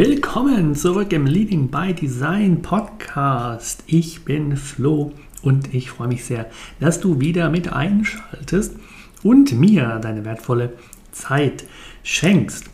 Willkommen 0.00 0.76
zurück 0.76 1.12
im 1.12 1.26
Leading 1.26 1.72
by 1.72 1.92
Design 1.92 2.62
Podcast. 2.62 3.82
Ich 3.88 4.24
bin 4.24 4.56
Flo 4.56 5.10
und 5.42 5.74
ich 5.74 5.90
freue 5.90 6.06
mich 6.06 6.24
sehr, 6.24 6.48
dass 6.78 7.00
du 7.00 7.18
wieder 7.18 7.50
mit 7.50 7.72
einschaltest 7.72 8.76
und 9.24 9.58
mir 9.58 9.98
deine 10.00 10.24
wertvolle 10.24 10.74
Zeit 11.10 11.64
schenkst. 12.04 12.66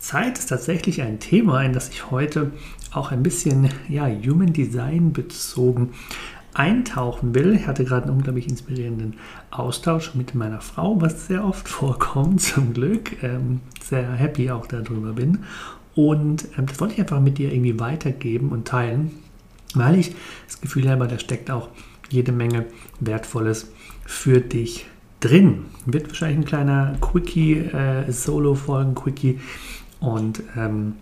Zeit 0.00 0.40
ist 0.40 0.46
tatsächlich 0.46 1.02
ein 1.02 1.20
Thema, 1.20 1.62
in 1.62 1.72
das 1.72 1.88
ich 1.88 2.10
heute 2.10 2.50
auch 2.90 3.12
ein 3.12 3.22
bisschen 3.22 3.68
ja, 3.88 4.08
Human 4.08 4.52
Design 4.52 5.12
bezogen 5.12 5.90
eintauchen 6.52 7.32
will. 7.32 7.54
Ich 7.54 7.68
hatte 7.68 7.84
gerade 7.84 8.06
einen 8.08 8.16
unglaublich 8.16 8.48
inspirierenden 8.48 9.14
Austausch 9.52 10.16
mit 10.16 10.34
meiner 10.34 10.60
Frau, 10.60 11.00
was 11.00 11.28
sehr 11.28 11.44
oft 11.44 11.68
vorkommt, 11.68 12.40
zum 12.42 12.74
Glück. 12.74 13.22
Ähm, 13.22 13.60
sehr 13.80 14.10
happy 14.14 14.50
auch 14.50 14.66
darüber 14.66 15.12
bin. 15.12 15.44
Und 15.94 16.48
ähm, 16.58 16.66
das 16.66 16.80
wollte 16.80 16.94
ich 16.94 17.00
einfach 17.00 17.20
mit 17.20 17.38
dir 17.38 17.52
irgendwie 17.52 17.78
weitergeben 17.78 18.50
und 18.50 18.66
teilen, 18.66 19.10
weil 19.74 19.98
ich 19.98 20.14
das 20.46 20.60
Gefühl 20.60 20.88
habe, 20.88 21.06
da 21.08 21.18
steckt 21.18 21.50
auch 21.50 21.68
jede 22.10 22.32
Menge 22.32 22.66
Wertvolles 23.00 23.72
für 24.04 24.40
dich 24.40 24.86
drin. 25.20 25.66
Wird 25.86 26.08
wahrscheinlich 26.08 26.38
ein 26.38 26.44
kleiner 26.44 26.96
Quickie, 27.00 27.54
äh, 27.54 28.04
und 30.00 30.42
ähm, 30.56 30.94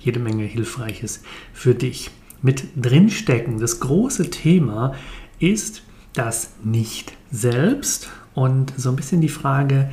jede 0.00 0.20
Menge 0.20 0.44
Hilfreiches 0.44 1.22
für 1.52 1.74
dich 1.74 2.10
mit 2.40 2.64
drinstecken. 2.76 3.58
Das 3.58 3.80
große 3.80 4.30
Thema 4.30 4.94
ist 5.38 5.82
das 6.14 6.52
Nicht-Selbst 6.64 8.08
und 8.34 8.72
so 8.76 8.90
ein 8.90 8.96
bisschen 8.96 9.20
die 9.20 9.28
Frage, 9.28 9.90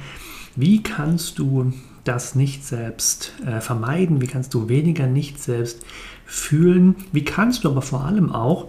wie 0.56 0.82
kannst 0.82 1.40
du 1.40 1.74
das 2.08 2.36
nicht 2.36 2.66
selbst 2.66 3.34
äh, 3.46 3.60
vermeiden? 3.60 4.22
Wie 4.22 4.28
kannst 4.28 4.54
du 4.54 4.70
weniger 4.70 5.08
nicht 5.08 5.42
selbst 5.42 5.86
fühlen? 6.26 6.96
Wie 7.12 7.26
kannst 7.26 7.64
du 7.64 7.70
aber 7.70 7.82
vor 7.82 8.06
allem 8.06 8.32
auch 8.32 8.68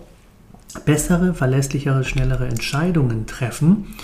bessere, 0.85 1.35
verlässlichere, 1.35 2.05
schnellere 2.05 2.49
Entscheidungen 2.49 3.27
treffen? 3.27 3.95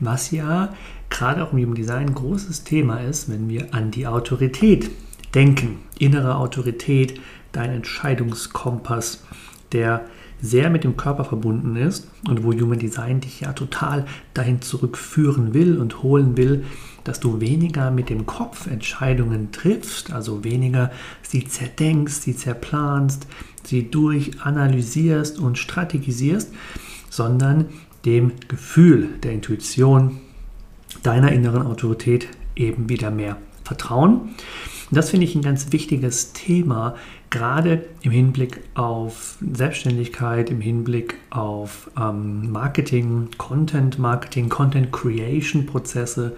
Was 0.00 0.30
ja 0.30 0.72
gerade 1.10 1.44
auch 1.44 1.52
im 1.52 1.58
Human 1.58 1.74
Design 1.74 2.08
ein 2.08 2.14
großes 2.14 2.64
Thema 2.64 2.98
ist, 2.98 3.30
wenn 3.30 3.48
wir 3.48 3.74
an 3.74 3.90
die 3.90 4.06
Autorität 4.06 4.90
denken. 5.34 5.80
Innere 5.98 6.36
Autorität, 6.36 7.20
dein 7.52 7.70
Entscheidungskompass, 7.70 9.24
der 9.72 10.06
sehr 10.42 10.68
mit 10.70 10.82
dem 10.82 10.96
Körper 10.96 11.24
verbunden 11.24 11.76
ist 11.76 12.08
und 12.28 12.42
wo 12.42 12.52
Human 12.52 12.80
Design 12.80 13.20
dich 13.20 13.40
ja 13.40 13.52
total 13.52 14.04
dahin 14.34 14.60
zurückführen 14.60 15.54
will 15.54 15.78
und 15.78 16.02
holen 16.02 16.36
will, 16.36 16.64
dass 17.04 17.20
du 17.20 17.40
weniger 17.40 17.90
mit 17.92 18.10
dem 18.10 18.26
Kopf 18.26 18.66
Entscheidungen 18.66 19.52
triffst, 19.52 20.12
also 20.12 20.44
weniger 20.44 20.90
sie 21.22 21.46
zerdenkst, 21.46 22.22
sie 22.22 22.36
zerplanst, 22.36 23.26
sie 23.64 23.88
durchanalysierst 23.88 25.38
und 25.38 25.58
strategisierst, 25.58 26.52
sondern 27.08 27.66
dem 28.04 28.32
Gefühl 28.48 29.10
der 29.22 29.32
Intuition 29.32 30.18
deiner 31.04 31.30
inneren 31.30 31.62
Autorität 31.62 32.28
eben 32.56 32.88
wieder 32.88 33.12
mehr 33.12 33.36
vertrauen. 33.64 34.30
Das 34.90 35.10
finde 35.10 35.24
ich 35.24 35.34
ein 35.34 35.42
ganz 35.42 35.72
wichtiges 35.72 36.32
Thema, 36.34 36.96
gerade 37.30 37.86
im 38.02 38.10
Hinblick 38.10 38.60
auf 38.74 39.38
Selbstständigkeit, 39.40 40.50
im 40.50 40.60
Hinblick 40.60 41.16
auf 41.30 41.90
ähm, 41.98 42.50
Marketing, 42.52 43.28
Content 43.38 43.98
Marketing, 43.98 44.50
Content 44.50 44.92
Creation 44.92 45.64
Prozesse 45.64 46.36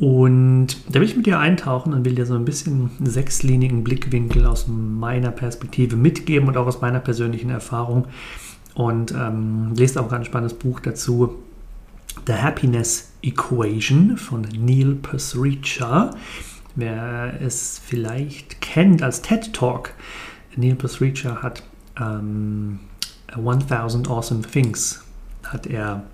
und 0.00 0.68
da 0.88 0.94
will 0.94 1.02
ich 1.02 1.16
mit 1.16 1.26
dir 1.26 1.38
eintauchen 1.38 1.92
und 1.92 2.06
will 2.06 2.14
dir 2.14 2.24
so 2.24 2.34
ein 2.34 2.46
bisschen 2.46 2.90
sechslinigen 3.00 3.84
Blickwinkel 3.84 4.46
aus 4.46 4.66
meiner 4.66 5.30
Perspektive 5.30 5.94
mitgeben 5.94 6.48
und 6.48 6.56
auch 6.56 6.66
aus 6.66 6.80
meiner 6.80 7.00
persönlichen 7.00 7.50
Erfahrung. 7.50 8.06
Und 8.74 9.12
ähm, 9.12 9.74
lest 9.74 9.98
auch 9.98 10.04
ein 10.04 10.08
ganz 10.08 10.26
spannendes 10.26 10.56
Buch 10.56 10.80
dazu, 10.80 11.34
The 12.26 12.34
Happiness 12.34 13.12
Equation 13.22 14.16
von 14.16 14.42
Neil 14.56 14.94
Pasricha. 14.94 16.10
Wer 16.76 17.40
es 17.40 17.80
vielleicht 17.84 18.60
kennt 18.60 19.02
als 19.02 19.22
TED 19.22 19.52
Talk, 19.52 19.92
Neil 20.56 20.76
Pasricha 20.76 21.42
hat 21.42 21.62
ähm, 21.98 22.80
1000 23.34 24.08
Awesome 24.08 24.42
Things 24.42 25.04
hat 25.44 25.66
er 25.66 26.04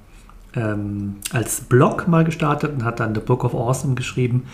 ähm, 0.55 1.17
als 1.33 1.61
Blog 1.63 2.09
mal 2.09 2.25
gestartet 2.25 2.73
und 2.73 2.85
hat 2.85 3.01
dann 3.01 3.15
The 3.15 3.21
Book 3.21 3.45
of 3.45 3.55
Awesome 3.55 3.95
geschrieben. 3.95 4.45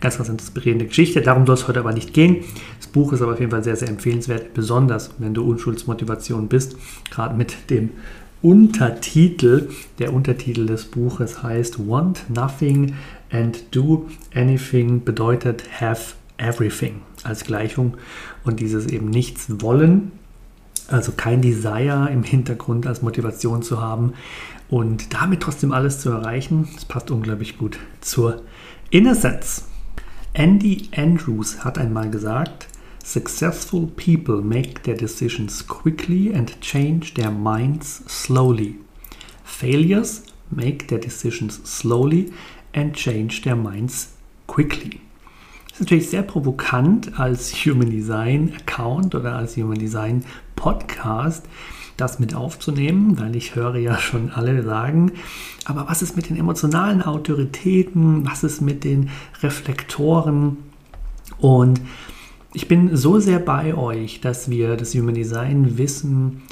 Ganz, 0.00 0.16
ganz 0.16 0.28
inspirierende 0.28 0.86
Geschichte. 0.86 1.20
Darum 1.20 1.46
soll 1.46 1.54
es 1.54 1.68
heute 1.68 1.80
aber 1.80 1.92
nicht 1.92 2.14
gehen. 2.14 2.44
Das 2.78 2.86
Buch 2.86 3.12
ist 3.12 3.20
aber 3.20 3.32
auf 3.32 3.40
jeden 3.40 3.50
Fall 3.50 3.62
sehr, 3.62 3.76
sehr 3.76 3.88
empfehlenswert, 3.88 4.54
besonders 4.54 5.10
wenn 5.18 5.34
du 5.34 5.42
Unschuldsmotivation 5.44 6.48
bist. 6.48 6.76
Gerade 7.10 7.36
mit 7.36 7.70
dem 7.70 7.90
Untertitel. 8.42 9.68
Der 9.98 10.14
Untertitel 10.14 10.64
des 10.64 10.86
Buches 10.86 11.42
heißt 11.42 11.86
Want 11.86 12.24
Nothing 12.30 12.94
and 13.30 13.62
Do 13.70 14.08
Anything 14.34 15.04
bedeutet 15.04 15.64
Have 15.80 16.14
Everything 16.38 17.02
als 17.22 17.44
Gleichung 17.44 17.98
und 18.44 18.60
dieses 18.60 18.86
eben 18.86 19.10
nichts 19.10 19.60
wollen, 19.60 20.12
also 20.88 21.12
kein 21.12 21.42
Desire 21.42 22.08
im 22.10 22.22
Hintergrund 22.22 22.86
als 22.86 23.02
Motivation 23.02 23.62
zu 23.62 23.82
haben 23.82 24.14
und 24.70 25.12
damit 25.12 25.40
trotzdem 25.40 25.72
alles 25.72 26.00
zu 26.00 26.08
erreichen, 26.08 26.66
das 26.74 26.86
passt 26.86 27.10
unglaublich 27.10 27.58
gut 27.58 27.78
zur 28.00 28.40
Innocence. 28.88 29.66
Andy 30.32 30.88
Andrews 30.96 31.62
hat 31.62 31.76
einmal 31.76 32.08
gesagt, 32.08 32.68
Successful 33.02 33.88
people 33.96 34.42
make 34.42 34.82
their 34.82 34.94
decisions 34.94 35.66
quickly 35.66 36.32
and 36.32 36.60
change 36.60 37.14
their 37.14 37.30
minds 37.30 38.02
slowly. 38.06 38.76
Failures 39.42 40.22
make 40.50 40.88
their 40.88 40.98
decisions 40.98 41.60
slowly 41.64 42.32
and 42.74 42.94
change 42.94 43.42
their 43.42 43.56
minds 43.56 44.14
quickly. 44.46 45.00
Das 45.68 45.74
ist 45.74 45.80
natürlich 45.80 46.10
sehr 46.10 46.22
provokant 46.22 47.18
als 47.18 47.52
Human 47.64 47.90
Design 47.90 48.52
Account 48.54 49.14
oder 49.14 49.36
als 49.36 49.56
Human 49.56 49.78
Design 49.78 50.24
Podcast, 50.54 51.46
das 51.96 52.18
mit 52.18 52.34
aufzunehmen, 52.34 53.18
weil 53.18 53.34
ich 53.36 53.54
höre 53.54 53.76
ja 53.76 53.98
schon 53.98 54.30
alle 54.30 54.62
sagen, 54.62 55.12
aber 55.64 55.88
was 55.88 56.02
ist 56.02 56.16
mit 56.16 56.28
den 56.28 56.36
emotionalen 56.36 57.02
Autoritäten, 57.02 58.26
was 58.26 58.42
ist 58.44 58.60
mit 58.60 58.84
den 58.84 59.10
Reflektoren? 59.42 60.58
Und 61.38 61.80
ich 62.52 62.68
bin 62.68 62.96
so 62.96 63.20
sehr 63.20 63.38
bei 63.38 63.74
euch, 63.74 64.20
dass 64.20 64.50
wir 64.50 64.76
das 64.76 64.94
Human 64.94 65.14
Design 65.14 65.78
Wissen 65.78 66.42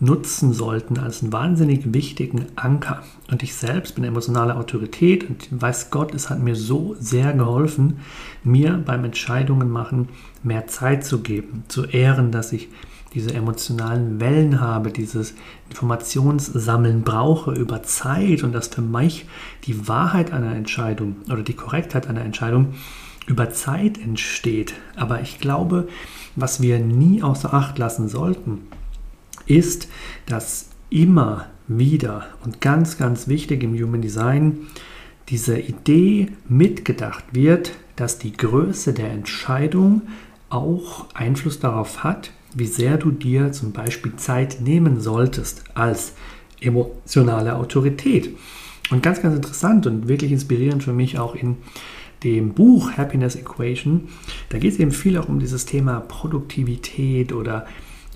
nutzen 0.00 0.52
sollten 0.52 0.98
als 0.98 1.22
einen 1.22 1.32
wahnsinnig 1.32 1.92
wichtigen 1.92 2.46
Anker. 2.54 3.02
Und 3.30 3.42
ich 3.42 3.54
selbst 3.54 3.94
bin 3.96 4.04
emotionale 4.04 4.56
Autorität 4.56 5.28
und 5.28 5.48
weiß 5.50 5.90
Gott, 5.90 6.14
es 6.14 6.30
hat 6.30 6.40
mir 6.40 6.54
so 6.54 6.94
sehr 7.00 7.32
geholfen, 7.32 7.98
mir 8.44 8.80
beim 8.84 9.04
Entscheidungen 9.04 9.70
machen 9.70 10.08
mehr 10.42 10.68
Zeit 10.68 11.04
zu 11.04 11.20
geben, 11.20 11.64
zu 11.66 11.84
ehren, 11.84 12.30
dass 12.30 12.52
ich 12.52 12.68
diese 13.14 13.34
emotionalen 13.34 14.20
Wellen 14.20 14.60
habe, 14.60 14.92
dieses 14.92 15.34
Informationssammeln 15.70 17.02
brauche 17.02 17.52
über 17.52 17.82
Zeit 17.82 18.44
und 18.44 18.52
dass 18.52 18.68
für 18.68 18.82
mich 18.82 19.26
die 19.64 19.88
Wahrheit 19.88 20.32
einer 20.32 20.54
Entscheidung 20.54 21.16
oder 21.30 21.42
die 21.42 21.54
Korrektheit 21.54 22.06
einer 22.06 22.20
Entscheidung 22.24 22.74
über 23.28 23.50
Zeit 23.50 23.98
entsteht. 23.98 24.74
Aber 24.96 25.20
ich 25.20 25.38
glaube, 25.38 25.88
was 26.34 26.60
wir 26.60 26.78
nie 26.78 27.22
außer 27.22 27.54
Acht 27.54 27.78
lassen 27.78 28.08
sollten, 28.08 28.62
ist, 29.46 29.88
dass 30.26 30.70
immer 30.90 31.46
wieder 31.68 32.26
und 32.44 32.60
ganz, 32.60 32.96
ganz 32.96 33.28
wichtig 33.28 33.62
im 33.62 33.74
Human 33.74 34.00
Design 34.00 34.66
diese 35.28 35.58
Idee 35.58 36.28
mitgedacht 36.48 37.24
wird, 37.32 37.72
dass 37.96 38.18
die 38.18 38.32
Größe 38.32 38.94
der 38.94 39.10
Entscheidung 39.10 40.02
auch 40.48 41.06
Einfluss 41.14 41.60
darauf 41.60 42.02
hat, 42.04 42.30
wie 42.54 42.66
sehr 42.66 42.96
du 42.96 43.10
dir 43.10 43.52
zum 43.52 43.72
Beispiel 43.72 44.16
Zeit 44.16 44.62
nehmen 44.62 45.00
solltest 45.00 45.64
als 45.74 46.14
emotionale 46.60 47.56
Autorität. 47.56 48.34
Und 48.90 49.02
ganz, 49.02 49.20
ganz 49.20 49.36
interessant 49.36 49.86
und 49.86 50.08
wirklich 50.08 50.32
inspirierend 50.32 50.82
für 50.82 50.94
mich 50.94 51.18
auch 51.18 51.34
in 51.34 51.58
dem 52.24 52.54
Buch 52.54 52.92
Happiness 52.96 53.36
Equation, 53.36 54.08
da 54.48 54.58
geht 54.58 54.72
es 54.72 54.78
eben 54.78 54.90
viel 54.90 55.18
auch 55.18 55.28
um 55.28 55.38
dieses 55.38 55.66
Thema 55.66 56.00
Produktivität 56.00 57.32
oder 57.32 57.66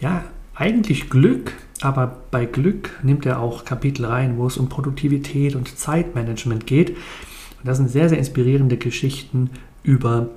ja, 0.00 0.24
eigentlich 0.54 1.08
Glück, 1.10 1.52
aber 1.80 2.18
bei 2.30 2.44
Glück 2.44 2.90
nimmt 3.02 3.26
er 3.26 3.40
auch 3.40 3.64
Kapitel 3.64 4.04
rein, 4.04 4.36
wo 4.36 4.46
es 4.46 4.56
um 4.56 4.68
Produktivität 4.68 5.56
und 5.56 5.76
Zeitmanagement 5.76 6.66
geht. 6.66 6.90
Und 6.90 7.64
das 7.64 7.78
sind 7.78 7.90
sehr, 7.90 8.08
sehr 8.08 8.18
inspirierende 8.18 8.76
Geschichten 8.76 9.50
über 9.82 10.28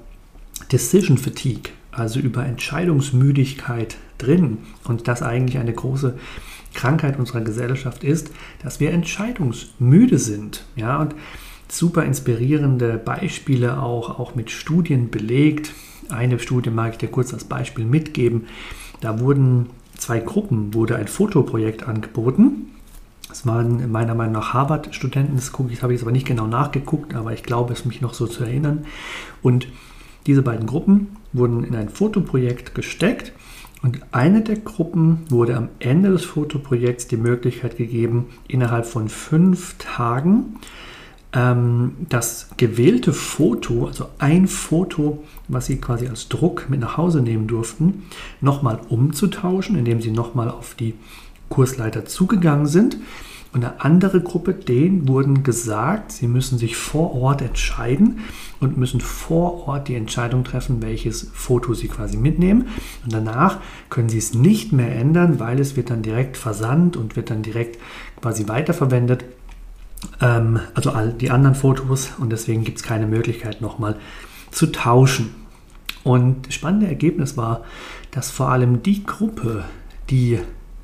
Decision 0.72 1.18
Fatigue, 1.18 1.72
also 1.92 2.20
über 2.20 2.46
Entscheidungsmüdigkeit 2.46 3.98
drin. 4.18 4.60
Und 4.86 5.08
das 5.08 5.22
eigentlich 5.22 5.58
eine 5.58 5.74
große 5.74 6.18
Krankheit 6.74 7.18
unserer 7.20 7.42
Gesellschaft 7.42 8.04
ist, 8.04 8.32
dass 8.64 8.80
wir 8.80 8.92
entscheidungsmüde 8.92 10.20
sind. 10.20 10.66
Ja, 10.76 11.02
und 11.02 11.16
super 11.68 12.04
inspirierende 12.04 12.98
Beispiele 12.98 13.82
auch, 13.82 14.20
auch 14.20 14.36
mit 14.36 14.52
Studien 14.52 15.10
belegt. 15.10 15.74
Eine 16.10 16.40
Studie 16.40 16.70
mag 16.70 16.94
ich 16.94 16.98
dir 16.98 17.10
kurz 17.10 17.34
als 17.34 17.46
Beispiel 17.46 17.86
mitgeben. 17.86 18.48
Da 19.02 19.20
wurden 19.20 19.70
zwei 19.98 20.20
Gruppen, 20.20 20.74
wurde 20.74 20.96
ein 20.96 21.08
Fotoprojekt 21.08 21.88
angeboten. 21.88 22.72
Es 23.32 23.46
waren 23.46 23.92
meiner 23.92 24.16
Meinung 24.16 24.34
nach 24.34 24.54
Harvard-Studenten, 24.54 25.36
das 25.36 25.52
habe 25.52 25.74
ich 25.74 26.00
jetzt 26.00 26.04
aber 26.04 26.12
nicht 26.12 26.28
genau 26.28 26.48
nachgeguckt, 26.48 27.16
aber 27.16 27.34
ich 27.34 27.44
glaube 27.44 27.74
es 27.74 27.84
mich 27.84 28.00
noch 28.00 28.14
so 28.14 28.28
zu 28.28 28.44
erinnern. 28.44 28.86
Und 29.42 29.68
diese 30.26 30.42
beiden 30.42 30.68
Gruppen 30.68 31.18
wurden 31.34 31.64
in 31.64 31.76
ein 31.76 31.90
Fotoprojekt 31.90 32.76
gesteckt 32.76 33.34
und 33.82 34.00
eine 34.12 34.42
der 34.42 34.58
Gruppen 34.58 35.26
wurde 35.30 35.56
am 35.56 35.70
Ende 35.80 36.12
des 36.12 36.24
Fotoprojekts 36.26 37.08
die 37.08 37.18
Möglichkeit 37.18 37.78
gegeben, 37.78 38.28
innerhalb 38.48 38.86
von 38.86 39.10
fünf 39.10 39.76
Tagen 39.78 40.56
das 41.32 42.48
gewählte 42.56 43.12
Foto, 43.12 43.88
also 43.88 44.08
ein 44.20 44.48
Foto, 44.48 45.24
was 45.50 45.66
sie 45.66 45.78
quasi 45.78 46.08
als 46.08 46.30
Druck 46.30 46.70
mit 46.70 46.80
nach 46.80 46.96
Hause 46.96 47.22
nehmen 47.22 47.48
durften, 47.48 48.04
nochmal 48.40 48.80
umzutauschen, 48.88 49.78
indem 49.78 50.02
sie 50.02 50.12
nochmal 50.12 50.50
auf 50.50 50.76
die 50.76 50.94
Kursleiter 51.50 52.06
zugegangen 52.06 52.68
sind. 52.68 52.98
Und 53.52 53.64
eine 53.64 53.82
andere 53.82 54.20
Gruppe, 54.20 54.54
denen 54.54 55.08
wurden 55.08 55.44
gesagt, 55.44 56.12
sie 56.12 56.28
müssen 56.28 56.58
sich 56.58 56.76
vor 56.76 57.16
Ort 57.16 57.42
entscheiden 57.42 58.20
und 58.60 58.78
müssen 58.78 59.00
vor 59.00 59.68
Ort 59.68 59.88
die 59.88 59.96
Entscheidung 59.96 60.44
treffen, 60.44 60.82
welches 60.82 61.32
Foto 61.34 61.74
sie 61.74 61.88
quasi 61.88 62.18
mitnehmen. 62.18 62.68
Und 63.06 63.14
danach 63.14 63.60
können 63.90 64.10
sie 64.10 64.18
es 64.18 64.34
nicht 64.34 64.74
mehr 64.74 64.94
ändern, 64.94 65.40
weil 65.40 65.60
es 65.62 65.78
wird 65.78 65.90
dann 65.90 66.02
direkt 66.02 66.36
versandt 66.36 66.98
und 66.98 67.16
wird 67.16 67.30
dann 67.30 67.44
direkt 67.44 67.80
quasi 68.22 68.48
weiterverwendet 68.50 69.24
ähm, 70.22 70.60
also 70.74 70.92
all 70.92 71.14
die 71.14 71.32
anderen 71.32 71.56
Fotos 71.56 72.12
und 72.18 72.32
deswegen 72.32 72.64
gibt 72.64 72.78
es 72.78 72.84
keine 72.84 73.08
Möglichkeit 73.08 73.62
nochmal 73.62 73.98
zu 74.52 74.68
tauschen. 74.68 75.36
Und 76.04 76.48
das 76.48 76.54
spannende 76.54 76.88
Ergebnis 76.88 77.36
war, 77.36 77.64
dass 78.12 78.30
vor 78.30 78.50
allem 78.50 78.84
die 78.84 79.04
Gruppe, 79.04 79.66
die 80.10 80.40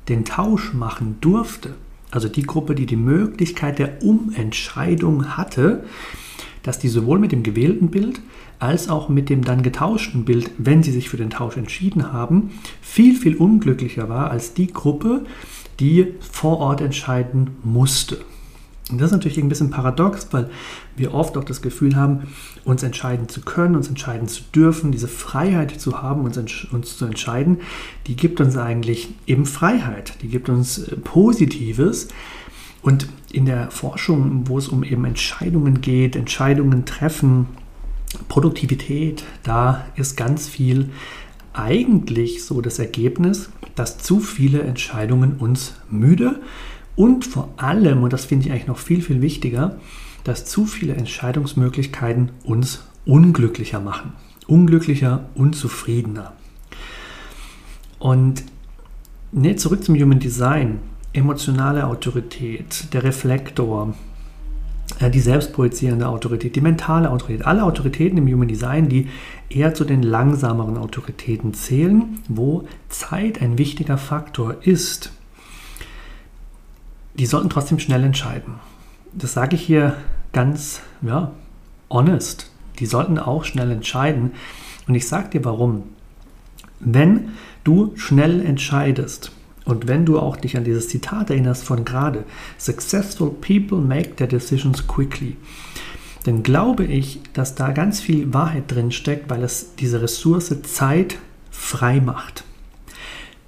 den 0.08 0.24
Tausch 0.24 0.74
machen 0.74 1.18
durfte, 1.20 1.74
also 2.10 2.28
die 2.28 2.42
Gruppe, 2.42 2.74
die 2.74 2.86
die 2.86 2.96
Möglichkeit 2.96 3.78
der 3.78 4.02
Umentscheidung 4.02 5.36
hatte, 5.36 5.84
dass 6.62 6.78
die 6.78 6.88
sowohl 6.88 7.18
mit 7.18 7.32
dem 7.32 7.42
gewählten 7.42 7.90
Bild 7.90 8.20
als 8.58 8.88
auch 8.88 9.08
mit 9.08 9.28
dem 9.28 9.44
dann 9.44 9.62
getauschten 9.62 10.24
Bild, 10.24 10.50
wenn 10.58 10.82
sie 10.82 10.92
sich 10.92 11.08
für 11.08 11.16
den 11.16 11.30
Tausch 11.30 11.56
entschieden 11.56 12.12
haben, 12.12 12.50
viel, 12.80 13.16
viel 13.16 13.36
unglücklicher 13.36 14.08
war 14.08 14.30
als 14.30 14.54
die 14.54 14.68
Gruppe, 14.68 15.24
die 15.80 16.14
vor 16.20 16.58
Ort 16.58 16.80
entscheiden 16.80 17.56
musste. 17.64 18.18
Und 18.90 19.00
das 19.00 19.06
ist 19.06 19.12
natürlich 19.12 19.38
ein 19.38 19.48
bisschen 19.48 19.70
paradox, 19.70 20.28
weil 20.32 20.50
wir 20.96 21.14
oft 21.14 21.36
auch 21.36 21.44
das 21.44 21.62
Gefühl 21.62 21.96
haben, 21.96 22.28
uns 22.64 22.82
entscheiden 22.82 23.28
zu 23.28 23.40
können, 23.40 23.76
uns 23.76 23.88
entscheiden 23.88 24.28
zu 24.28 24.42
dürfen, 24.54 24.90
diese 24.90 25.08
Freiheit 25.08 25.80
zu 25.80 26.02
haben, 26.02 26.24
uns, 26.24 26.36
uns 26.70 26.98
zu 26.98 27.04
entscheiden, 27.06 27.60
die 28.06 28.16
gibt 28.16 28.40
uns 28.40 28.56
eigentlich 28.56 29.08
eben 29.26 29.46
Freiheit, 29.46 30.14
die 30.22 30.28
gibt 30.28 30.48
uns 30.48 30.78
äh, 30.78 30.96
Positives. 30.96 32.08
Und 32.82 33.06
in 33.30 33.46
der 33.46 33.70
Forschung, 33.70 34.48
wo 34.48 34.58
es 34.58 34.66
um 34.66 34.82
eben 34.82 35.04
Entscheidungen 35.04 35.80
geht, 35.80 36.16
Entscheidungen 36.16 36.84
treffen, 36.84 37.46
Produktivität, 38.28 39.22
da 39.44 39.86
ist 39.94 40.16
ganz 40.16 40.48
viel 40.48 40.90
eigentlich 41.52 42.44
so 42.44 42.60
das 42.60 42.78
Ergebnis, 42.78 43.50
dass 43.74 43.98
zu 43.98 44.20
viele 44.20 44.62
Entscheidungen 44.62 45.36
uns 45.36 45.74
müde 45.88 46.40
und 46.96 47.24
vor 47.24 47.48
allem, 47.56 48.02
und 48.02 48.12
das 48.12 48.26
finde 48.26 48.46
ich 48.46 48.52
eigentlich 48.52 48.66
noch 48.66 48.78
viel, 48.78 49.02
viel 49.02 49.22
wichtiger, 49.22 49.78
dass 50.24 50.44
zu 50.44 50.66
viele 50.66 50.94
Entscheidungsmöglichkeiten 50.94 52.30
uns 52.44 52.84
unglücklicher 53.06 53.80
machen. 53.80 54.12
Unglücklicher, 54.46 55.24
unzufriedener. 55.34 56.32
Und 57.98 58.44
ne, 59.32 59.56
zurück 59.56 59.84
zum 59.84 59.94
Human 59.96 60.18
Design. 60.18 60.80
Emotionale 61.14 61.86
Autorität, 61.86 62.92
der 62.92 63.04
Reflektor, 63.04 63.94
äh, 64.98 65.10
die 65.10 65.20
selbstprojizierende 65.20 66.08
Autorität, 66.08 66.56
die 66.56 66.60
mentale 66.60 67.10
Autorität, 67.10 67.46
alle 67.46 67.64
Autoritäten 67.64 68.18
im 68.18 68.32
Human 68.32 68.48
Design, 68.48 68.88
die 68.88 69.08
eher 69.48 69.74
zu 69.74 69.84
den 69.84 70.02
langsameren 70.02 70.78
Autoritäten 70.78 71.54
zählen, 71.54 72.18
wo 72.28 72.66
Zeit 72.88 73.42
ein 73.42 73.58
wichtiger 73.58 73.98
Faktor 73.98 74.56
ist 74.62 75.12
die 77.14 77.26
sollten 77.26 77.50
trotzdem 77.50 77.78
schnell 77.78 78.04
entscheiden. 78.04 78.54
Das 79.12 79.34
sage 79.34 79.56
ich 79.56 79.62
hier 79.62 79.96
ganz, 80.32 80.80
ja, 81.02 81.32
honest. 81.90 82.50
Die 82.78 82.86
sollten 82.86 83.18
auch 83.18 83.44
schnell 83.44 83.70
entscheiden. 83.70 84.32
Und 84.88 84.94
ich 84.94 85.06
sage 85.06 85.30
dir 85.30 85.44
warum. 85.44 85.84
Wenn 86.80 87.30
du 87.64 87.92
schnell 87.96 88.44
entscheidest 88.44 89.30
und 89.64 89.86
wenn 89.86 90.04
du 90.04 90.18
auch 90.18 90.36
dich 90.36 90.56
an 90.56 90.64
dieses 90.64 90.88
Zitat 90.88 91.30
erinnerst 91.30 91.64
von 91.64 91.84
gerade, 91.84 92.24
Successful 92.58 93.30
people 93.30 93.78
make 93.78 94.16
their 94.16 94.26
decisions 94.26 94.86
quickly, 94.88 95.36
dann 96.24 96.42
glaube 96.42 96.84
ich, 96.84 97.20
dass 97.34 97.54
da 97.54 97.72
ganz 97.72 98.00
viel 98.00 98.32
Wahrheit 98.32 98.64
drin 98.68 98.90
steckt, 98.90 99.30
weil 99.30 99.42
es 99.42 99.74
diese 99.76 100.02
Ressource 100.02 100.54
Zeit 100.62 101.18
frei 101.50 102.00
macht. 102.00 102.44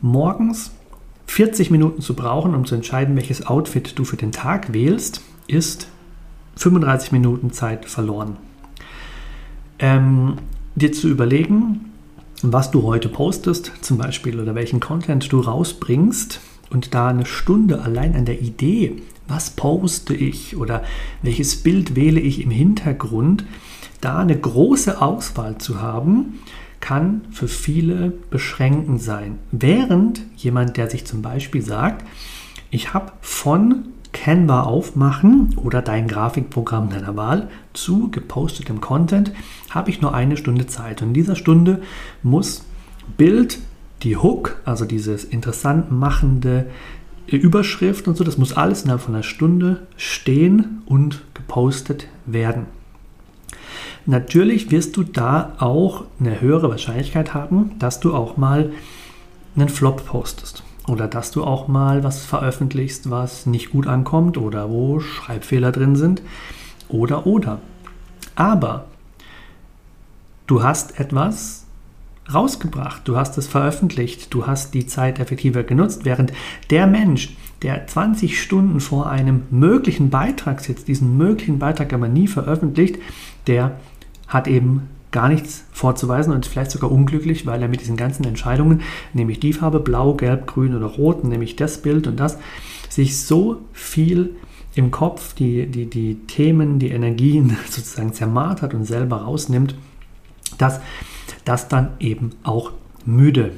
Morgens 0.01 0.73
40 1.27 1.71
Minuten 1.71 2.03
zu 2.03 2.15
brauchen, 2.15 2.55
um 2.55 2.65
zu 2.65 2.75
entscheiden, 2.75 3.17
welches 3.17 3.47
Outfit 3.47 3.99
du 3.99 4.05
für 4.05 4.17
den 4.17 4.33
Tag 4.33 4.73
wählst, 4.73 5.21
ist 5.47 5.89
35 6.57 7.13
Minuten 7.13 7.53
Zeit 7.53 7.87
verloren. 7.87 8.37
Ähm, 9.79 10.37
dir 10.75 10.93
zu 10.93 11.09
überlegen, 11.09 11.93
was 12.43 12.71
du 12.71 12.83
heute 12.83 13.09
postest, 13.09 13.73
zum 13.81 13.99
Beispiel, 13.99 14.39
oder 14.41 14.55
welchen 14.55 14.81
Content 14.81 15.33
du 15.33 15.41
rausbringst 15.41 16.41
und 16.71 16.95
da 16.95 17.09
eine 17.09 17.27
Stunde 17.27 17.83
allein 17.83 18.15
an 18.15 18.27
der 18.27 18.41
Idee, 18.41 19.03
was 19.27 19.51
poste 19.51 20.15
ich 20.15 20.57
oder 20.57 20.83
welches 21.23 21.57
Bild 21.57 21.97
wähle 21.97 22.21
ich 22.21 22.43
im 22.43 22.51
Hintergrund, 22.51 23.45
da 24.01 24.19
eine 24.19 24.39
große 24.39 25.01
Auswahl 25.01 25.59
zu 25.59 25.81
haben, 25.81 26.41
kann 26.85 27.23
für 27.31 27.49
viele 27.49 28.13
beschränkend 28.29 29.01
sein. 29.01 29.39
Während 29.51 30.21
jemand, 30.37 30.77
der 30.77 30.91
sich 30.91 31.07
zum 31.07 31.23
Beispiel 31.23 31.63
sagt, 31.63 32.05
ich 32.71 32.93
habe 32.93 33.13
von 33.23 33.87
Canva 34.13 34.65
aufmachen 34.65 35.57
oder 35.57 35.81
dein 35.81 36.09
Grafikprogramm 36.09 36.91
deiner 36.91 37.17
Wahl 37.17 37.49
zu 37.73 38.11
gepostetem 38.11 38.83
Content, 38.83 39.33
habe 39.71 39.89
ich 39.89 40.03
nur 40.03 40.13
eine 40.13 40.37
Stunde 40.37 40.67
Zeit. 40.67 41.01
Und 41.01 41.09
in 41.09 41.15
dieser 41.15 41.37
Stunde 41.37 41.81
muss 42.23 42.67
Bild, 43.17 43.61
die 44.03 44.19
Hook, 44.19 44.61
also 44.67 44.85
dieses 44.85 45.25
interessant 45.25 45.91
machende 45.91 46.67
Überschrift 47.27 48.09
und 48.09 48.19
so, 48.19 48.25
das 48.25 48.37
muss 48.37 48.53
alles 48.53 48.83
innerhalb 48.83 49.01
von 49.01 49.15
einer 49.15 49.23
Stunde 49.23 49.87
stehen 49.97 50.83
und 50.85 51.23
gepostet 51.33 52.09
werden. 52.27 52.67
Natürlich 54.07 54.71
wirst 54.71 54.97
du 54.97 55.03
da 55.03 55.55
auch 55.59 56.05
eine 56.21 56.41
höhere 56.41 56.69
Wahrscheinlichkeit 56.69 57.33
haben, 57.33 57.73
dass 57.79 58.01
du 58.01 58.15
auch 58.15 58.37
mal 58.37 58.73
einen 59.57 59.69
Flop 59.69 60.05
postest 60.05 60.63
oder 60.87 61.09
dass 61.09 61.31
du 61.31 61.43
auch 61.45 61.69
mal 61.69 62.05
was 62.05 62.25
veröffentlichst, 62.25 63.11
was 63.11 63.47
nicht 63.47 63.71
gut 63.71 63.87
ankommt 63.87 64.37
oder 64.37 64.69
wo 64.69 65.01
Schreibfehler 65.01 65.73
drin 65.73 65.97
sind 65.97 66.23
oder 66.89 67.27
oder. 67.27 67.61
Aber 68.37 68.85
du 70.47 70.63
hast 70.63 71.01
etwas 71.01 71.65
rausgebracht, 72.33 73.03
du 73.07 73.17
hast 73.17 73.39
es 73.39 73.47
veröffentlicht, 73.47 74.33
du 74.33 74.47
hast 74.47 74.75
die 74.75 74.87
Zeit 74.87 75.19
effektiver 75.19 75.63
genutzt, 75.63 76.05
während 76.05 76.33
der 76.71 76.87
Mensch, 76.87 77.37
der 77.63 77.87
20 77.87 78.41
Stunden 78.41 78.81
vor 78.81 79.09
einem 79.09 79.43
möglichen 79.51 80.11
Beitrag 80.11 80.61
sitzt, 80.61 80.89
diesen 80.89 81.17
möglichen 81.17 81.59
Beitrag 81.59 81.93
aber 81.93 82.09
nie 82.09 82.29
veröffentlicht, 82.29 82.99
der 83.47 83.79
hat 84.29 84.49
eben 84.49 84.89
gar 85.15 85.29
nichts 85.29 85.65
vorzuweisen 85.71 86.33
und 86.33 86.45
ist 86.45 86.51
vielleicht 86.51 86.73
sogar 86.73 86.91
unglücklich, 86.91 87.47
weil 87.47 87.63
er 87.63 87.69
mit 87.69 87.81
diesen 87.81 87.97
ganzen 87.97 88.25
Entscheidungen, 88.25 88.83
nämlich 89.13 89.39
die 89.39 89.53
Farbe 89.53 89.79
blau, 89.79 90.15
gelb, 90.15 90.49
grün 90.49 90.75
oder 90.75 90.87
rot, 90.87 91.23
nämlich 91.23 91.55
das 91.55 91.83
Bild 91.83 92.09
und 92.09 92.19
das, 92.19 92.37
sich 92.89 93.17
so 93.19 93.61
viel 93.73 94.35
im 94.75 94.91
Kopf 94.91 95.35
die, 95.35 95.67
die, 95.67 95.87
die 95.87 96.17
Themen, 96.27 96.81
die 96.81 96.89
Energien 96.89 97.57
sozusagen 97.71 98.13
zermartert 98.13 98.75
und 98.75 98.85
selber 98.87 99.19
rausnimmt, 99.19 99.77
dass 100.59 100.81
das 101.45 101.69
dann 101.69 101.91
eben 102.01 102.31
auch 102.43 102.73
müde 103.07 103.53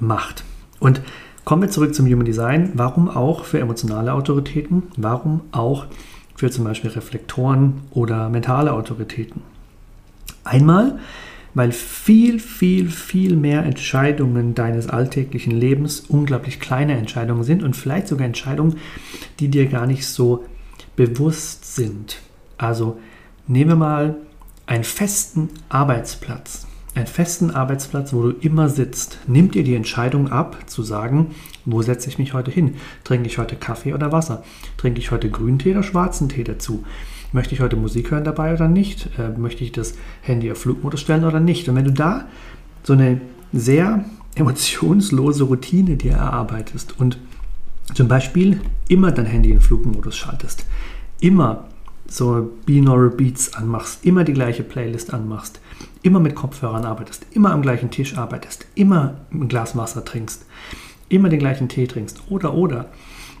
macht. 0.00 0.44
Und 0.80 1.02
kommen 1.44 1.60
wir 1.60 1.68
zurück 1.68 1.94
zum 1.94 2.06
Human 2.06 2.24
Design. 2.24 2.70
Warum 2.74 3.10
auch 3.10 3.44
für 3.44 3.60
emotionale 3.60 4.14
Autoritäten? 4.14 4.84
Warum 4.96 5.42
auch 5.52 5.86
für 6.34 6.50
zum 6.50 6.64
Beispiel 6.64 6.90
Reflektoren 6.90 7.82
oder 7.90 8.30
mentale 8.30 8.72
Autoritäten? 8.72 9.51
Einmal, 10.44 10.98
weil 11.54 11.72
viel, 11.72 12.38
viel, 12.38 12.90
viel 12.90 13.36
mehr 13.36 13.64
Entscheidungen 13.64 14.54
deines 14.54 14.88
alltäglichen 14.88 15.52
Lebens 15.52 16.00
unglaublich 16.00 16.60
kleine 16.60 16.96
Entscheidungen 16.96 17.44
sind 17.44 17.62
und 17.62 17.76
vielleicht 17.76 18.08
sogar 18.08 18.26
Entscheidungen, 18.26 18.76
die 19.38 19.48
dir 19.48 19.66
gar 19.66 19.86
nicht 19.86 20.06
so 20.06 20.44
bewusst 20.96 21.74
sind. 21.74 22.20
Also 22.56 22.98
nehmen 23.46 23.70
wir 23.70 23.76
mal 23.76 24.16
einen 24.66 24.84
festen 24.84 25.50
Arbeitsplatz. 25.68 26.66
Einen 26.94 27.06
festen 27.06 27.50
Arbeitsplatz, 27.50 28.12
wo 28.12 28.22
du 28.22 28.30
immer 28.40 28.68
sitzt. 28.68 29.18
Nimmt 29.26 29.54
dir 29.54 29.64
die 29.64 29.74
Entscheidung 29.74 30.30
ab, 30.30 30.58
zu 30.66 30.82
sagen, 30.82 31.30
wo 31.64 31.80
setze 31.80 32.10
ich 32.10 32.18
mich 32.18 32.34
heute 32.34 32.50
hin? 32.50 32.74
Trinke 33.02 33.28
ich 33.28 33.38
heute 33.38 33.56
Kaffee 33.56 33.94
oder 33.94 34.12
Wasser? 34.12 34.44
Trinke 34.76 35.00
ich 35.00 35.10
heute 35.10 35.30
Grüntee 35.30 35.70
oder 35.70 35.82
schwarzen 35.82 36.28
Tee 36.28 36.44
dazu? 36.44 36.84
Möchte 37.32 37.54
ich 37.54 37.62
heute 37.62 37.76
Musik 37.76 38.10
hören 38.10 38.24
dabei 38.24 38.52
oder 38.52 38.68
nicht? 38.68 39.08
Äh, 39.18 39.30
möchte 39.38 39.64
ich 39.64 39.72
das 39.72 39.94
Handy 40.20 40.52
auf 40.52 40.58
Flugmodus 40.58 41.00
stellen 41.00 41.24
oder 41.24 41.40
nicht? 41.40 41.66
Und 41.66 41.76
wenn 41.76 41.86
du 41.86 41.92
da 41.92 42.26
so 42.82 42.92
eine 42.92 43.22
sehr 43.54 44.04
emotionslose 44.34 45.44
Routine 45.44 45.96
dir 45.96 46.12
erarbeitest 46.12 46.98
und 47.00 47.16
zum 47.94 48.06
Beispiel 48.06 48.60
immer 48.88 49.12
dein 49.12 49.26
Handy 49.26 49.50
in 49.50 49.62
Flugmodus 49.62 50.16
schaltest, 50.16 50.66
immer 51.20 51.68
so 52.06 52.50
Binaural 52.66 53.10
Beats 53.10 53.54
anmachst, 53.54 54.04
immer 54.04 54.24
die 54.24 54.34
gleiche 54.34 54.62
Playlist 54.62 55.14
anmachst, 55.14 55.60
immer 56.02 56.20
mit 56.20 56.34
Kopfhörern 56.34 56.84
arbeitest, 56.84 57.26
immer 57.32 57.52
am 57.52 57.62
gleichen 57.62 57.90
Tisch 57.90 58.16
arbeitest, 58.16 58.66
immer 58.74 59.14
ein 59.32 59.48
Glas 59.48 59.76
Wasser 59.76 60.04
trinkst, 60.04 60.46
immer 61.08 61.28
den 61.28 61.38
gleichen 61.38 61.68
Tee 61.68 61.86
trinkst 61.86 62.22
oder 62.28 62.54
oder 62.54 62.90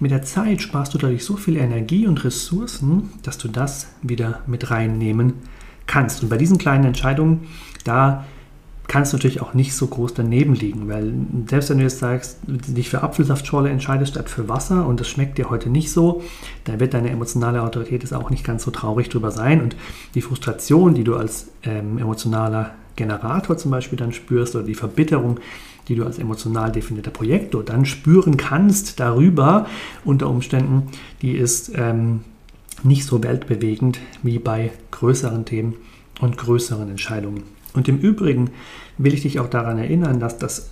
mit 0.02 0.10
der 0.10 0.22
Zeit 0.22 0.60
sparst 0.60 0.94
du 0.94 0.98
dadurch 0.98 1.24
so 1.24 1.36
viel 1.36 1.56
Energie 1.56 2.08
und 2.08 2.24
Ressourcen, 2.24 3.10
dass 3.22 3.38
du 3.38 3.46
das 3.46 3.86
wieder 4.02 4.40
mit 4.48 4.70
reinnehmen 4.70 5.34
kannst. 5.86 6.24
Und 6.24 6.28
bei 6.28 6.38
diesen 6.38 6.58
kleinen 6.58 6.86
Entscheidungen, 6.86 7.46
da 7.84 8.24
kannst 8.88 9.12
natürlich 9.12 9.40
auch 9.40 9.54
nicht 9.54 9.74
so 9.74 9.86
groß 9.86 10.14
daneben 10.14 10.54
liegen, 10.54 10.88
weil 10.88 11.12
selbst 11.48 11.70
wenn 11.70 11.78
du 11.78 11.84
jetzt 11.84 11.98
sagst, 11.98 12.38
dich 12.46 12.90
für 12.90 13.02
Apfelsaftschorle 13.02 13.70
entscheidest 13.70 14.12
statt 14.12 14.28
für 14.28 14.48
Wasser 14.48 14.86
und 14.86 15.00
das 15.00 15.08
schmeckt 15.08 15.38
dir 15.38 15.50
heute 15.50 15.70
nicht 15.70 15.92
so, 15.92 16.22
dann 16.64 16.80
wird 16.80 16.94
deine 16.94 17.10
emotionale 17.10 17.62
Autorität 17.62 18.04
es 18.04 18.12
auch 18.12 18.30
nicht 18.30 18.44
ganz 18.44 18.64
so 18.64 18.70
traurig 18.70 19.08
drüber 19.08 19.30
sein 19.30 19.62
und 19.62 19.76
die 20.14 20.22
Frustration, 20.22 20.94
die 20.94 21.04
du 21.04 21.16
als 21.16 21.48
ähm, 21.62 21.98
emotionaler 21.98 22.72
Generator 22.96 23.56
zum 23.56 23.70
Beispiel 23.70 23.98
dann 23.98 24.12
spürst 24.12 24.54
oder 24.54 24.64
die 24.64 24.74
Verbitterung, 24.74 25.40
die 25.88 25.94
du 25.94 26.04
als 26.04 26.18
emotional 26.18 26.70
definierter 26.70 27.10
Projektor 27.10 27.64
dann 27.64 27.86
spüren 27.86 28.36
kannst 28.36 29.00
darüber 29.00 29.66
unter 30.04 30.28
Umständen, 30.28 30.88
die 31.22 31.32
ist 31.32 31.72
ähm, 31.74 32.20
nicht 32.82 33.04
so 33.04 33.22
weltbewegend 33.22 33.98
wie 34.22 34.38
bei 34.38 34.72
größeren 34.90 35.44
Themen 35.44 35.74
und 36.20 36.36
größeren 36.36 36.88
Entscheidungen. 36.90 37.42
Und 37.74 37.88
im 37.88 37.98
Übrigen 37.98 38.50
will 38.98 39.14
ich 39.14 39.22
dich 39.22 39.40
auch 39.40 39.48
daran 39.48 39.78
erinnern, 39.78 40.20
dass 40.20 40.38
das 40.38 40.70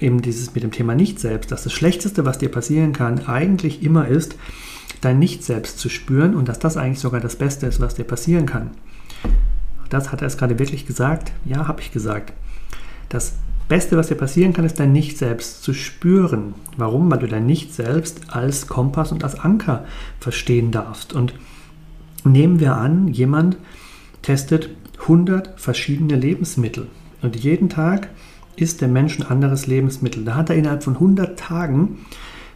eben 0.00 0.22
dieses 0.22 0.54
mit 0.54 0.64
dem 0.64 0.72
Thema 0.72 0.94
Nicht-Selbst, 0.94 1.52
dass 1.52 1.64
das 1.64 1.72
Schlechteste, 1.72 2.24
was 2.24 2.38
dir 2.38 2.50
passieren 2.50 2.92
kann, 2.92 3.26
eigentlich 3.26 3.82
immer 3.82 4.08
ist, 4.08 4.36
dein 5.00 5.18
Nicht-Selbst 5.18 5.78
zu 5.78 5.88
spüren 5.88 6.34
und 6.34 6.48
dass 6.48 6.58
das 6.58 6.76
eigentlich 6.76 7.00
sogar 7.00 7.20
das 7.20 7.36
Beste 7.36 7.66
ist, 7.66 7.80
was 7.80 7.94
dir 7.94 8.04
passieren 8.04 8.46
kann. 8.46 8.70
Das 9.90 10.10
hat 10.10 10.22
er 10.22 10.26
es 10.26 10.38
gerade 10.38 10.58
wirklich 10.58 10.86
gesagt? 10.86 11.32
Ja, 11.44 11.68
habe 11.68 11.80
ich 11.80 11.92
gesagt. 11.92 12.32
Das 13.08 13.34
Beste, 13.68 13.96
was 13.96 14.08
dir 14.08 14.16
passieren 14.16 14.52
kann, 14.52 14.64
ist 14.64 14.80
dein 14.80 14.92
Nicht-Selbst 14.92 15.62
zu 15.62 15.72
spüren. 15.72 16.54
Warum? 16.76 17.10
Weil 17.10 17.20
du 17.20 17.28
dein 17.28 17.46
Nicht-Selbst 17.46 18.22
als 18.28 18.66
Kompass 18.66 19.12
und 19.12 19.24
als 19.24 19.38
Anker 19.38 19.84
verstehen 20.20 20.70
darfst. 20.70 21.12
Und 21.12 21.34
nehmen 22.24 22.60
wir 22.60 22.76
an, 22.76 23.08
jemand 23.08 23.56
testet 24.22 24.70
100 25.04 25.60
verschiedene 25.60 26.16
Lebensmittel 26.16 26.88
und 27.22 27.36
jeden 27.36 27.68
Tag 27.68 28.08
isst 28.56 28.80
der 28.80 28.88
Mensch 28.88 29.18
ein 29.18 29.26
anderes 29.26 29.66
Lebensmittel. 29.66 30.24
Da 30.24 30.34
hat 30.34 30.50
er 30.50 30.56
innerhalb 30.56 30.82
von 30.82 30.94
100 30.94 31.38
Tagen 31.38 31.98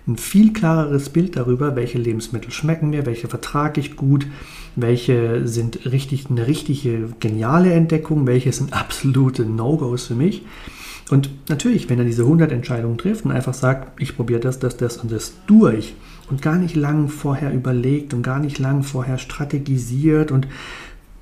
ein 0.07 0.17
viel 0.17 0.53
klareres 0.53 1.11
Bild 1.11 1.37
darüber, 1.37 1.77
welche 1.77 1.99
Lebensmittel 1.99 2.51
schmecken 2.51 2.91
mir, 2.91 3.05
welche 3.05 3.29
vertrage 3.29 3.81
ich 3.81 3.97
gut, 3.97 4.27
welche 4.75 5.47
sind 5.47 5.91
richtig 5.91 6.31
eine 6.31 6.47
richtige 6.47 7.11
geniale 7.21 7.73
Entdeckung, 7.73 8.27
welche 8.27 8.53
sind 8.53 8.73
absolute 8.73 9.45
No-Gos 9.45 10.07
für 10.07 10.15
mich. 10.15 10.45
Und 11.11 11.31
natürlich, 11.49 11.89
wenn 11.89 11.99
er 11.99 12.05
diese 12.05 12.23
100 12.23 12.53
Entscheidungen 12.53 12.99
trifft 12.99 13.25
und 13.25 13.33
einfach 13.33 13.55
sagt, 13.55 14.01
ich 14.01 14.17
probiere 14.17 14.41
das, 14.41 14.59
das, 14.59 14.77
das 14.77 14.99
und 14.99 15.11
das 15.11 15.35
durch 15.47 15.95
und 16.31 16.43
gar 16.43 16.57
nicht 16.57 16.77
lang 16.77 17.09
vorher 17.09 17.53
überlegt 17.53 18.13
und 18.13 18.23
gar 18.23 18.39
nicht 18.39 18.59
lang 18.59 18.83
vorher 18.83 19.19
strategisiert 19.19 20.31
und 20.31 20.47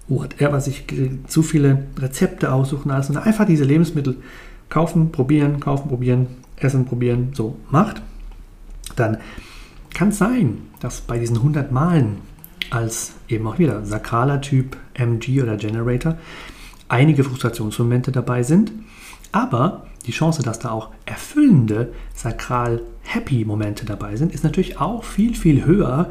whatever 0.08 0.60
sich 0.60 0.84
zu 1.26 1.42
viele 1.42 1.86
Rezepte 1.98 2.52
aussuchen, 2.52 2.90
alles 2.90 3.10
und 3.10 3.16
einfach 3.16 3.46
diese 3.46 3.64
Lebensmittel 3.64 4.16
kaufen, 4.68 5.12
probieren, 5.12 5.60
kaufen, 5.60 5.88
probieren, 5.88 6.28
essen, 6.56 6.84
probieren, 6.84 7.30
so 7.32 7.56
macht, 7.70 8.02
dann 8.94 9.18
kann 9.94 10.08
es 10.08 10.18
sein, 10.18 10.58
dass 10.80 11.00
bei 11.00 11.18
diesen 11.18 11.36
100 11.36 11.72
Malen 11.72 12.18
als 12.70 13.12
eben 13.28 13.46
auch 13.46 13.58
wieder 13.58 13.84
sakraler 13.84 14.40
Typ 14.40 14.76
MG 14.94 15.42
oder 15.42 15.56
Generator 15.56 16.16
einige 16.88 17.24
Frustrationsmomente 17.24 18.12
dabei 18.12 18.42
sind 18.42 18.72
aber 19.36 19.86
die 20.06 20.12
Chance, 20.12 20.42
dass 20.42 20.60
da 20.60 20.70
auch 20.70 20.90
erfüllende, 21.04 21.92
sakral 22.14 22.80
happy 23.02 23.44
Momente 23.44 23.84
dabei 23.84 24.16
sind, 24.16 24.32
ist 24.32 24.44
natürlich 24.44 24.80
auch 24.80 25.04
viel, 25.04 25.34
viel 25.34 25.66
höher, 25.66 26.08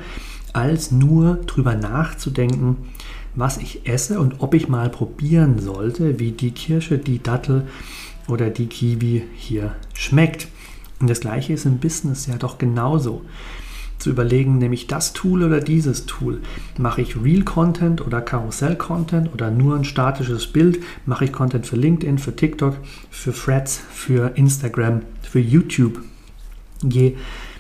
als 0.53 0.91
nur 0.91 1.37
drüber 1.47 1.73
nachzudenken, 1.73 2.77
was 3.35 3.57
ich 3.57 3.87
esse 3.87 4.19
und 4.19 4.35
ob 4.39 4.53
ich 4.53 4.69
mal 4.69 4.89
probieren 4.89 5.59
sollte, 5.59 6.19
wie 6.19 6.31
die 6.31 6.51
Kirsche, 6.51 6.97
die 6.97 7.21
Dattel 7.21 7.67
oder 8.27 8.49
die 8.49 8.67
Kiwi 8.67 9.23
hier 9.35 9.75
schmeckt. 9.93 10.47
Und 10.99 11.09
das 11.09 11.19
gleiche 11.19 11.53
ist 11.53 11.65
im 11.65 11.79
Business 11.79 12.27
ja 12.27 12.37
doch 12.37 12.57
genauso 12.57 13.23
zu 13.99 14.09
überlegen, 14.09 14.57
nehme 14.57 14.75
ich 14.75 14.87
das 14.87 15.13
Tool 15.13 15.43
oder 15.43 15.59
dieses 15.59 16.05
Tool? 16.05 16.41
Mache 16.77 17.01
ich 17.01 17.21
Real 17.21 17.43
Content 17.43 18.05
oder 18.05 18.21
Karussell 18.21 18.75
Content 18.75 19.33
oder 19.33 19.51
nur 19.51 19.75
ein 19.75 19.85
statisches 19.85 20.47
Bild? 20.47 20.79
Mache 21.05 21.25
ich 21.25 21.31
Content 21.31 21.65
für 21.65 21.75
LinkedIn, 21.75 22.17
für 22.17 22.35
TikTok, 22.35 22.75
für 23.09 23.33
Threads, 23.33 23.81
für 23.89 24.33
Instagram, 24.35 25.01
für 25.21 25.39
YouTube? 25.39 26.01
Je 26.83 27.15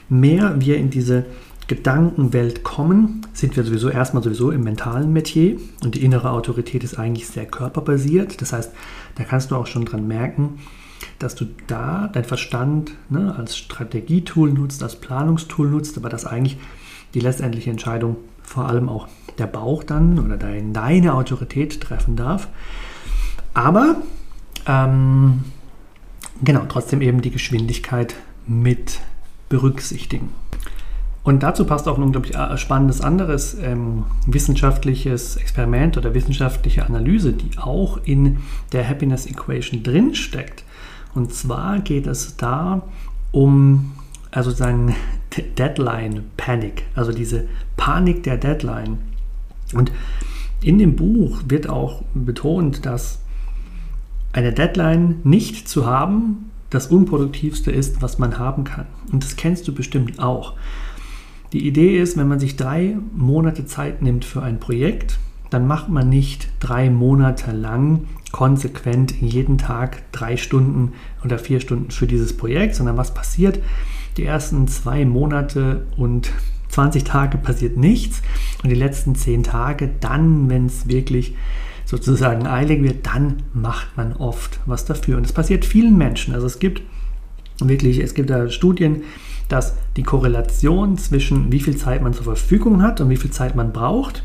mehr 0.09 0.55
wir 0.59 0.77
in 0.77 0.89
diese 0.89 1.25
Gedankenwelt 1.67 2.63
kommen, 2.63 3.25
sind 3.33 3.55
wir 3.55 3.63
sowieso 3.63 3.89
erstmal 3.89 4.21
sowieso 4.21 4.51
im 4.51 4.63
mentalen 4.63 5.11
Metier 5.11 5.57
und 5.83 5.95
die 5.95 6.03
innere 6.03 6.29
Autorität 6.29 6.83
ist 6.83 6.99
eigentlich 6.99 7.27
sehr 7.27 7.45
körperbasiert. 7.45 8.41
Das 8.41 8.53
heißt, 8.53 8.71
da 9.15 9.23
kannst 9.23 9.49
du 9.49 9.55
auch 9.55 9.65
schon 9.65 9.85
dran 9.85 10.07
merken, 10.07 10.59
dass 11.17 11.33
du 11.33 11.45
da 11.67 12.09
dein 12.13 12.23
Verstand 12.23 12.91
ne, 13.09 13.33
als 13.35 13.57
Strategietool 13.57 14.51
nutzt, 14.51 14.83
als 14.83 14.99
Planungstool 14.99 15.67
nutzt, 15.67 15.97
aber 15.97 16.09
dass 16.09 16.25
eigentlich 16.25 16.57
die 17.15 17.19
letztendliche 17.19 17.71
Entscheidung 17.71 18.17
vor 18.43 18.67
allem 18.67 18.87
auch 18.87 19.07
der 19.39 19.47
Bauch 19.47 19.83
dann 19.83 20.19
oder 20.19 20.37
dein, 20.37 20.71
deine 20.71 21.15
Autorität 21.15 21.81
treffen 21.81 22.15
darf. 22.15 22.47
Aber 23.53 23.95
ähm, 24.67 25.45
genau, 26.43 26.65
trotzdem 26.69 27.01
eben 27.01 27.21
die 27.21 27.31
Geschwindigkeit 27.31 28.15
mit 28.45 28.99
berücksichtigen. 29.49 30.29
Und 31.25 31.43
dazu 31.43 31.65
passt 31.65 31.87
auch 31.87 31.97
ein 31.97 32.03
unglaublich 32.03 32.37
spannendes 32.57 33.01
anderes 33.01 33.57
ähm, 33.59 34.05
wissenschaftliches 34.27 35.35
Experiment 35.35 35.97
oder 35.97 36.13
wissenschaftliche 36.13 36.85
Analyse, 36.85 37.33
die 37.33 37.57
auch 37.57 37.99
in 38.05 38.37
der 38.71 38.87
Happiness 38.87 39.25
Equation 39.25 39.83
drinsteckt. 39.83 40.63
Und 41.13 41.33
zwar 41.33 41.79
geht 41.79 42.07
es 42.07 42.37
da 42.37 42.83
um 43.31 43.91
also 44.35 44.51
sagen 44.51 44.95
Deadline 45.57 46.25
Panic, 46.37 46.83
also 46.93 47.11
diese 47.11 47.47
Panik 47.77 48.23
der 48.23 48.37
Deadline. 48.37 48.99
Und 49.73 49.91
in 50.61 50.77
dem 50.77 50.95
Buch 50.95 51.41
wird 51.47 51.69
auch 51.69 52.03
betont, 52.13 52.85
dass 52.85 53.21
eine 54.33 54.53
Deadline 54.53 55.21
nicht 55.23 55.67
zu 55.67 55.85
haben 55.85 56.51
das 56.69 56.87
unproduktivste 56.87 57.71
ist, 57.71 58.01
was 58.01 58.19
man 58.19 58.37
haben 58.37 58.65
kann. 58.65 58.87
Und 59.11 59.23
das 59.23 59.35
kennst 59.37 59.67
du 59.67 59.73
bestimmt 59.73 60.19
auch. 60.19 60.53
Die 61.53 61.67
Idee 61.67 61.99
ist, 61.99 62.17
wenn 62.17 62.27
man 62.27 62.39
sich 62.39 62.55
drei 62.55 62.97
Monate 63.15 63.65
Zeit 63.65 64.01
nimmt 64.01 64.25
für 64.25 64.41
ein 64.41 64.59
Projekt, 64.59 65.19
dann 65.49 65.67
macht 65.67 65.89
man 65.89 66.09
nicht 66.09 66.49
drei 66.59 66.89
Monate 66.89 67.51
lang 67.51 68.07
konsequent 68.31 69.21
jeden 69.21 69.57
Tag 69.57 70.11
drei 70.11 70.37
Stunden 70.37 70.93
oder 71.23 71.37
vier 71.37 71.59
Stunden 71.61 71.91
für 71.91 72.07
dieses 72.07 72.35
Projekt, 72.35 72.75
sondern 72.75 72.97
was 72.97 73.13
passiert? 73.13 73.59
Die 74.17 74.25
ersten 74.25 74.67
zwei 74.67 75.05
Monate 75.05 75.85
und 75.97 76.31
20 76.69 77.05
Tage 77.05 77.37
passiert 77.37 77.77
nichts 77.77 78.21
und 78.63 78.69
die 78.69 78.75
letzten 78.75 79.15
zehn 79.15 79.43
Tage, 79.43 79.89
dann, 80.01 80.49
wenn 80.49 80.65
es 80.65 80.89
wirklich 80.89 81.35
sozusagen 81.85 82.47
eilig 82.47 82.81
wird, 82.81 83.05
dann 83.05 83.43
macht 83.53 83.95
man 83.95 84.13
oft 84.13 84.59
was 84.65 84.85
dafür. 84.85 85.17
Und 85.17 85.25
es 85.25 85.33
passiert 85.33 85.63
vielen 85.63 85.97
Menschen. 85.97 86.33
Also 86.33 86.47
es 86.47 86.59
gibt 86.59 86.81
wirklich, 87.59 87.99
es 87.99 88.13
gibt 88.13 88.29
da 88.29 88.49
Studien, 88.49 89.03
dass 89.49 89.75
die 89.95 90.03
Korrelation 90.03 90.97
zwischen 90.97 91.51
wie 91.51 91.59
viel 91.59 91.77
Zeit 91.77 92.01
man 92.01 92.13
zur 92.13 92.23
Verfügung 92.23 92.81
hat 92.81 93.01
und 93.01 93.09
wie 93.09 93.17
viel 93.17 93.31
Zeit 93.31 93.55
man 93.55 93.71
braucht, 93.71 94.23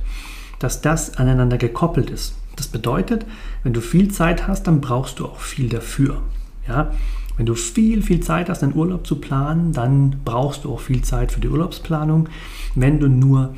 dass 0.59 0.81
das 0.81 1.17
aneinander 1.17 1.59
gekoppelt 1.59 2.11
ist. 2.11 2.35
Das 2.57 2.69
bedeutet, 2.69 3.25
wenn 3.63 3.73
du 3.73 3.81
viel 3.81 4.11
Zeit 4.11 4.47
hast, 4.47 4.67
dann 4.67 4.81
brauchst 4.81 5.19
du 5.19 5.27
auch 5.27 5.41
viel 5.41 5.69
dafür. 5.69 6.21
Ja? 6.69 6.91
Wenn 7.37 7.47
du 7.47 7.55
viel, 7.55 8.03
viel 8.03 8.21
Zeit 8.21 8.51
hast, 8.51 8.63
einen 8.63 8.75
Urlaub 8.75 9.07
zu 9.07 9.17
planen, 9.17 9.73
dann 9.73 10.21
brauchst 10.25 10.65
du 10.65 10.75
auch 10.75 10.81
viel 10.81 11.03
Zeit 11.03 11.33
für 11.33 11.41
die 11.41 11.49
Urlaubsplanung. 11.49 12.29
Wenn 12.75 13.01
du 13.01 13.09
nur 13.09 13.55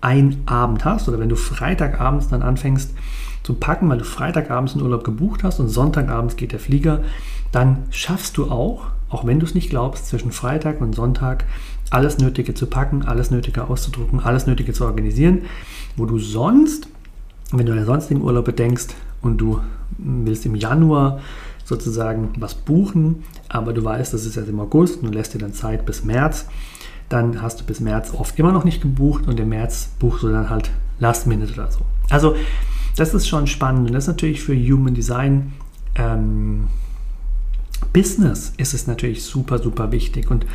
einen 0.00 0.42
Abend 0.46 0.84
hast 0.84 1.08
oder 1.08 1.18
wenn 1.18 1.28
du 1.30 1.36
Freitagabends 1.36 2.28
dann 2.28 2.42
anfängst 2.42 2.94
zu 3.42 3.54
packen, 3.54 3.88
weil 3.88 3.98
du 3.98 4.04
Freitagabends 4.04 4.74
einen 4.74 4.82
Urlaub 4.82 5.02
gebucht 5.02 5.42
hast 5.42 5.58
und 5.58 5.68
Sonntagabends 5.68 6.36
geht 6.36 6.52
der 6.52 6.60
Flieger, 6.60 7.00
dann 7.50 7.84
schaffst 7.90 8.36
du 8.36 8.50
auch 8.50 8.86
auch 9.14 9.24
wenn 9.24 9.38
du 9.38 9.46
es 9.46 9.54
nicht 9.54 9.70
glaubst, 9.70 10.08
zwischen 10.08 10.32
Freitag 10.32 10.80
und 10.80 10.94
Sonntag 10.94 11.44
alles 11.90 12.18
Nötige 12.18 12.52
zu 12.54 12.66
packen, 12.66 13.04
alles 13.04 13.30
Nötige 13.30 13.68
auszudrucken, 13.68 14.18
alles 14.20 14.46
Nötige 14.48 14.72
zu 14.72 14.84
organisieren, 14.84 15.42
wo 15.96 16.04
du 16.04 16.18
sonst, 16.18 16.88
wenn 17.52 17.66
du 17.66 17.72
an 17.72 17.84
sonstigen 17.86 18.22
Urlaub 18.22 18.44
bedenkst 18.44 18.96
und 19.22 19.38
du 19.38 19.60
willst 19.98 20.44
im 20.46 20.56
Januar 20.56 21.20
sozusagen 21.64 22.30
was 22.38 22.54
buchen, 22.54 23.22
aber 23.48 23.72
du 23.72 23.84
weißt, 23.84 24.12
das 24.12 24.26
ist 24.26 24.34
jetzt 24.34 24.48
im 24.48 24.58
August 24.58 25.00
und 25.00 25.12
du 25.12 25.16
lässt 25.16 25.32
dir 25.32 25.38
dann 25.38 25.52
Zeit 25.52 25.86
bis 25.86 26.04
März, 26.04 26.46
dann 27.08 27.40
hast 27.40 27.60
du 27.60 27.64
bis 27.64 27.78
März 27.78 28.12
oft 28.12 28.36
immer 28.38 28.50
noch 28.50 28.64
nicht 28.64 28.82
gebucht 28.82 29.28
und 29.28 29.38
im 29.38 29.50
März 29.50 29.90
buchst 30.00 30.24
du 30.24 30.28
dann 30.28 30.50
halt 30.50 30.72
Last 30.98 31.28
Minute 31.28 31.52
oder 31.52 31.70
so. 31.70 31.80
Also 32.10 32.34
das 32.96 33.14
ist 33.14 33.28
schon 33.28 33.46
spannend 33.46 33.86
und 33.86 33.94
das 33.94 34.04
ist 34.04 34.08
natürlich 34.08 34.42
für 34.42 34.56
Human 34.56 34.94
Design 34.94 35.52
ähm, 35.94 36.66
Business 37.92 38.52
ist 38.56 38.74
es 38.74 38.86
natürlich 38.86 39.24
super, 39.24 39.58
super 39.58 39.92
wichtig. 39.92 40.30
Und 40.30 40.46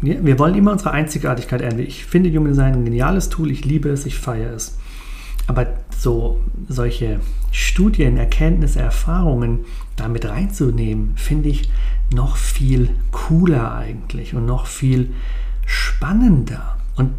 wir, 0.00 0.24
wir 0.24 0.38
wollen 0.38 0.54
immer 0.54 0.72
unsere 0.72 0.92
Einzigartigkeit 0.92 1.60
ändern. 1.60 1.80
Ich 1.80 2.04
finde 2.04 2.30
Human 2.30 2.50
Design 2.50 2.74
ein 2.74 2.84
geniales 2.84 3.28
Tool, 3.28 3.50
ich 3.50 3.64
liebe 3.64 3.88
es, 3.90 4.06
ich 4.06 4.18
feiere 4.18 4.54
es. 4.54 4.78
Aber 5.46 5.66
so 5.96 6.40
solche 6.68 7.20
Studien, 7.50 8.16
Erkenntnisse, 8.16 8.80
Erfahrungen 8.80 9.60
damit 9.96 10.24
reinzunehmen, 10.26 11.12
finde 11.16 11.48
ich 11.48 11.70
noch 12.12 12.36
viel 12.36 12.90
cooler 13.12 13.74
eigentlich 13.74 14.34
und 14.34 14.46
noch 14.46 14.66
viel 14.66 15.10
spannender. 15.66 16.76
Und 16.96 17.12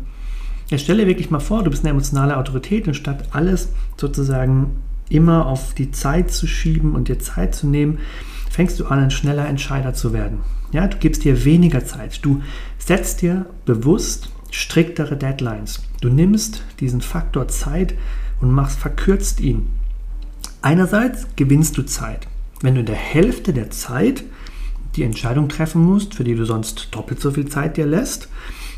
jetzt 0.68 0.84
stelle 0.84 1.08
wirklich 1.08 1.30
mal 1.30 1.40
vor, 1.40 1.64
du 1.64 1.70
bist 1.70 1.84
eine 1.84 1.92
emotionale 1.92 2.38
Autorität 2.38 2.88
und 2.88 2.94
statt 2.94 3.26
alles 3.32 3.70
sozusagen 3.98 4.72
immer 5.10 5.46
auf 5.46 5.74
die 5.74 5.92
Zeit 5.92 6.32
zu 6.32 6.48
schieben 6.48 6.96
und 6.96 7.10
dir 7.10 7.20
Zeit 7.20 7.54
zu 7.54 7.68
nehmen, 7.68 8.00
fängst 8.52 8.80
du 8.80 8.86
an, 8.86 9.00
ein 9.00 9.12
schneller 9.12 9.48
Entscheider 9.48 9.94
zu 9.94 10.12
werden. 10.12 10.40
Ja, 10.74 10.86
du 10.88 10.98
gibst 10.98 11.24
dir 11.24 11.46
weniger 11.46 11.86
Zeit. 11.86 12.24
Du 12.24 12.42
setzt 12.78 13.22
dir 13.22 13.46
bewusst 13.66 14.30
striktere 14.52 15.16
Deadlines. 15.16 15.82
Du 16.02 16.10
nimmst 16.10 16.64
diesen 16.82 17.00
Faktor 17.02 17.48
Zeit 17.48 17.94
und 18.42 18.52
machst, 18.52 18.78
verkürzt 18.78 19.40
ihn. 19.40 19.68
Einerseits 20.62 21.28
gewinnst 21.38 21.78
du 21.78 21.84
Zeit. 21.84 22.28
Wenn 22.62 22.76
du 22.76 22.82
in 22.82 22.86
der 22.86 22.96
Hälfte 22.96 23.54
der 23.54 23.72
Zeit 23.72 24.24
die 24.98 25.04
Entscheidung 25.04 25.48
treffen 25.48 25.82
musst, 25.82 26.16
für 26.16 26.26
die 26.26 26.36
du 26.36 26.46
sonst 26.46 26.90
doppelt 26.92 27.22
so 27.22 27.32
viel 27.32 27.48
Zeit 27.48 27.78
dir 27.78 27.86
lässt, 27.86 28.28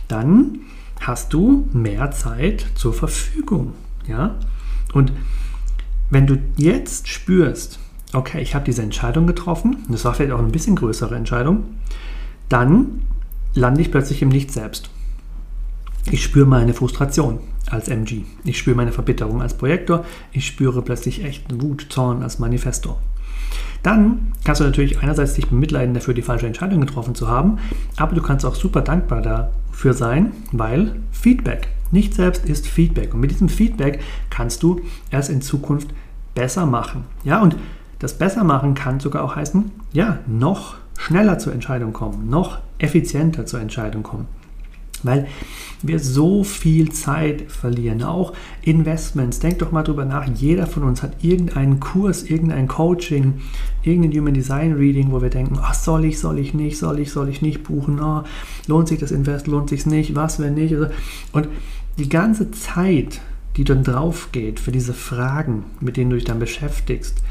dann 0.08 0.60
hast 1.00 1.34
du 1.34 1.68
mehr 1.74 2.12
Zeit 2.12 2.68
zur 2.76 2.94
Verfügung. 2.94 3.74
Ja? 4.08 4.36
Und 4.94 5.12
wenn 6.12 6.28
du 6.28 6.38
jetzt 6.58 7.08
spürst, 7.08 7.80
okay, 8.14 8.42
ich 8.42 8.56
habe 8.56 8.66
diese 8.66 8.82
Entscheidung 8.82 9.28
getroffen, 9.28 9.86
das 9.90 10.06
war 10.06 10.14
vielleicht 10.14 10.34
auch 10.34 10.40
eine 10.40 10.50
bisschen 10.50 10.76
größere 10.76 11.16
Entscheidung, 11.16 11.64
dann 12.50 13.04
lande 13.54 13.82
ich 13.82 13.92
plötzlich 13.92 14.22
im 14.22 14.30
Nicht 14.30 14.52
selbst. 14.52 14.90
Ich 16.12 16.24
spüre 16.24 16.46
meine 16.46 16.74
Frustration 16.74 17.40
als 17.70 17.88
MG. 17.88 18.24
Ich 18.44 18.58
spüre 18.58 18.76
meine 18.76 18.92
Verbitterung 18.92 19.42
als 19.42 19.54
Projektor. 19.54 20.06
Ich 20.32 20.46
spüre 20.46 20.82
plötzlich 20.82 21.24
echten 21.24 21.62
Wut, 21.62 21.88
Zorn 21.90 22.24
als 22.24 22.40
Manifestor. 22.40 23.00
Dann 23.84 24.34
kannst 24.44 24.62
du 24.62 24.66
natürlich 24.66 25.00
einerseits 25.00 25.34
dich 25.34 25.48
bemitleiden 25.48 25.94
dafür, 25.94 26.14
die 26.14 26.22
falsche 26.22 26.48
Entscheidung 26.48 26.82
getroffen 26.82 27.16
zu 27.16 27.28
haben, 27.28 27.60
aber 27.98 28.16
du 28.16 28.22
kannst 28.22 28.46
auch 28.46 28.56
super 28.56 28.82
dankbar 28.82 29.22
dafür 29.22 29.94
sein, 29.94 30.32
weil 30.52 30.96
Feedback, 31.12 31.68
nicht 31.92 32.14
selbst 32.14 32.46
ist 32.46 32.68
Feedback. 32.68 33.14
Und 33.14 33.20
mit 33.20 33.32
diesem 33.32 33.50
Feedback 33.50 34.00
kannst 34.30 34.64
du 34.64 34.82
es 35.12 35.30
in 35.30 35.42
Zukunft 35.42 35.90
besser 36.34 36.66
machen. 36.66 37.04
Ja, 37.24 37.42
und 37.42 37.56
das 38.04 38.18
besser 38.18 38.44
machen 38.44 38.76
kann 38.76 39.00
sogar 39.00 39.24
auch 39.24 39.36
heißen, 39.36 39.72
ja, 39.94 40.20
noch 40.28 40.76
schneller 40.98 41.40
zur 41.40 41.54
Entscheidung 41.54 41.94
kommen, 41.94 42.30
noch 42.30 42.60
effizienter 42.78 43.46
zur 43.46 43.62
Entscheidung 43.62 44.04
kommen. 44.04 44.28
Weil 45.04 45.28
wir 45.82 46.00
so 46.00 46.44
viel 46.44 46.92
Zeit 46.92 47.52
verlieren, 47.52 48.04
auch 48.04 48.34
Investments. 48.62 49.40
Denk 49.40 49.60
doch 49.60 49.72
mal 49.72 49.84
drüber 49.84 50.06
nach. 50.06 50.26
Jeder 50.28 50.66
von 50.66 50.84
uns 50.84 51.04
hat 51.04 51.24
irgendeinen 51.24 51.82
Kurs, 51.82 52.24
irgendein 52.24 52.70
Coaching, 52.70 53.42
irgendein 53.84 54.18
Human 54.18 54.34
Design 54.34 54.74
Reading, 54.74 55.12
wo 55.12 55.22
wir 55.22 55.30
denken, 55.30 55.58
ach, 55.62 55.74
soll 55.74 56.06
ich, 56.06 56.20
soll 56.20 56.40
ich 56.40 56.54
nicht, 56.54 56.78
soll 56.78 57.00
ich, 57.00 57.12
soll 57.12 57.28
ich 57.28 57.42
nicht 57.42 57.64
buchen, 57.64 58.02
oh, 58.02 58.24
lohnt 58.68 58.88
sich 58.88 59.00
das 59.00 59.12
Invest, 59.12 59.48
lohnt 59.48 59.70
sich 59.70 59.86
nicht, 59.86 60.16
was, 60.16 60.40
wenn 60.40 60.54
nicht. 60.54 60.74
Und 61.34 61.48
die 61.98 62.10
ganze 62.10 62.52
Zeit, 62.52 63.20
die 63.58 63.66
dann 63.66 63.84
drauf 63.84 64.30
geht 64.32 64.60
für 64.60 64.72
diese 64.72 64.94
Fragen, 64.94 65.66
mit 65.82 65.98
denen 65.98 66.12
du 66.12 66.16
dich 66.16 66.26
dann 66.26 66.40
beschäftigst, 66.40 67.22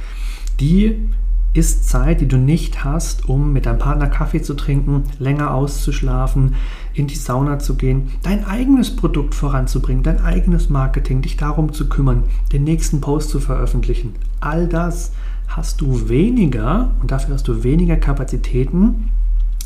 die 0.60 1.08
ist 1.54 1.88
Zeit, 1.88 2.22
die 2.22 2.28
du 2.28 2.38
nicht 2.38 2.82
hast, 2.82 3.28
um 3.28 3.52
mit 3.52 3.66
deinem 3.66 3.78
Partner 3.78 4.06
Kaffee 4.06 4.40
zu 4.40 4.54
trinken, 4.54 5.04
länger 5.18 5.52
auszuschlafen, 5.52 6.54
in 6.94 7.06
die 7.06 7.16
Sauna 7.16 7.58
zu 7.58 7.76
gehen, 7.76 8.10
dein 8.22 8.46
eigenes 8.46 8.96
Produkt 8.96 9.34
voranzubringen, 9.34 10.02
dein 10.02 10.22
eigenes 10.22 10.70
Marketing, 10.70 11.20
dich 11.20 11.36
darum 11.36 11.72
zu 11.72 11.88
kümmern, 11.88 12.24
den 12.52 12.64
nächsten 12.64 13.00
Post 13.00 13.30
zu 13.30 13.38
veröffentlichen. 13.38 14.14
All 14.40 14.66
das 14.66 15.12
hast 15.46 15.82
du 15.82 16.08
weniger 16.08 16.94
und 17.00 17.10
dafür 17.10 17.34
hast 17.34 17.48
du 17.48 17.62
weniger 17.62 17.96
Kapazitäten, 17.96 19.10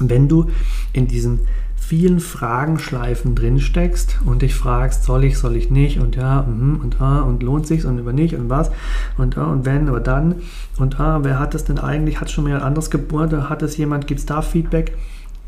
wenn 0.00 0.28
du 0.28 0.50
in 0.92 1.06
diesen 1.06 1.40
vielen 1.86 2.18
Fragenschleifen 2.18 3.36
drin 3.36 3.60
steckst 3.60 4.18
und 4.24 4.42
dich 4.42 4.56
fragst, 4.56 5.04
soll 5.04 5.22
ich, 5.22 5.38
soll 5.38 5.54
ich 5.54 5.70
nicht? 5.70 6.00
Und 6.00 6.16
ja, 6.16 6.42
mhm, 6.42 6.80
und 6.82 7.00
ah, 7.00 7.20
und 7.20 7.44
lohnt 7.44 7.68
sich 7.68 7.84
und 7.84 7.98
über 7.98 8.12
nicht? 8.12 8.34
Und 8.34 8.50
was? 8.50 8.72
Und 9.16 9.38
ah, 9.38 9.46
und 9.46 9.64
wenn, 9.66 9.88
aber 9.88 10.00
dann? 10.00 10.36
Und 10.78 10.98
ah, 10.98 11.20
wer 11.22 11.38
hat 11.38 11.54
das 11.54 11.64
denn 11.64 11.78
eigentlich, 11.78 12.20
hat 12.20 12.28
schon 12.28 12.42
mal 12.42 12.56
ein 12.56 12.62
anderes 12.62 12.90
geboren, 12.90 13.48
hat 13.48 13.62
es 13.62 13.76
jemand, 13.76 14.08
gibt 14.08 14.18
es 14.18 14.26
da 14.26 14.42
Feedback? 14.42 14.96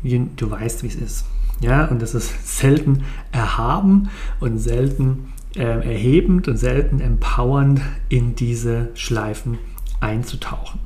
Du 0.01 0.49
weißt, 0.49 0.83
wie 0.83 0.87
es 0.87 0.95
ist. 0.95 1.25
Ja, 1.59 1.85
und 1.85 2.01
das 2.01 2.15
ist 2.15 2.31
selten 2.57 3.03
erhaben 3.33 4.09
und 4.39 4.59
selten 4.59 5.33
äh, 5.57 5.63
erhebend 5.63 6.47
und 6.47 6.55
selten 6.55 7.01
empowernd 7.01 7.81
in 8.07 8.35
diese 8.35 8.91
Schleifen 8.93 9.57
einzutauchen. 9.99 10.79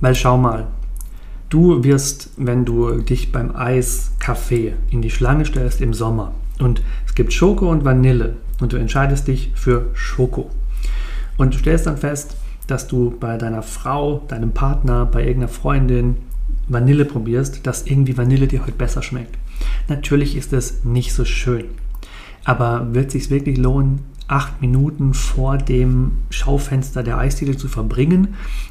Weil 0.00 0.16
schau 0.16 0.36
mal, 0.36 0.66
du 1.52 1.84
wirst, 1.84 2.30
wenn 2.38 2.64
du 2.64 3.02
dich 3.02 3.30
beim 3.30 3.54
Eiskaffee 3.54 4.72
in 4.90 5.02
die 5.02 5.10
Schlange 5.10 5.44
stellst 5.44 5.82
im 5.82 5.92
Sommer 5.92 6.32
und 6.58 6.82
es 7.06 7.14
gibt 7.14 7.32
Schoko 7.32 7.70
und 7.70 7.84
Vanille 7.84 8.36
und 8.60 8.72
du 8.72 8.78
entscheidest 8.78 9.28
dich 9.28 9.50
für 9.54 9.90
Schoko 9.92 10.50
und 11.36 11.52
du 11.52 11.58
stellst 11.58 11.86
dann 11.86 11.98
fest, 11.98 12.36
dass 12.68 12.88
du 12.88 13.14
bei 13.20 13.36
deiner 13.36 13.62
Frau, 13.62 14.22
deinem 14.28 14.52
Partner, 14.52 15.04
bei 15.04 15.20
irgendeiner 15.20 15.52
Freundin 15.52 16.16
Vanille 16.68 17.04
probierst, 17.04 17.66
dass 17.66 17.86
irgendwie 17.86 18.16
Vanille 18.16 18.46
dir 18.46 18.62
heute 18.62 18.72
besser 18.72 19.02
schmeckt. 19.02 19.36
Natürlich 19.88 20.36
ist 20.36 20.54
es 20.54 20.84
nicht 20.84 21.12
so 21.12 21.26
schön, 21.26 21.66
aber 22.44 22.94
wird 22.94 23.08
es 23.08 23.12
sich 23.12 23.30
wirklich 23.30 23.58
lohnen, 23.58 24.00
acht 24.32 24.62
Minuten 24.62 25.12
vor 25.12 25.58
dem 25.58 26.12
Schaufenster 26.30 27.02
der 27.02 27.18
Eisdiele 27.18 27.54
zu 27.54 27.68
verbringen 27.68 28.28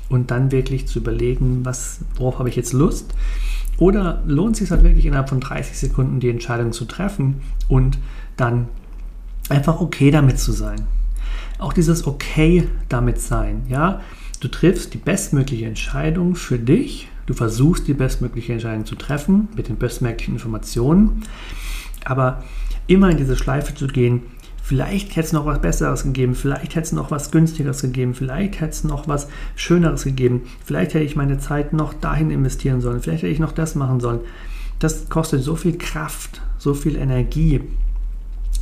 und 0.09 0.31
dann 0.31 0.51
wirklich 0.51 0.87
zu 0.87 0.99
überlegen, 0.99 1.63
was, 1.63 1.99
worauf 2.15 2.39
habe 2.39 2.49
ich 2.49 2.55
jetzt 2.55 2.73
Lust? 2.73 3.13
Oder 3.77 4.23
lohnt 4.25 4.53
es 4.53 4.59
sich 4.59 4.71
halt 4.71 4.83
wirklich 4.83 5.05
innerhalb 5.05 5.29
von 5.29 5.39
30 5.39 5.77
Sekunden 5.77 6.19
die 6.19 6.29
Entscheidung 6.29 6.71
zu 6.71 6.85
treffen 6.85 7.41
und 7.69 7.99
dann 8.37 8.69
einfach 9.49 9.79
okay 9.81 10.09
damit 10.09 10.39
zu 10.39 10.51
sein? 10.51 10.87
Auch 11.59 11.73
dieses 11.73 12.07
okay 12.07 12.67
damit 12.89 13.21
sein, 13.21 13.61
ja? 13.69 14.01
Du 14.39 14.47
triffst 14.47 14.95
die 14.95 14.97
bestmögliche 14.97 15.67
Entscheidung 15.67 16.33
für 16.33 16.57
dich, 16.57 17.07
du 17.27 17.35
versuchst 17.35 17.87
die 17.87 17.93
bestmögliche 17.93 18.53
Entscheidung 18.53 18.87
zu 18.87 18.95
treffen 18.95 19.47
mit 19.55 19.67
den 19.67 19.77
bestmöglichen 19.77 20.33
Informationen, 20.33 21.21
aber 22.03 22.43
immer 22.87 23.11
in 23.11 23.17
diese 23.17 23.37
Schleife 23.37 23.75
zu 23.75 23.85
gehen, 23.85 24.23
Vielleicht 24.71 25.17
hätte 25.17 25.27
es 25.27 25.33
noch 25.33 25.45
was 25.45 25.59
Besseres 25.59 26.03
gegeben, 26.03 26.33
vielleicht 26.33 26.75
hätte 26.75 26.85
es 26.85 26.91
noch 26.93 27.11
was 27.11 27.29
Günstigeres 27.29 27.81
gegeben, 27.81 28.13
vielleicht 28.13 28.61
hätte 28.61 28.71
es 28.71 28.85
noch 28.85 29.05
was 29.05 29.27
Schöneres 29.57 30.05
gegeben, 30.05 30.43
vielleicht 30.63 30.93
hätte 30.93 31.03
ich 31.03 31.17
meine 31.17 31.39
Zeit 31.39 31.73
noch 31.73 31.93
dahin 31.93 32.31
investieren 32.31 32.79
sollen, 32.79 33.01
vielleicht 33.01 33.23
hätte 33.23 33.33
ich 33.33 33.39
noch 33.39 33.51
das 33.51 33.75
machen 33.75 33.99
sollen. 33.99 34.21
Das 34.79 35.09
kostet 35.09 35.43
so 35.43 35.57
viel 35.57 35.77
Kraft, 35.77 36.41
so 36.57 36.73
viel 36.73 36.95
Energie, 36.95 37.59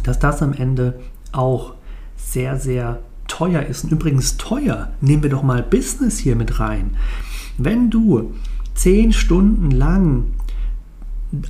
dass 0.02 0.18
das 0.18 0.42
am 0.42 0.54
Ende 0.54 1.00
auch 1.32 1.76
sehr, 2.18 2.58
sehr 2.58 3.04
teuer 3.28 3.62
ist. 3.62 3.84
Und 3.84 3.92
übrigens 3.92 4.38
teuer, 4.38 4.90
nehmen 5.02 5.22
wir 5.22 5.30
doch 5.30 5.44
mal 5.44 5.62
Business 5.62 6.18
hier 6.18 6.36
mit 6.36 6.60
rein. 6.60 6.98
Wenn 7.60 7.92
du 7.92 8.34
zehn 8.74 9.14
Stunden 9.14 9.70
lang 9.70 10.24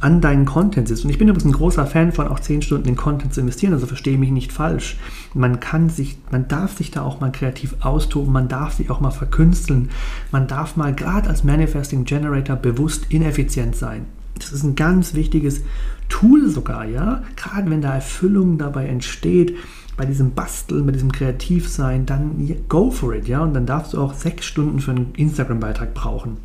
an 0.01 0.19
deinen 0.19 0.45
Content 0.45 0.87
sitzt. 0.87 1.05
Und 1.05 1.09
ich 1.09 1.17
bin 1.17 1.29
übrigens 1.29 1.45
ein 1.45 1.53
großer 1.53 1.85
Fan 1.85 2.11
von 2.11 2.27
auch 2.27 2.39
10 2.39 2.61
Stunden 2.61 2.89
in 2.89 2.95
Content 2.97 3.33
zu 3.33 3.39
investieren, 3.39 3.73
also 3.73 3.85
verstehe 3.85 4.17
mich 4.17 4.31
nicht 4.31 4.51
falsch. 4.51 4.97
Man 5.33 5.61
kann 5.61 5.89
sich, 5.89 6.17
man 6.31 6.47
darf 6.49 6.77
sich 6.77 6.91
da 6.91 7.01
auch 7.03 7.21
mal 7.21 7.31
kreativ 7.31 7.75
austoben, 7.79 8.33
man 8.33 8.49
darf 8.49 8.73
sich 8.73 8.89
auch 8.89 8.99
mal 8.99 9.11
verkünsteln, 9.11 9.89
man 10.31 10.47
darf 10.47 10.75
mal 10.75 10.93
gerade 10.93 11.29
als 11.29 11.45
Manifesting 11.45 12.03
Generator 12.03 12.57
bewusst 12.57 13.05
ineffizient 13.09 13.75
sein. 13.75 14.05
Das 14.37 14.51
ist 14.51 14.63
ein 14.63 14.75
ganz 14.75 15.13
wichtiges 15.13 15.61
Tool 16.09 16.49
sogar, 16.49 16.85
ja. 16.85 17.23
Gerade 17.35 17.69
wenn 17.69 17.81
da 17.81 17.93
Erfüllung 17.93 18.57
dabei 18.57 18.87
entsteht, 18.87 19.55
bei 19.95 20.05
diesem 20.05 20.31
Basteln, 20.31 20.85
bei 20.85 20.91
diesem 20.91 21.11
Kreativsein, 21.11 22.05
dann 22.05 22.55
go 22.67 22.91
for 22.91 23.13
it, 23.13 23.27
ja. 23.27 23.41
Und 23.41 23.53
dann 23.53 23.65
darfst 23.65 23.93
du 23.93 24.01
auch 24.01 24.13
sechs 24.13 24.45
Stunden 24.45 24.79
für 24.79 24.91
einen 24.91 25.13
Instagram-Beitrag 25.15 25.93
brauchen. 25.93 26.37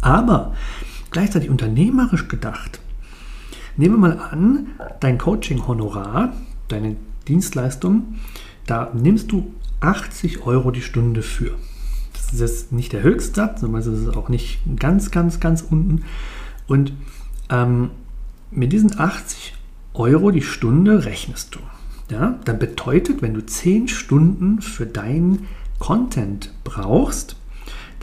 Aber 0.00 0.54
gleichzeitig 1.14 1.48
unternehmerisch 1.48 2.26
gedacht. 2.26 2.80
Nehmen 3.76 3.94
wir 3.94 4.08
mal 4.08 4.18
an, 4.18 4.66
dein 4.98 5.16
Coaching-Honorar, 5.16 6.32
deine 6.68 6.96
Dienstleistung, 7.28 8.16
da 8.66 8.90
nimmst 8.94 9.30
du 9.30 9.52
80 9.80 10.44
Euro 10.44 10.72
die 10.72 10.82
Stunde 10.82 11.22
für. 11.22 11.54
Das 12.12 12.32
ist 12.32 12.40
jetzt 12.40 12.72
nicht 12.72 12.92
der 12.92 13.04
Höchstsatz, 13.04 13.60
sondern 13.60 13.80
es 13.80 13.86
ist 13.86 14.16
auch 14.16 14.28
nicht 14.28 14.58
ganz, 14.76 15.12
ganz, 15.12 15.38
ganz 15.38 15.62
unten. 15.62 16.02
Und 16.66 16.92
ähm, 17.48 17.90
mit 18.50 18.72
diesen 18.72 18.98
80 18.98 19.54
Euro 19.94 20.32
die 20.32 20.42
Stunde 20.42 21.04
rechnest 21.04 21.54
du. 21.54 21.60
Ja, 22.10 22.40
dann 22.44 22.58
bedeutet, 22.58 23.22
wenn 23.22 23.34
du 23.34 23.46
10 23.46 23.86
Stunden 23.86 24.60
für 24.60 24.84
deinen 24.84 25.46
Content 25.78 26.52
brauchst, 26.64 27.36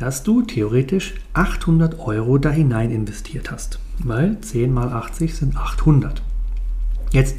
dass 0.01 0.23
du 0.23 0.41
theoretisch 0.41 1.13
800 1.33 1.99
Euro 1.99 2.39
da 2.39 2.49
hinein 2.49 2.89
investiert 2.89 3.51
hast. 3.51 3.79
Weil 3.99 4.41
10 4.41 4.73
mal 4.73 4.89
80 4.89 5.35
sind 5.35 5.55
800. 5.55 6.23
Jetzt, 7.11 7.35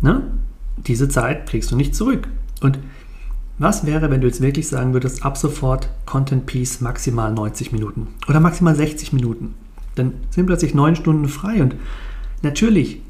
ne, 0.00 0.22
diese 0.86 1.08
Zeit 1.08 1.48
kriegst 1.48 1.72
du 1.72 1.76
nicht 1.76 1.96
zurück. 1.96 2.28
Und 2.60 2.78
was 3.58 3.84
wäre, 3.84 4.10
wenn 4.10 4.20
du 4.20 4.28
jetzt 4.28 4.40
wirklich 4.40 4.68
sagen 4.68 4.92
würdest, 4.92 5.24
ab 5.24 5.36
sofort 5.36 5.90
Content 6.06 6.46
Piece 6.46 6.80
maximal 6.80 7.32
90 7.32 7.72
Minuten 7.72 8.06
oder 8.28 8.38
maximal 8.38 8.76
60 8.76 9.12
Minuten? 9.12 9.54
Dann 9.96 10.14
sind 10.30 10.46
plötzlich 10.46 10.72
9 10.72 10.94
Stunden 10.94 11.28
frei 11.28 11.60
und 11.60 11.74
natürlich, 12.42 13.02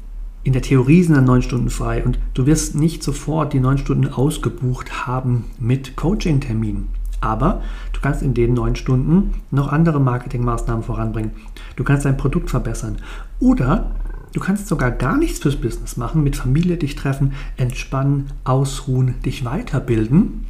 in 0.43 0.53
der 0.53 0.63
Theorie 0.63 1.03
sind 1.03 1.13
dann 1.13 1.25
9 1.25 1.43
Stunden 1.43 1.69
frei 1.69 2.03
und 2.03 2.17
du 2.33 2.47
wirst 2.47 2.73
nicht 2.73 3.03
sofort 3.03 3.53
die 3.53 3.59
9 3.59 3.77
Stunden 3.77 4.07
ausgebucht 4.07 5.05
haben 5.05 5.45
mit 5.59 5.95
Coaching-Terminen. 5.95 7.00
Aber 7.21 7.61
du 7.93 8.01
kannst 8.01 8.21
in 8.21 8.33
den 8.33 8.53
neun 8.53 8.75
Stunden 8.75 9.35
noch 9.51 9.71
andere 9.71 9.99
Marketingmaßnahmen 10.01 10.83
voranbringen. 10.83 11.31
Du 11.75 11.83
kannst 11.83 12.05
dein 12.05 12.17
Produkt 12.17 12.49
verbessern. 12.49 12.97
Oder 13.39 13.91
du 14.33 14.39
kannst 14.39 14.67
sogar 14.67 14.91
gar 14.91 15.17
nichts 15.17 15.39
fürs 15.39 15.55
Business 15.55 15.97
machen, 15.97 16.23
mit 16.23 16.35
Familie 16.35 16.77
dich 16.77 16.95
treffen, 16.95 17.33
entspannen, 17.57 18.27
ausruhen, 18.43 19.15
dich 19.23 19.45
weiterbilden 19.45 20.47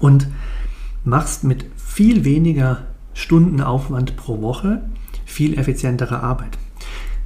und 0.00 0.28
machst 1.04 1.44
mit 1.44 1.66
viel 1.76 2.24
weniger 2.24 2.78
Stundenaufwand 3.14 4.16
pro 4.16 4.40
Woche 4.42 4.82
viel 5.24 5.58
effizientere 5.58 6.22
Arbeit 6.22 6.58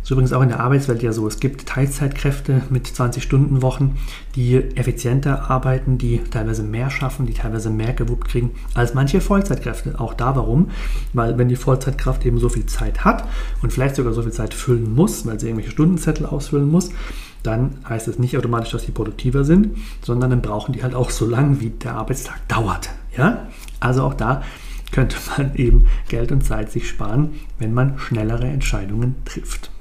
ist 0.02 0.10
übrigens 0.10 0.32
auch 0.32 0.42
in 0.42 0.48
der 0.48 0.60
Arbeitswelt 0.60 1.02
ja 1.02 1.12
so. 1.12 1.26
Es 1.28 1.38
gibt 1.38 1.66
Teilzeitkräfte 1.66 2.62
mit 2.70 2.88
20-Stunden-Wochen, 2.88 3.96
die 4.34 4.56
effizienter 4.76 5.48
arbeiten, 5.50 5.96
die 5.96 6.20
teilweise 6.30 6.64
mehr 6.64 6.90
schaffen, 6.90 7.26
die 7.26 7.34
teilweise 7.34 7.70
mehr 7.70 7.92
gewuppt 7.92 8.28
kriegen 8.28 8.50
als 8.74 8.94
manche 8.94 9.20
Vollzeitkräfte. 9.20 10.00
Auch 10.00 10.14
da 10.14 10.34
warum? 10.34 10.70
Weil 11.12 11.38
wenn 11.38 11.48
die 11.48 11.56
Vollzeitkraft 11.56 12.26
eben 12.26 12.38
so 12.38 12.48
viel 12.48 12.66
Zeit 12.66 13.04
hat 13.04 13.28
und 13.62 13.72
vielleicht 13.72 13.96
sogar 13.96 14.12
so 14.12 14.22
viel 14.22 14.32
Zeit 14.32 14.54
füllen 14.54 14.94
muss, 14.94 15.24
weil 15.24 15.38
sie 15.38 15.46
irgendwelche 15.46 15.72
Stundenzettel 15.72 16.26
ausfüllen 16.26 16.68
muss, 16.68 16.90
dann 17.42 17.78
heißt 17.88 18.08
es 18.08 18.18
nicht 18.18 18.36
automatisch, 18.36 18.70
dass 18.70 18.82
sie 18.82 18.92
produktiver 18.92 19.44
sind, 19.44 19.76
sondern 20.02 20.30
dann 20.30 20.42
brauchen 20.42 20.72
die 20.72 20.82
halt 20.82 20.94
auch 20.94 21.10
so 21.10 21.26
lange, 21.26 21.60
wie 21.60 21.70
der 21.70 21.94
Arbeitstag 21.94 22.46
dauert. 22.48 22.90
Ja? 23.16 23.48
Also 23.80 24.02
auch 24.02 24.14
da 24.14 24.42
könnte 24.92 25.16
man 25.36 25.54
eben 25.56 25.86
Geld 26.08 26.32
und 26.32 26.44
Zeit 26.44 26.70
sich 26.70 26.88
sparen, 26.88 27.30
wenn 27.58 27.74
man 27.74 27.98
schnellere 27.98 28.46
Entscheidungen 28.46 29.16
trifft. 29.24 29.71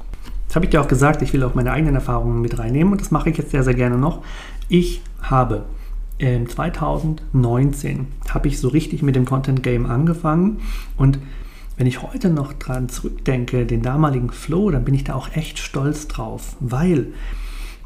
Das 0.52 0.58
habe 0.58 0.66
ich 0.66 0.72
dir 0.72 0.82
auch 0.82 0.90
gesagt, 0.90 1.22
ich 1.22 1.32
will 1.32 1.46
auch 1.46 1.56
meine 1.56 1.72
eigenen 1.72 1.96
Erfahrungen 1.96 2.42
mit 2.42 2.60
reinnehmen 2.60 2.92
und 2.92 3.00
das 3.00 3.10
mache 3.10 3.30
ich 3.30 3.38
jetzt 3.38 3.52
sehr, 3.52 3.64
sehr 3.64 3.74
gerne 3.74 3.98
noch. 3.98 4.22
Ich 4.68 5.02
habe 5.22 5.64
in 6.18 6.46
2019 6.46 8.08
habe 8.30 8.50
ich 8.50 8.60
so 8.60 8.68
richtig 8.68 9.02
mit 9.02 9.16
dem 9.16 9.24
Content 9.24 9.64
Game 9.64 9.86
angefangen 9.86 10.60
und 10.98 11.20
wenn 11.78 11.88
ich 11.88 12.02
heute 12.02 12.30
noch 12.30 12.52
dran 12.52 12.90
zurückdenke, 12.90 13.66
den 13.66 13.82
damaligen 13.82 14.30
Flow, 14.30 14.72
dann 14.72 14.84
bin 14.84 14.94
ich 14.94 15.06
da 15.06 15.14
auch 15.14 15.34
echt 15.34 15.58
stolz 15.58 16.10
drauf, 16.10 16.58
weil 16.60 17.14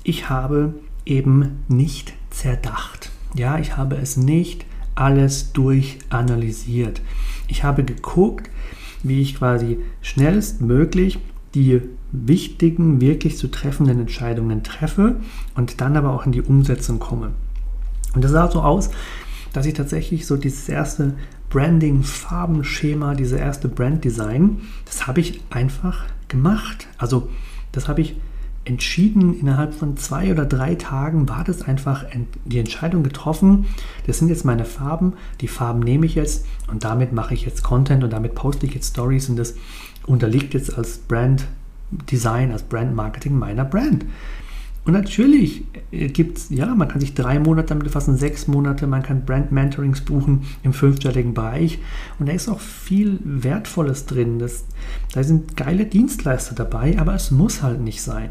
ich 0.02 0.32
habe 0.32 0.74
eben 1.06 1.60
nicht 1.68 2.14
zerdacht. 2.32 3.12
Ja, 3.36 3.60
ich 3.60 3.78
habe 3.78 3.98
es 3.98 4.18
nicht 4.18 4.66
alles 4.96 5.54
durchanalysiert. 5.54 7.04
Ich 7.48 7.64
habe 7.64 7.84
geguckt, 7.84 8.50
wie 9.04 9.22
ich 9.22 9.38
quasi 9.38 9.78
schnellstmöglich 10.02 11.20
die 11.54 11.82
wichtigen, 12.12 13.02
wirklich 13.02 13.38
zu 13.38 13.48
treffenden 13.48 14.00
Entscheidungen 14.00 14.64
treffe 14.64 15.18
und 15.56 15.82
dann 15.82 15.98
aber 15.98 16.14
auch 16.14 16.26
in 16.26 16.32
die 16.32 16.42
Umsetzung 16.42 17.00
komme. 17.00 17.32
Und 18.14 18.24
das 18.24 18.32
sah 18.32 18.50
so 18.50 18.62
aus, 18.62 18.90
dass 19.54 19.66
ich 19.66 19.74
tatsächlich 19.74 20.26
so 20.26 20.38
dieses 20.38 20.68
erste 20.70 21.16
Branding, 21.50 22.04
Farbenschema, 22.04 23.16
diese 23.16 23.38
erste 23.38 23.68
Branddesign, 23.68 24.62
das 24.86 25.08
habe 25.08 25.22
ich 25.22 25.42
einfach 25.50 26.06
gemacht. 26.28 26.88
Also 26.98 27.30
das 27.72 27.88
habe 27.88 28.02
ich 28.02 28.16
entschieden, 28.66 29.40
innerhalb 29.40 29.74
von 29.74 29.96
zwei 29.96 30.32
oder 30.32 30.46
drei 30.46 30.76
Tagen 30.76 31.30
war 31.30 31.44
das 31.44 31.62
einfach 31.62 32.04
die 32.46 32.58
Entscheidung 32.58 33.04
getroffen, 33.04 33.68
das 34.08 34.18
sind 34.18 34.28
jetzt 34.28 34.44
meine 34.44 34.66
Farben, 34.66 35.14
die 35.40 35.48
Farben 35.48 35.82
nehme 35.82 36.06
ich 36.08 36.16
jetzt 36.16 36.46
und 36.68 36.84
damit 36.84 37.14
mache 37.14 37.36
ich 37.36 37.46
jetzt 37.46 37.64
Content 37.64 38.04
und 38.04 38.12
damit 38.12 38.34
poste 38.34 38.66
ich 38.66 38.74
jetzt 38.74 38.90
Stories 38.90 39.30
und 39.30 39.38
das 39.38 39.56
unterliegt 40.08 40.56
jetzt 40.56 40.76
als 40.76 40.98
Brand 40.98 41.46
Design, 41.92 42.52
als 42.52 42.64
Brand 42.64 42.96
Marketing 42.96 43.38
meiner 43.38 43.66
Brand. 43.66 44.06
Und 44.86 44.94
natürlich 44.94 45.64
äh, 45.92 46.08
gibt 46.10 46.38
es, 46.38 46.50
ja, 46.52 46.68
man 46.76 46.88
kann 46.88 47.02
sich 47.02 47.16
drei 47.16 47.40
Monate 47.40 47.70
damit 47.70 47.86
befassen, 47.86 48.18
sechs 48.18 48.48
Monate, 48.48 48.86
man 48.86 49.02
kann 49.02 49.26
Brand 49.26 49.52
Mentorings 49.52 50.02
buchen 50.02 50.44
im 50.64 50.74
fünfstelligen 50.74 51.34
Bereich. 51.34 51.80
Und 52.20 52.30
da 52.30 52.34
ist 52.34 52.48
auch 52.48 52.60
viel 52.60 53.20
Wertvolles 53.24 54.06
drin. 54.06 54.38
Das, 54.38 54.66
da 55.14 55.24
sind 55.24 55.58
geile 55.58 55.86
Dienstleister 55.86 56.54
dabei, 56.54 57.00
aber 57.00 57.16
es 57.16 57.32
muss 57.32 57.64
halt 57.64 57.82
nicht 57.82 58.02
sein. 58.02 58.30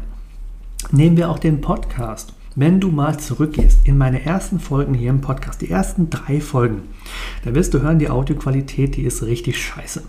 Nehmen 0.91 1.17
wir 1.17 1.29
auch 1.29 1.39
den 1.39 1.61
Podcast. 1.61 2.33
Wenn 2.57 2.79
du 2.79 2.89
mal 2.89 3.19
zurückgehst 3.19 3.81
in 3.83 3.97
meine 3.97 4.23
ersten 4.23 4.61
Folgen 4.61 4.93
hier 4.93 5.09
im 5.09 5.19
Podcast, 5.19 5.59
die 5.59 5.69
ersten 5.69 6.09
drei 6.09 6.39
Folgen, 6.39 6.83
da 7.43 7.53
wirst 7.53 7.73
du 7.73 7.81
hören, 7.81 7.99
die 7.99 8.09
Audioqualität, 8.09 8.95
die 8.95 9.03
ist 9.03 9.23
richtig 9.23 9.61
scheiße. 9.61 10.03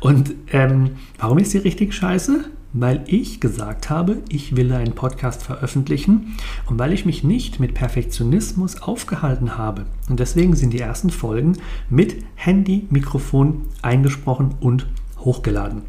Und 0.00 0.32
ähm, 0.50 0.92
warum 1.18 1.36
ist 1.36 1.50
sie 1.50 1.58
richtig 1.58 1.92
scheiße? 1.92 2.46
Weil 2.72 3.04
ich 3.06 3.38
gesagt 3.38 3.90
habe, 3.90 4.22
ich 4.30 4.56
will 4.56 4.72
einen 4.72 4.94
Podcast 4.94 5.42
veröffentlichen 5.42 6.38
und 6.70 6.78
weil 6.78 6.94
ich 6.94 7.04
mich 7.04 7.22
nicht 7.22 7.60
mit 7.60 7.74
Perfektionismus 7.74 8.80
aufgehalten 8.80 9.58
habe. 9.58 9.84
Und 10.08 10.20
deswegen 10.20 10.56
sind 10.56 10.72
die 10.72 10.80
ersten 10.80 11.10
Folgen 11.10 11.58
mit 11.90 12.16
Handy, 12.34 12.86
Mikrofon 12.88 13.66
eingesprochen 13.82 14.54
und 14.58 14.86
hochgeladen. 15.18 15.82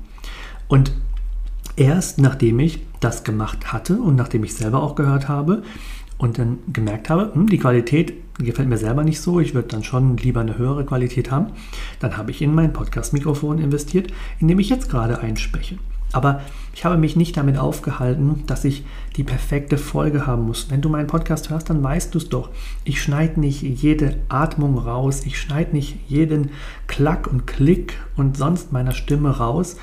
Und 0.67 0.91
erst 1.77 2.19
nachdem 2.19 2.59
ich 2.59 2.81
das 3.05 3.23
gemacht 3.23 3.71
hatte 3.71 3.97
und 3.97 4.15
nachdem 4.15 4.43
ich 4.43 4.55
selber 4.55 4.81
auch 4.81 4.95
gehört 4.95 5.29
habe 5.29 5.61
und 6.17 6.39
dann 6.39 6.57
gemerkt 6.73 7.09
habe, 7.09 7.31
hm, 7.33 7.47
die 7.47 7.59
Qualität 7.59 8.13
gefällt 8.39 8.67
mir 8.67 8.77
selber 8.77 9.03
nicht 9.03 9.21
so, 9.21 9.39
ich 9.39 9.53
würde 9.53 9.67
dann 9.67 9.83
schon 9.83 10.17
lieber 10.17 10.41
eine 10.41 10.57
höhere 10.57 10.85
Qualität 10.85 11.29
haben, 11.31 11.51
dann 11.99 12.17
habe 12.17 12.31
ich 12.31 12.41
in 12.41 12.53
mein 12.53 12.73
Podcast-Mikrofon 12.73 13.59
investiert, 13.59 14.11
in 14.39 14.47
dem 14.47 14.59
ich 14.59 14.69
jetzt 14.69 14.89
gerade 14.89 15.19
einspreche. 15.19 15.77
Aber 16.11 16.41
ich 16.73 16.85
habe 16.85 16.97
mich 16.97 17.15
nicht 17.15 17.37
damit 17.37 17.57
aufgehalten, 17.57 18.43
dass 18.47 18.65
ich 18.65 18.85
die 19.17 19.23
perfekte 19.23 19.77
Folge 19.77 20.25
haben 20.25 20.43
muss. 20.43 20.69
Wenn 20.69 20.81
du 20.81 20.89
meinen 20.89 21.07
Podcast 21.07 21.49
hörst, 21.49 21.69
dann 21.69 21.83
weißt 21.83 22.13
du 22.13 22.17
es 22.19 22.29
doch. 22.29 22.49
Ich 22.85 23.01
schneide 23.01 23.39
nicht 23.39 23.61
jede 23.61 24.17
Atmung 24.29 24.77
raus, 24.77 25.25
ich 25.25 25.39
schneide 25.39 25.75
nicht 25.75 25.97
jeden 26.07 26.51
Klack 26.87 27.27
und 27.27 27.45
Klick 27.47 27.99
und 28.15 28.37
sonst 28.37 28.71
meiner 28.71 28.93
Stimme 28.93 29.29
raus. 29.37 29.77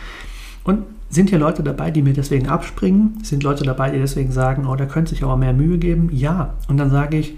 Und 0.64 0.84
sind 1.12 1.28
hier 1.28 1.38
Leute 1.38 1.62
dabei, 1.62 1.90
die 1.90 2.00
mir 2.00 2.14
deswegen 2.14 2.48
abspringen? 2.48 3.18
Sind 3.22 3.42
Leute 3.42 3.64
dabei, 3.64 3.90
die 3.90 3.98
deswegen 3.98 4.32
sagen, 4.32 4.66
oh, 4.66 4.74
da 4.76 4.86
könnte 4.86 5.10
sich 5.10 5.22
aber 5.22 5.36
mehr 5.36 5.52
Mühe 5.52 5.76
geben? 5.76 6.08
Ja. 6.10 6.54
Und 6.68 6.78
dann 6.78 6.90
sage 6.90 7.18
ich, 7.18 7.34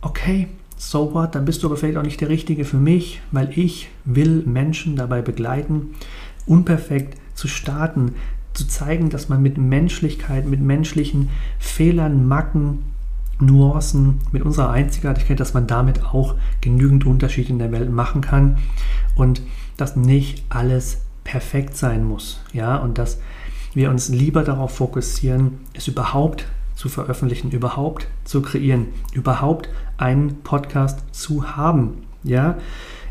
okay, 0.00 0.48
so 0.76 1.14
what, 1.14 1.36
dann 1.36 1.44
bist 1.44 1.62
du 1.62 1.68
aber 1.68 1.76
vielleicht 1.76 1.96
auch 1.96 2.02
nicht 2.02 2.20
der 2.20 2.28
Richtige 2.28 2.64
für 2.64 2.76
mich, 2.76 3.22
weil 3.30 3.56
ich 3.56 3.88
will 4.04 4.42
Menschen 4.44 4.96
dabei 4.96 5.22
begleiten, 5.22 5.94
unperfekt 6.44 7.16
zu 7.34 7.46
starten, 7.46 8.16
zu 8.52 8.66
zeigen, 8.66 9.10
dass 9.10 9.28
man 9.28 9.40
mit 9.40 9.58
Menschlichkeit, 9.58 10.46
mit 10.46 10.60
menschlichen 10.60 11.28
Fehlern, 11.60 12.26
Macken, 12.26 12.80
Nuancen, 13.38 14.20
mit 14.32 14.42
unserer 14.42 14.70
Einzigartigkeit, 14.70 15.38
dass 15.38 15.54
man 15.54 15.68
damit 15.68 16.04
auch 16.04 16.34
genügend 16.60 17.06
Unterschied 17.06 17.48
in 17.48 17.60
der 17.60 17.70
Welt 17.70 17.90
machen 17.90 18.22
kann 18.22 18.58
und 19.14 19.40
dass 19.76 19.94
nicht 19.94 20.44
alles 20.48 21.03
perfekt 21.24 21.76
sein 21.76 22.04
muss. 22.04 22.40
Ja, 22.52 22.76
und 22.76 22.98
dass 22.98 23.18
wir 23.74 23.90
uns 23.90 24.08
lieber 24.08 24.44
darauf 24.44 24.76
fokussieren, 24.76 25.60
es 25.72 25.88
überhaupt 25.88 26.46
zu 26.74 26.88
veröffentlichen, 26.88 27.50
überhaupt 27.50 28.06
zu 28.24 28.42
kreieren, 28.42 28.88
überhaupt 29.12 29.68
einen 29.96 30.42
Podcast 30.42 31.02
zu 31.12 31.56
haben. 31.56 32.04
Ja, 32.22 32.56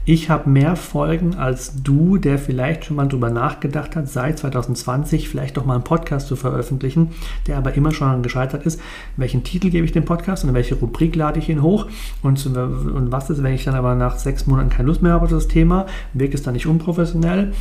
ich 0.05 0.29
habe 0.29 0.49
mehr 0.49 0.75
Folgen 0.75 1.35
als 1.35 1.81
du, 1.81 2.17
der 2.17 2.37
vielleicht 2.37 2.83
schon 2.83 2.97
mal 2.97 3.07
darüber 3.07 3.29
nachgedacht 3.29 3.95
hat, 3.95 4.09
seit 4.09 4.37
2020 4.37 5.29
vielleicht 5.29 5.55
doch 5.55 5.65
mal 5.65 5.75
einen 5.75 5.85
Podcast 5.85 6.27
zu 6.27 6.35
veröffentlichen, 6.35 7.11
der 7.47 7.57
aber 7.57 7.73
immer 7.75 7.91
schon 7.91 8.21
gescheitert 8.21 8.65
ist. 8.65 8.81
Welchen 9.15 9.45
Titel 9.45 9.69
gebe 9.69 9.85
ich 9.85 9.93
dem 9.93 10.03
Podcast 10.03 10.43
und 10.43 10.49
in 10.49 10.55
welche 10.55 10.75
Rubrik 10.75 11.15
lade 11.15 11.39
ich 11.39 11.47
ihn 11.47 11.61
hoch? 11.61 11.87
Und, 12.21 12.45
und 12.45 13.11
was 13.13 13.29
ist, 13.29 13.43
wenn 13.43 13.53
ich 13.53 13.63
dann 13.63 13.75
aber 13.75 13.95
nach 13.95 14.17
sechs 14.17 14.45
Monaten 14.45 14.69
keine 14.69 14.89
Lust 14.89 15.01
mehr 15.01 15.13
habe 15.13 15.23
auf 15.23 15.31
das 15.31 15.47
Thema? 15.47 15.85
Wirkt 16.11 16.33
es 16.33 16.43
dann 16.43 16.53
nicht 16.53 16.67
unprofessionell? 16.67 17.53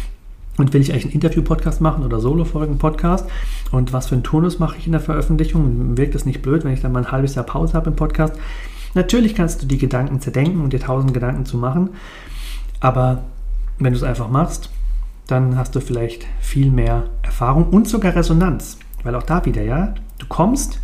Und 0.59 0.75
will 0.75 0.81
ich 0.83 0.93
eigentlich 0.93 1.07
einen 1.07 1.15
Interview-Podcast 1.15 1.81
machen 1.81 2.05
oder 2.05 2.21
Solo-Folgen-Podcast? 2.21 3.29
Und 3.71 3.93
was 3.93 4.09
für 4.09 4.15
einen 4.15 4.25
Turnus 4.25 4.59
mache 4.59 4.77
ich 4.77 4.87
in 4.87 4.93
der 4.93 5.01
Veröffentlichung? 5.01 5.97
Wirkt 5.97 6.15
es 6.15 6.27
nicht 6.27 6.43
blöd, 6.43 6.65
wenn 6.65 6.75
ich 6.75 6.83
dann 6.83 6.93
mal 6.93 7.05
ein 7.05 7.11
halbes 7.11 7.35
Jahr 7.35 7.47
Pause 7.47 7.73
habe 7.75 7.91
im 7.91 7.97
Podcast? 7.97 8.35
Natürlich 8.95 9.35
kannst 9.35 9.62
du 9.62 9.67
die 9.67 9.79
Gedanken 9.79 10.21
zerdenken 10.21 10.61
und 10.61 10.73
dir 10.73 10.81
tausend 10.81 11.15
Gedanken 11.15 11.47
zu 11.47 11.57
machen, 11.57 11.91
aber 12.81 13.23
wenn 13.79 13.93
du 13.93 13.97
es 13.97 14.03
einfach 14.03 14.29
machst, 14.29 14.71
dann 15.27 15.57
hast 15.57 15.75
du 15.75 15.81
vielleicht 15.81 16.27
viel 16.41 16.71
mehr 16.71 17.05
Erfahrung 17.23 17.69
und 17.71 17.88
sogar 17.88 18.15
Resonanz. 18.15 18.79
Weil 19.03 19.15
auch 19.15 19.23
da 19.23 19.45
wieder, 19.45 19.62
ja, 19.62 19.95
du 20.19 20.27
kommst 20.27 20.81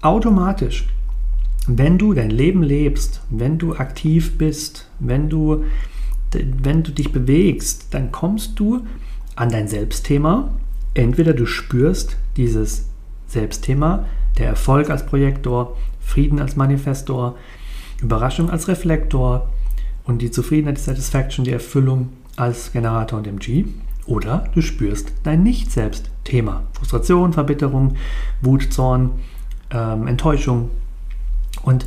automatisch, 0.00 0.88
wenn 1.66 1.98
du 1.98 2.14
dein 2.14 2.30
Leben 2.30 2.62
lebst, 2.62 3.20
wenn 3.28 3.58
du 3.58 3.74
aktiv 3.76 4.38
bist, 4.38 4.88
wenn 5.00 5.28
du 5.28 5.64
wenn 6.32 6.82
du 6.82 6.92
dich 6.92 7.12
bewegst, 7.12 7.88
dann 7.92 8.12
kommst 8.12 8.58
du 8.58 8.84
an 9.36 9.50
dein 9.50 9.68
Selbstthema. 9.68 10.50
Entweder 10.94 11.32
du 11.32 11.46
spürst 11.46 12.16
dieses 12.36 12.88
Selbstthema, 13.26 14.04
der 14.36 14.46
Erfolg 14.46 14.90
als 14.90 15.06
Projektor, 15.06 15.76
Frieden 16.00 16.40
als 16.40 16.56
Manifestor, 16.56 17.36
Überraschung 18.00 18.50
als 18.50 18.68
Reflektor 18.68 19.48
und 20.04 20.22
die 20.22 20.30
Zufriedenheit, 20.30 20.78
die 20.78 20.82
Satisfaction, 20.82 21.44
die 21.44 21.52
Erfüllung 21.52 22.10
als 22.36 22.72
Generator 22.72 23.18
und 23.18 23.26
MG. 23.26 23.64
Oder 24.06 24.44
du 24.54 24.62
spürst 24.62 25.12
dein 25.22 25.42
Nicht-Selbst-Thema. 25.42 26.62
Frustration, 26.72 27.34
Verbitterung, 27.34 27.96
Wut, 28.40 28.72
Zorn, 28.72 29.10
ähm, 29.70 30.06
Enttäuschung. 30.06 30.70
Und 31.62 31.86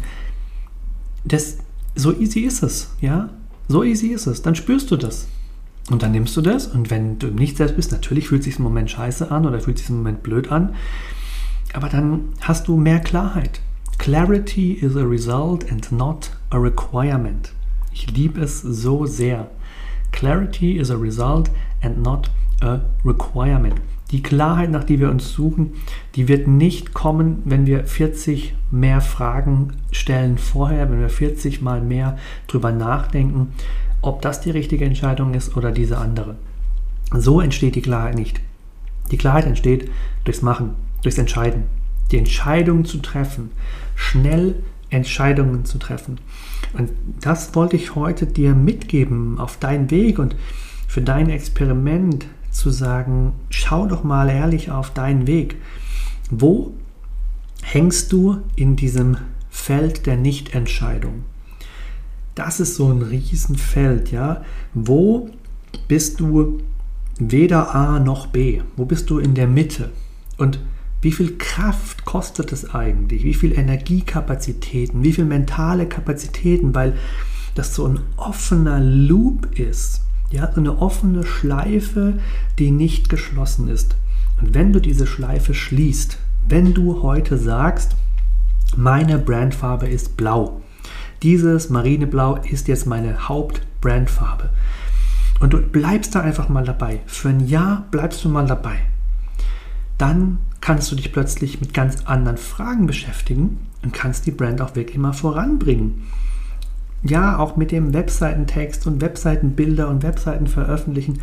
das, 1.24 1.58
so 1.96 2.14
easy 2.14 2.42
ist 2.42 2.62
es, 2.62 2.96
ja. 3.02 3.30
So 3.68 3.84
easy 3.84 4.08
ist 4.08 4.28
es. 4.28 4.42
Dann 4.42 4.56
spürst 4.56 4.92
du 4.92 4.98
das. 4.98 5.28
Und 5.90 6.04
dann 6.04 6.12
nimmst 6.12 6.36
du 6.38 6.42
das. 6.42 6.68
Und 6.68 6.90
wenn 6.90 7.20
du 7.20 7.28
Nicht 7.28 7.58
selbst 7.58 7.76
bist, 7.76 7.92
natürlich 7.92 8.28
fühlt 8.28 8.44
sich 8.44 8.58
im 8.58 8.64
Moment 8.64 8.92
scheiße 8.92 9.32
an 9.32 9.46
oder 9.46 9.60
fühlt 9.60 9.78
sich 9.78 9.90
im 9.90 9.98
Moment 9.98 10.24
blöd 10.24 10.52
an. 10.52 10.76
Aber 11.74 11.90
dann 11.90 12.30
hast 12.42 12.68
du 12.68 12.78
mehr 12.78 13.00
Klarheit. 13.00 13.62
Clarity 13.98 14.74
is 14.74 14.96
a 14.96 15.04
result 15.04 15.72
and 15.72 15.92
not 15.92 16.32
a 16.50 16.58
requirement. 16.58 17.52
Ich 17.94 18.10
liebe 18.12 18.42
es 18.42 18.62
so 18.62 19.06
sehr. 19.06 19.50
Clarity 20.12 20.78
is 20.78 20.90
a 20.90 20.96
result 20.96 21.50
and 21.82 22.02
not 22.02 22.30
a 22.62 22.82
requirement. 23.06 23.76
Die 24.12 24.22
Klarheit, 24.22 24.70
nach 24.72 24.84
die 24.84 25.00
wir 25.00 25.10
uns 25.10 25.32
suchen, 25.32 25.74
die 26.16 26.28
wird 26.28 26.48
nicht 26.48 26.94
kommen, 26.94 27.42
wenn 27.46 27.66
wir 27.66 27.86
40 27.86 28.54
mehr 28.70 29.00
Fragen 29.00 29.74
stellen 29.92 30.38
vorher, 30.38 30.92
wenn 30.92 31.00
wir 31.00 31.10
40 31.10 31.62
mal 31.62 31.82
mehr 31.82 32.18
drüber 32.48 32.72
nachdenken, 32.72 33.54
ob 34.02 34.22
das 34.22 34.42
die 34.42 34.52
richtige 34.52 34.86
Entscheidung 34.86 35.34
ist 35.34 35.56
oder 35.56 35.72
diese 35.72 35.98
andere. 35.98 36.36
So 37.14 37.40
entsteht 37.40 37.76
die 37.76 37.82
Klarheit 37.82 38.16
nicht. 38.16 38.42
Die 39.12 39.18
Klarheit 39.18 39.46
entsteht 39.46 39.90
durchs 40.24 40.42
Machen, 40.42 40.72
durchs 41.04 41.18
Entscheiden. 41.18 41.64
Die 42.12 42.18
Entscheidung 42.18 42.84
zu 42.86 42.98
treffen, 42.98 43.52
schnell 43.96 44.56
Entscheidungen 44.90 45.64
zu 45.64 45.78
treffen. 45.78 46.20
Und 46.74 46.90
das 47.22 47.56
wollte 47.56 47.78
ich 47.78 47.96
heute 47.96 48.26
dir 48.26 48.54
mitgeben 48.54 49.40
auf 49.40 49.58
deinen 49.58 49.90
Weg 49.90 50.20
und 50.20 50.36
für 50.88 51.02
dein 51.02 51.30
Experiment 51.30 52.26
zu 52.52 52.70
sagen, 52.70 53.34
schau 53.50 53.88
doch 53.88 54.04
mal 54.04 54.30
ehrlich 54.30 54.72
auf 54.72 54.94
deinen 54.94 55.28
Weg. 55.28 55.58
Wo 56.30 56.74
hängst 57.62 58.12
du 58.12 58.38
in 58.56 58.76
diesem 58.76 59.18
Feld 59.50 60.06
der 60.06 60.18
Nichtentscheidung? 60.18 61.24
Das 62.36 62.60
ist 62.60 62.76
so 62.76 62.92
ein 62.92 63.02
Riesenfeld, 63.02 64.12
ja. 64.12 64.44
Wo 64.74 65.30
bist 65.88 66.20
du 66.20 66.60
weder 67.20 67.76
A 67.76 68.00
noch 68.00 68.28
B? 68.28 68.62
Wo 68.76 68.86
bist 68.86 69.10
du 69.10 69.20
in 69.20 69.36
der 69.36 69.48
Mitte? 69.48 69.90
Und 70.38 70.60
wie 71.02 71.12
viel 71.12 71.38
Kraft 71.38 72.06
kostet 72.06 72.52
es 72.52 72.74
eigentlich? 72.74 73.24
Wie 73.24 73.34
viel 73.34 73.58
Energiekapazitäten? 73.58 75.04
Wie 75.04 75.14
viel 75.14 75.26
mentale 75.26 75.88
Kapazitäten? 75.88 76.76
Weil 76.76 76.96
das 77.56 77.76
so 77.76 77.88
ein 77.88 78.00
offener 78.18 78.80
Loop 78.80 79.60
ist. 79.60 80.02
Ja, 80.32 80.50
so 80.52 80.62
eine 80.62 80.82
offene 80.82 81.26
Schleife, 81.26 82.14
die 82.58 82.72
nicht 82.72 83.10
geschlossen 83.10 83.68
ist. 83.68 83.98
Und 84.40 84.54
wenn 84.54 84.72
du 84.72 84.80
diese 84.80 85.06
Schleife 85.06 85.54
schließt, 85.54 86.18
wenn 86.48 86.74
du 86.74 87.04
heute 87.04 87.38
sagst, 87.38 87.96
meine 88.78 89.18
Brandfarbe 89.18 89.88
ist 89.88 90.16
blau, 90.16 90.62
dieses 91.22 91.70
Marineblau 91.70 92.38
ist 92.38 92.70
jetzt 92.70 92.88
meine 92.88 93.28
Hauptbrandfarbe. 93.28 94.50
Und 95.42 95.54
du 95.54 95.62
bleibst 95.62 96.16
da 96.16 96.22
einfach 96.22 96.48
mal 96.48 96.64
dabei. 96.64 97.02
Für 97.06 97.30
ein 97.30 97.46
Jahr 97.48 97.86
bleibst 97.92 98.24
du 98.24 98.30
mal 98.30 98.48
dabei. 98.48 98.78
Dann 99.98 100.38
kannst 100.62 100.92
du 100.92 100.96
dich 100.96 101.12
plötzlich 101.12 101.60
mit 101.60 101.74
ganz 101.74 102.06
anderen 102.06 102.38
Fragen 102.38 102.88
beschäftigen 102.88 103.68
und 103.84 103.94
kannst 103.94 104.26
die 104.26 104.32
Brand 104.32 104.62
auch 104.62 104.76
wirklich 104.76 104.98
mal 104.98 105.14
voranbringen 105.14 106.04
ja, 107.04 107.40
auch 107.40 107.56
mit 107.56 107.72
dem 107.72 107.94
Webseitentext 107.94 108.86
und 108.88 109.02
Webseitenbilder 109.02 109.90
und 109.90 110.04
Webseiten 110.04 110.48
veröffentlichen, 110.48 111.20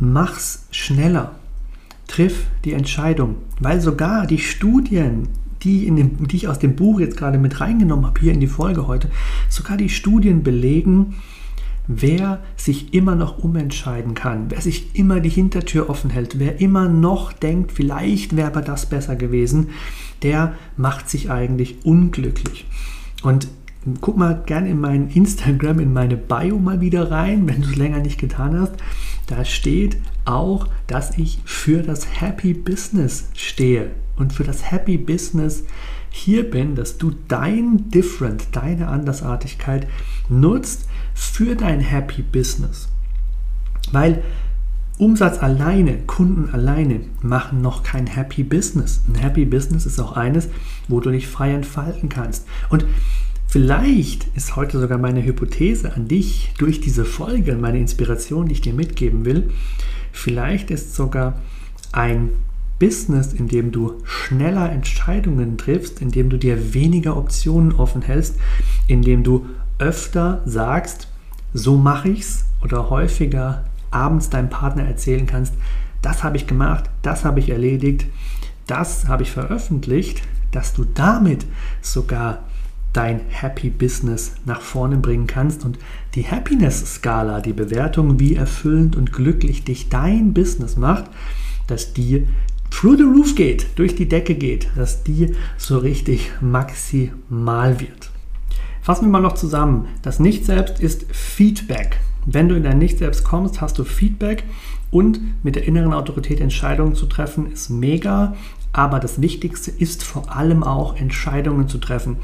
mach's 0.00 0.66
schneller. 0.70 1.32
triff 2.06 2.46
die 2.64 2.72
Entscheidung, 2.72 3.36
weil 3.60 3.82
sogar 3.82 4.26
die 4.26 4.38
Studien, 4.38 5.28
die, 5.62 5.86
in 5.86 5.96
dem, 5.96 6.26
die 6.26 6.36
ich 6.36 6.48
aus 6.48 6.58
dem 6.58 6.74
Buch 6.74 7.00
jetzt 7.00 7.18
gerade 7.18 7.38
mit 7.38 7.60
reingenommen 7.60 8.06
habe, 8.06 8.20
hier 8.20 8.32
in 8.32 8.40
die 8.40 8.46
Folge 8.46 8.86
heute, 8.86 9.10
sogar 9.50 9.76
die 9.76 9.90
Studien 9.90 10.42
belegen, 10.42 11.16
wer 11.86 12.40
sich 12.56 12.94
immer 12.94 13.14
noch 13.14 13.38
umentscheiden 13.38 14.14
kann, 14.14 14.50
wer 14.50 14.60
sich 14.60 14.94
immer 14.94 15.20
die 15.20 15.28
Hintertür 15.28 15.90
offen 15.90 16.10
hält, 16.10 16.38
wer 16.38 16.60
immer 16.60 16.88
noch 16.88 17.32
denkt, 17.32 17.72
vielleicht 17.72 18.36
wäre 18.36 18.62
das 18.62 18.86
besser 18.86 19.16
gewesen, 19.16 19.68
der 20.22 20.54
macht 20.76 21.10
sich 21.10 21.30
eigentlich 21.30 21.84
unglücklich. 21.84 22.66
Und 23.22 23.48
guck 24.00 24.16
mal 24.16 24.42
gerne 24.46 24.70
in 24.70 24.80
mein 24.80 25.08
Instagram, 25.08 25.80
in 25.80 25.92
meine 25.92 26.16
Bio 26.16 26.58
mal 26.58 26.80
wieder 26.80 27.10
rein, 27.10 27.46
wenn 27.46 27.62
du 27.62 27.68
es 27.68 27.76
länger 27.76 28.00
nicht 28.00 28.20
getan 28.20 28.58
hast. 28.58 28.74
Da 29.26 29.44
steht 29.44 29.98
auch, 30.24 30.68
dass 30.86 31.18
ich 31.18 31.40
für 31.44 31.82
das 31.82 32.20
Happy 32.20 32.54
Business 32.54 33.28
stehe. 33.34 33.90
Und 34.16 34.32
für 34.32 34.44
das 34.44 34.70
Happy 34.70 34.98
Business 34.98 35.64
hier 36.10 36.50
bin, 36.50 36.74
dass 36.74 36.98
du 36.98 37.12
dein 37.28 37.90
Different, 37.90 38.48
deine 38.52 38.88
Andersartigkeit 38.88 39.86
nutzt 40.28 40.88
für 41.14 41.54
dein 41.54 41.80
Happy 41.80 42.22
Business. 42.22 42.88
Weil 43.92 44.22
Umsatz 44.98 45.38
alleine, 45.38 45.98
Kunden 45.98 46.50
alleine 46.52 47.00
machen 47.22 47.62
noch 47.62 47.84
kein 47.84 48.08
Happy 48.08 48.42
Business. 48.42 49.02
Ein 49.06 49.14
Happy 49.14 49.44
Business 49.44 49.86
ist 49.86 50.00
auch 50.00 50.12
eines, 50.12 50.48
wo 50.88 50.98
du 50.98 51.10
dich 51.10 51.28
frei 51.28 51.52
entfalten 51.52 52.08
kannst. 52.08 52.46
Und 52.68 52.84
vielleicht 53.48 54.28
ist 54.36 54.56
heute 54.56 54.78
sogar 54.78 54.98
meine 54.98 55.24
Hypothese 55.24 55.94
an 55.94 56.06
dich 56.06 56.52
durch 56.58 56.80
diese 56.80 57.04
Folge, 57.04 57.56
meine 57.56 57.78
Inspiration, 57.78 58.46
die 58.46 58.52
ich 58.52 58.60
dir 58.60 58.74
mitgeben 58.74 59.24
will, 59.24 59.50
vielleicht 60.12 60.70
ist 60.70 60.94
sogar 60.94 61.40
ein 61.90 62.30
Business, 62.78 63.32
in 63.32 63.48
dem 63.48 63.72
du 63.72 63.94
schneller 64.04 64.70
Entscheidungen 64.70 65.56
triffst, 65.58 66.00
in 66.00 66.10
dem 66.10 66.30
du 66.30 66.36
dir 66.36 66.74
weniger 66.74 67.16
Optionen 67.16 67.72
offen 67.72 68.02
hältst, 68.02 68.36
in 68.86 69.02
dem 69.02 69.24
du 69.24 69.46
öfter 69.78 70.42
sagst, 70.44 71.08
so 71.54 71.76
mache 71.76 72.10
ich's 72.10 72.44
oder 72.62 72.90
häufiger 72.90 73.64
abends 73.90 74.28
deinem 74.28 74.50
Partner 74.50 74.84
erzählen 74.84 75.26
kannst, 75.26 75.54
das 76.02 76.22
habe 76.22 76.36
ich 76.36 76.46
gemacht, 76.46 76.84
das 77.02 77.24
habe 77.24 77.40
ich 77.40 77.48
erledigt, 77.48 78.06
das 78.66 79.08
habe 79.08 79.22
ich 79.22 79.30
veröffentlicht, 79.30 80.22
dass 80.52 80.74
du 80.74 80.84
damit 80.84 81.46
sogar 81.80 82.44
dein 82.92 83.20
Happy 83.28 83.70
Business 83.70 84.34
nach 84.44 84.60
vorne 84.60 84.96
bringen 84.96 85.26
kannst 85.26 85.64
und 85.64 85.78
die 86.14 86.26
Happiness-Skala, 86.26 87.40
die 87.40 87.52
Bewertung, 87.52 88.18
wie 88.18 88.34
erfüllend 88.34 88.96
und 88.96 89.12
glücklich 89.12 89.64
dich 89.64 89.88
dein 89.88 90.32
Business 90.32 90.76
macht, 90.76 91.04
dass 91.66 91.92
die 91.92 92.26
through 92.70 92.96
the 92.96 93.04
roof 93.04 93.34
geht, 93.34 93.66
durch 93.76 93.94
die 93.94 94.08
Decke 94.08 94.34
geht, 94.34 94.68
dass 94.76 95.04
die 95.04 95.34
so 95.56 95.78
richtig 95.78 96.30
maximal 96.40 97.80
wird. 97.80 98.10
Fassen 98.82 99.06
wir 99.06 99.10
mal 99.10 99.20
noch 99.20 99.34
zusammen. 99.34 99.88
Das 100.02 100.18
Nicht-Selbst 100.18 100.80
ist 100.80 101.06
Feedback. 101.10 102.00
Wenn 102.24 102.48
du 102.48 102.56
in 102.56 102.62
dein 102.62 102.78
Nicht-Selbst 102.78 103.24
kommst, 103.24 103.60
hast 103.60 103.78
du 103.78 103.84
Feedback 103.84 104.44
und 104.90 105.20
mit 105.44 105.56
der 105.56 105.66
inneren 105.66 105.92
Autorität 105.92 106.40
Entscheidungen 106.40 106.94
zu 106.94 107.06
treffen, 107.06 107.50
ist 107.52 107.68
mega. 107.68 108.34
Aber 108.72 109.00
das 109.00 109.20
Wichtigste 109.20 109.70
ist 109.70 110.02
vor 110.04 110.34
allem 110.34 110.62
auch 110.62 110.96
Entscheidungen 110.96 111.68
zu 111.68 111.78
treffen. 111.78 112.16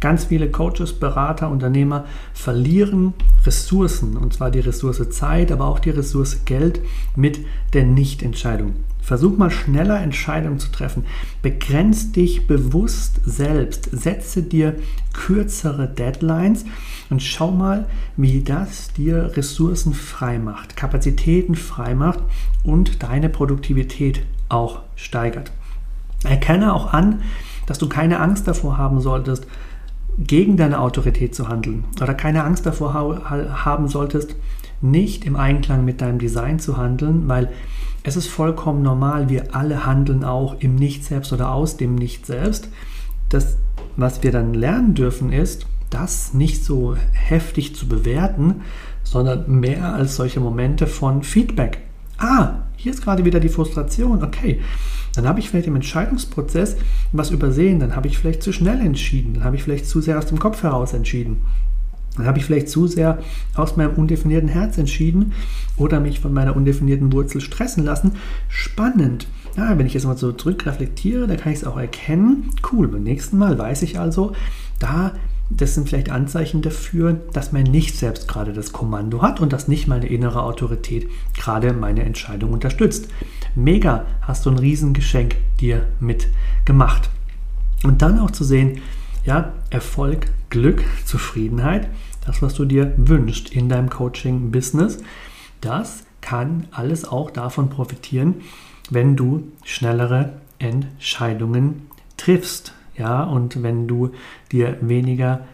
Ganz 0.00 0.24
viele 0.24 0.50
Coaches, 0.50 0.94
Berater, 0.94 1.50
Unternehmer 1.50 2.06
verlieren 2.32 3.12
Ressourcen, 3.44 4.16
und 4.16 4.32
zwar 4.32 4.50
die 4.50 4.60
Ressource 4.60 5.08
Zeit, 5.10 5.52
aber 5.52 5.66
auch 5.66 5.78
die 5.78 5.90
Ressource 5.90 6.44
Geld 6.46 6.80
mit 7.16 7.40
der 7.74 7.84
Nichtentscheidung. 7.84 8.74
Versuch 9.02 9.36
mal 9.36 9.50
schneller 9.50 10.00
Entscheidungen 10.00 10.58
zu 10.58 10.70
treffen. 10.70 11.04
Begrenz 11.42 12.12
dich 12.12 12.46
bewusst 12.46 13.20
selbst. 13.24 13.88
Setze 13.92 14.42
dir 14.42 14.76
kürzere 15.12 15.88
Deadlines 15.88 16.64
und 17.08 17.22
schau 17.22 17.50
mal, 17.50 17.86
wie 18.16 18.42
das 18.42 18.92
dir 18.92 19.32
Ressourcen 19.36 19.94
frei 19.94 20.38
macht, 20.38 20.76
Kapazitäten 20.76 21.56
frei 21.56 21.94
macht 21.94 22.20
und 22.62 23.02
deine 23.02 23.28
Produktivität 23.28 24.22
auch 24.48 24.80
steigert. 24.96 25.50
Erkenne 26.24 26.74
auch 26.74 26.92
an, 26.92 27.22
dass 27.66 27.78
du 27.78 27.88
keine 27.88 28.20
Angst 28.20 28.46
davor 28.46 28.78
haben 28.78 29.00
solltest, 29.00 29.46
gegen 30.18 30.56
deine 30.56 30.80
Autorität 30.80 31.34
zu 31.34 31.48
handeln 31.48 31.84
oder 32.00 32.14
keine 32.14 32.44
Angst 32.44 32.66
davor 32.66 32.94
haben 32.94 33.88
solltest, 33.88 34.36
nicht 34.80 35.24
im 35.24 35.36
Einklang 35.36 35.84
mit 35.84 36.00
deinem 36.00 36.18
Design 36.18 36.58
zu 36.58 36.76
handeln, 36.76 37.28
weil 37.28 37.50
es 38.02 38.16
ist 38.16 38.28
vollkommen 38.28 38.82
normal, 38.82 39.28
wir 39.28 39.54
alle 39.54 39.84
handeln 39.84 40.24
auch 40.24 40.56
im 40.60 40.74
Nicht-Selbst 40.74 41.32
oder 41.32 41.52
aus 41.52 41.76
dem 41.76 41.94
Nicht-Selbst. 41.94 42.68
Das, 43.28 43.58
was 43.96 44.22
wir 44.22 44.32
dann 44.32 44.54
lernen 44.54 44.94
dürfen, 44.94 45.32
ist, 45.32 45.66
das 45.90 46.32
nicht 46.32 46.64
so 46.64 46.96
heftig 47.12 47.74
zu 47.76 47.88
bewerten, 47.88 48.62
sondern 49.02 49.60
mehr 49.60 49.92
als 49.92 50.16
solche 50.16 50.40
Momente 50.40 50.86
von 50.86 51.22
Feedback. 51.22 51.78
Ah, 52.16 52.60
hier 52.76 52.92
ist 52.92 53.02
gerade 53.02 53.24
wieder 53.24 53.40
die 53.40 53.48
Frustration. 53.48 54.22
Okay, 54.22 54.60
dann 55.14 55.26
habe 55.26 55.40
ich 55.40 55.50
vielleicht 55.50 55.66
im 55.66 55.76
Entscheidungsprozess 55.76 56.76
was 57.12 57.30
übersehen, 57.30 57.80
dann 57.80 57.96
habe 57.96 58.08
ich 58.08 58.18
vielleicht 58.18 58.42
zu 58.42 58.52
schnell 58.52 58.80
entschieden, 58.80 59.34
dann 59.34 59.44
habe 59.44 59.56
ich 59.56 59.62
vielleicht 59.62 59.86
zu 59.86 60.00
sehr 60.00 60.18
aus 60.18 60.26
dem 60.26 60.38
Kopf 60.38 60.62
heraus 60.62 60.92
entschieden. 60.92 61.42
Dann 62.16 62.26
habe 62.26 62.38
ich 62.38 62.44
vielleicht 62.44 62.68
zu 62.68 62.86
sehr 62.86 63.18
aus 63.54 63.76
meinem 63.76 63.94
undefinierten 63.94 64.48
Herz 64.48 64.78
entschieden 64.78 65.32
oder 65.76 66.00
mich 66.00 66.20
von 66.20 66.32
meiner 66.32 66.56
undefinierten 66.56 67.12
Wurzel 67.12 67.40
stressen 67.40 67.84
lassen. 67.84 68.12
Spannend. 68.48 69.26
Ja, 69.56 69.78
wenn 69.78 69.86
ich 69.86 69.94
jetzt 69.94 70.06
mal 70.06 70.16
so 70.16 70.32
zurückreflektiere, 70.32 71.26
dann 71.26 71.36
kann 71.36 71.52
ich 71.52 71.60
es 71.60 71.64
auch 71.64 71.78
erkennen. 71.78 72.50
Cool, 72.70 72.88
beim 72.88 73.04
nächsten 73.04 73.38
Mal 73.38 73.58
weiß 73.58 73.82
ich 73.82 73.98
also, 73.98 74.32
da 74.78 75.12
das 75.50 75.74
sind 75.74 75.88
vielleicht 75.88 76.10
Anzeichen 76.10 76.62
dafür, 76.62 77.20
dass 77.32 77.50
mein 77.50 77.64
Nicht 77.64 77.96
selbst 77.96 78.28
gerade 78.28 78.52
das 78.52 78.72
Kommando 78.72 79.20
hat 79.20 79.40
und 79.40 79.52
dass 79.52 79.66
nicht 79.66 79.88
meine 79.88 80.06
innere 80.06 80.44
Autorität 80.44 81.08
gerade 81.36 81.72
meine 81.72 82.04
Entscheidung 82.04 82.52
unterstützt. 82.52 83.08
Mega, 83.54 84.06
hast 84.22 84.46
du 84.46 84.50
ein 84.50 84.58
Riesengeschenk 84.58 85.36
dir 85.60 85.86
mitgemacht. 85.98 87.10
Und 87.82 88.02
dann 88.02 88.18
auch 88.18 88.30
zu 88.30 88.44
sehen, 88.44 88.80
ja, 89.24 89.52
Erfolg, 89.70 90.26
Glück, 90.50 90.82
Zufriedenheit, 91.04 91.88
das, 92.24 92.42
was 92.42 92.54
du 92.54 92.64
dir 92.64 92.92
wünschst 92.96 93.50
in 93.50 93.68
deinem 93.68 93.90
Coaching-Business, 93.90 94.98
das 95.60 96.04
kann 96.20 96.66
alles 96.70 97.04
auch 97.04 97.30
davon 97.30 97.70
profitieren, 97.70 98.36
wenn 98.90 99.16
du 99.16 99.44
schnellere 99.64 100.34
Entscheidungen 100.58 101.88
triffst. 102.16 102.74
Ja, 102.96 103.24
und 103.24 103.62
wenn 103.62 103.88
du 103.88 104.10
dir 104.52 104.76
weniger 104.80 105.46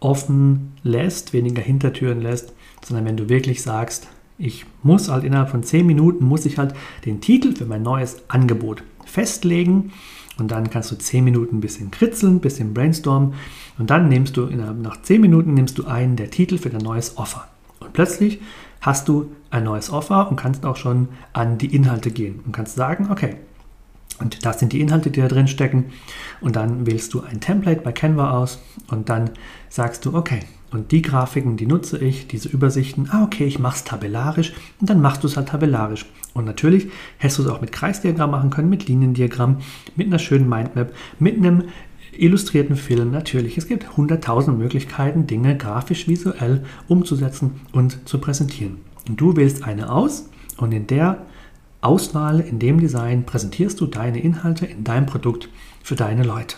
offen 0.00 0.72
lässt, 0.82 1.32
weniger 1.32 1.62
Hintertüren 1.62 2.20
lässt, 2.20 2.52
sondern 2.82 3.04
wenn 3.06 3.16
du 3.16 3.28
wirklich 3.28 3.62
sagst, 3.62 4.08
ich 4.38 4.66
muss 4.82 5.08
halt 5.08 5.24
innerhalb 5.24 5.50
von 5.50 5.62
10 5.62 5.86
Minuten, 5.86 6.24
muss 6.24 6.46
ich 6.46 6.58
halt 6.58 6.74
den 7.04 7.20
Titel 7.20 7.54
für 7.54 7.66
mein 7.66 7.82
neues 7.82 8.22
Angebot 8.28 8.82
festlegen 9.04 9.92
und 10.38 10.50
dann 10.50 10.70
kannst 10.70 10.90
du 10.90 10.96
10 10.96 11.22
Minuten 11.24 11.56
ein 11.56 11.60
bisschen 11.60 11.90
kritzeln, 11.90 12.36
ein 12.36 12.40
bisschen 12.40 12.74
brainstormen 12.74 13.34
und 13.78 13.90
dann 13.90 14.08
nimmst 14.08 14.36
du 14.36 14.46
innerhalb 14.46 14.80
nach 14.80 15.00
10 15.00 15.20
Minuten 15.20 15.54
nimmst 15.54 15.78
du 15.78 15.86
einen 15.86 16.16
der 16.16 16.30
Titel 16.30 16.58
für 16.58 16.70
dein 16.70 16.82
neues 16.82 17.16
Offer. 17.16 17.46
Und 17.80 17.92
plötzlich 17.92 18.40
hast 18.80 19.08
du 19.08 19.30
ein 19.50 19.64
neues 19.64 19.90
Offer 19.90 20.28
und 20.28 20.36
kannst 20.36 20.66
auch 20.66 20.76
schon 20.76 21.08
an 21.32 21.58
die 21.58 21.74
Inhalte 21.74 22.10
gehen 22.10 22.40
und 22.44 22.52
kannst 22.52 22.74
sagen, 22.74 23.08
okay, 23.10 23.36
und 24.20 24.46
das 24.46 24.60
sind 24.60 24.72
die 24.72 24.80
Inhalte, 24.80 25.10
die 25.10 25.20
da 25.20 25.28
drin 25.28 25.48
stecken. 25.48 25.86
Und 26.40 26.56
dann 26.56 26.86
wählst 26.86 27.14
du 27.14 27.22
ein 27.22 27.40
Template 27.40 27.80
bei 27.82 27.92
Canva 27.92 28.30
aus 28.30 28.60
und 28.88 29.08
dann 29.08 29.30
sagst 29.68 30.04
du, 30.04 30.14
okay, 30.14 30.40
und 30.74 30.90
die 30.92 31.02
Grafiken, 31.02 31.56
die 31.56 31.66
nutze 31.66 31.98
ich, 31.98 32.26
diese 32.26 32.48
Übersichten, 32.48 33.08
ah, 33.10 33.22
okay, 33.22 33.44
ich 33.44 33.58
mache 33.58 33.76
es 33.76 33.84
tabellarisch 33.84 34.52
und 34.80 34.90
dann 34.90 35.00
machst 35.00 35.22
du 35.22 35.28
es 35.28 35.36
halt 35.36 35.48
tabellarisch. 35.48 36.06
Und 36.34 36.44
natürlich 36.44 36.88
hättest 37.18 37.38
du 37.38 37.42
es 37.44 37.48
auch 37.48 37.60
mit 37.60 37.70
Kreisdiagramm 37.70 38.32
machen 38.32 38.50
können, 38.50 38.68
mit 38.68 38.88
Liniendiagramm, 38.88 39.58
mit 39.94 40.08
einer 40.08 40.18
schönen 40.18 40.48
Mindmap, 40.48 40.92
mit 41.18 41.36
einem 41.36 41.64
illustrierten 42.18 42.76
Film 42.76 43.10
natürlich. 43.10 43.56
Es 43.56 43.68
gibt 43.68 43.96
hunderttausend 43.96 44.58
Möglichkeiten, 44.58 45.26
Dinge 45.26 45.56
grafisch, 45.56 46.08
visuell 46.08 46.64
umzusetzen 46.88 47.60
und 47.72 48.08
zu 48.08 48.18
präsentieren. 48.18 48.78
Und 49.08 49.20
du 49.20 49.36
wählst 49.36 49.64
eine 49.64 49.90
aus 49.90 50.28
und 50.56 50.72
in 50.72 50.86
der 50.86 51.24
Auswahl, 51.80 52.40
in 52.40 52.58
dem 52.58 52.80
Design 52.80 53.24
präsentierst 53.26 53.80
du 53.80 53.86
deine 53.86 54.20
Inhalte 54.20 54.66
in 54.66 54.84
deinem 54.84 55.06
Produkt 55.06 55.48
für 55.82 55.94
deine 55.94 56.24
Leute. 56.24 56.56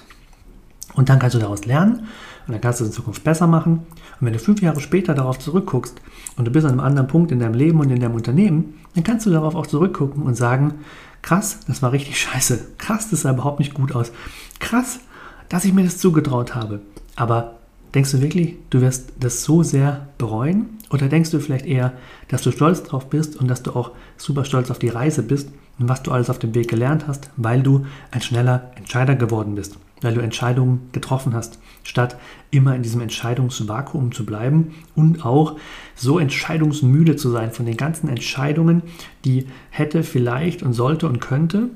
Und 0.95 1.09
dann 1.09 1.19
kannst 1.19 1.35
du 1.35 1.41
daraus 1.41 1.67
lernen 1.67 2.07
und 2.47 2.53
dann 2.53 2.61
kannst 2.61 2.81
du 2.81 2.85
es 2.85 2.91
in 2.91 2.95
Zukunft 2.95 3.25
besser 3.25 3.47
machen. 3.47 3.87
Und 4.21 4.27
wenn 4.27 4.33
du 4.33 4.39
fünf 4.39 4.63
Jahre 4.63 4.81
später 4.81 5.15
darauf 5.15 5.39
zurückguckst 5.39 6.01
und 6.37 6.45
du 6.47 6.51
bist 6.51 6.65
an 6.65 6.73
einem 6.73 6.81
anderen 6.81 7.09
Punkt 7.09 7.33
in 7.33 7.41
deinem 7.41 7.55
Leben 7.55 7.81
und 7.81 7.91
in 7.91 8.01
deinem 8.01 8.15
Unternehmen, 8.15 8.75
dann 8.95 9.05
kannst 9.05 9.27
du 9.27 9.31
darauf 9.31 9.55
auch 9.55 9.67
zurückgucken 9.67 10.23
und 10.23 10.37
sagen, 10.37 10.75
krass, 11.23 11.61
das 11.67 11.83
war 11.83 11.93
richtig 11.93 12.21
scheiße. 12.21 12.75
Krass, 12.79 13.11
das 13.11 13.23
sah 13.23 13.33
überhaupt 13.33 13.59
nicht 13.59 13.75
gut 13.75 13.95
aus. 13.95 14.13
Krass, 14.61 15.01
dass 15.49 15.65
ich 15.65 15.73
mir 15.73 15.85
das 15.85 15.99
zugetraut 15.99 16.55
habe. 16.55 16.81
Aber 17.17 17.59
denkst 17.95 18.13
du 18.13 18.21
wirklich, 18.21 18.57
du 18.71 18.81
wirst 18.81 19.13
das 19.19 19.43
so 19.43 19.63
sehr 19.63 20.09
bereuen? 20.19 20.79
Oder 20.91 21.09
denkst 21.09 21.31
du 21.31 21.41
vielleicht 21.41 21.67
eher, 21.67 21.93
dass 22.29 22.43
du 22.43 22.53
stolz 22.53 22.85
drauf 22.85 23.11
bist 23.11 23.37
und 23.37 23.49
dass 23.49 23.63
du 23.63 23.73
auch 23.73 23.91
super 24.17 24.45
stolz 24.45 24.71
auf 24.71 24.79
die 24.79 24.89
Reise 24.89 25.23
bist 25.23 25.49
und 25.79 25.89
was 25.89 26.03
du 26.03 26.11
alles 26.11 26.31
auf 26.31 26.39
dem 26.39 26.55
Weg 26.55 26.69
gelernt 26.69 27.07
hast, 27.07 27.31
weil 27.37 27.63
du 27.63 27.87
ein 28.11 28.23
schneller 28.23 28.71
Entscheider 28.77 29.15
geworden 29.15 29.55
bist, 29.55 29.79
weil 30.01 30.15
du 30.15 30.21
Entscheidungen 30.21 30.89
getroffen 30.93 31.35
hast, 31.35 31.59
statt 31.83 32.17
immer 32.51 32.75
in 32.75 32.83
diesem 32.83 33.01
Entscheidungsvakuum 33.01 34.13
zu 34.13 34.25
bleiben 34.25 34.75
und 34.95 35.25
auch 35.25 35.57
so 35.95 36.19
entscheidungsmüde 36.19 37.17
zu 37.17 37.31
sein 37.31 37.53
von 37.53 37.67
den 37.67 37.77
ganzen 37.77 38.09
Entscheidungen, 38.09 38.83
die 39.25 39.47
hätte, 39.71 40.03
vielleicht 40.03 40.63
und 40.63 40.73
sollte 40.73 41.09
und 41.09 41.21
könnte, 41.21 41.71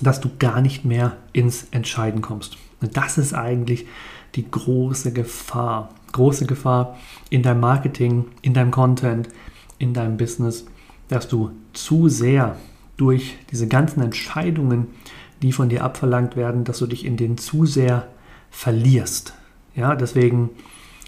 dass 0.00 0.20
du 0.20 0.30
gar 0.38 0.60
nicht 0.60 0.84
mehr 0.84 1.16
ins 1.32 1.68
Entscheiden 1.70 2.22
kommst. 2.22 2.56
Und 2.80 2.96
das 2.96 3.18
ist 3.18 3.34
eigentlich 3.34 3.86
die 4.34 4.50
große 4.50 5.12
Gefahr. 5.12 5.90
Große 6.12 6.46
Gefahr 6.46 6.98
in 7.28 7.42
deinem 7.42 7.60
Marketing, 7.60 8.24
in 8.42 8.54
deinem 8.54 8.70
Content, 8.70 9.28
in 9.78 9.94
deinem 9.94 10.16
Business, 10.16 10.66
dass 11.08 11.28
du 11.28 11.50
zu 11.72 12.08
sehr 12.08 12.56
durch 13.00 13.38
diese 13.50 13.66
ganzen 13.66 14.02
Entscheidungen, 14.02 14.88
die 15.42 15.52
von 15.52 15.70
dir 15.70 15.84
abverlangt 15.84 16.36
werden, 16.36 16.64
dass 16.64 16.78
du 16.78 16.86
dich 16.86 17.06
in 17.06 17.16
denen 17.16 17.38
zu 17.38 17.64
sehr 17.64 18.08
verlierst. 18.50 19.34
Ja, 19.74 19.96
deswegen 19.96 20.50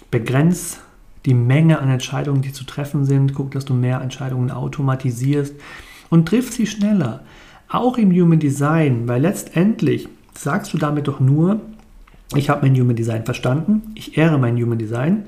begrenz 0.09 0.79
die 1.25 1.33
Menge 1.33 1.79
an 1.79 1.89
Entscheidungen, 1.89 2.41
die 2.41 2.51
zu 2.51 2.63
treffen 2.63 3.05
sind. 3.05 3.33
Guck, 3.33 3.51
dass 3.51 3.65
du 3.65 3.73
mehr 3.73 4.01
Entscheidungen 4.01 4.51
automatisierst 4.51 5.55
und 6.09 6.27
triff 6.27 6.51
sie 6.51 6.67
schneller. 6.67 7.23
Auch 7.69 7.97
im 7.97 8.11
Human 8.11 8.39
Design, 8.39 9.07
weil 9.07 9.21
letztendlich 9.21 10.09
sagst 10.33 10.73
du 10.73 10.77
damit 10.77 11.07
doch 11.07 11.19
nur, 11.19 11.61
ich 12.37 12.49
habe 12.49 12.67
mein 12.67 12.79
Human 12.79 12.95
Design 12.95 13.25
verstanden, 13.25 13.93
ich 13.95 14.17
ehre 14.17 14.37
mein 14.37 14.55
Human 14.61 14.77
Design 14.77 15.25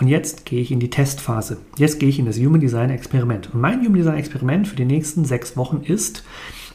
und 0.00 0.08
jetzt 0.08 0.44
gehe 0.44 0.60
ich 0.60 0.70
in 0.70 0.80
die 0.80 0.90
Testphase. 0.90 1.58
Jetzt 1.76 2.00
gehe 2.00 2.08
ich 2.08 2.18
in 2.18 2.26
das 2.26 2.38
Human 2.38 2.60
Design 2.60 2.90
Experiment. 2.90 3.52
Und 3.52 3.60
mein 3.60 3.80
Human 3.80 3.94
Design 3.94 4.16
Experiment 4.16 4.68
für 4.68 4.76
die 4.76 4.84
nächsten 4.84 5.24
sechs 5.24 5.56
Wochen 5.56 5.82
ist, 5.84 6.24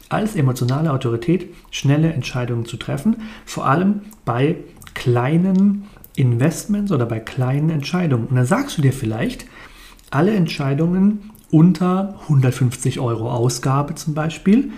als 0.08 0.36
emotionale 0.36 0.92
Autorität 0.92 1.48
schnelle 1.70 2.12
Entscheidungen 2.12 2.66
zu 2.66 2.76
treffen, 2.76 3.16
vor 3.44 3.66
allem 3.66 4.02
bei 4.24 4.56
kleinen 4.94 5.84
Investments 6.14 6.92
oder 6.92 7.06
bei 7.06 7.20
kleinen 7.20 7.70
Entscheidungen. 7.70 8.26
Und 8.26 8.36
dann 8.36 8.46
sagst 8.46 8.78
du 8.78 8.82
dir 8.82 8.92
vielleicht, 8.92 9.46
alle 10.10 10.32
Entscheidungen 10.34 11.30
unter 11.50 12.20
150 12.22 13.00
Euro 13.00 13.30
Ausgabe 13.30 13.94
zum 13.94 14.14
Beispiel, 14.14 14.70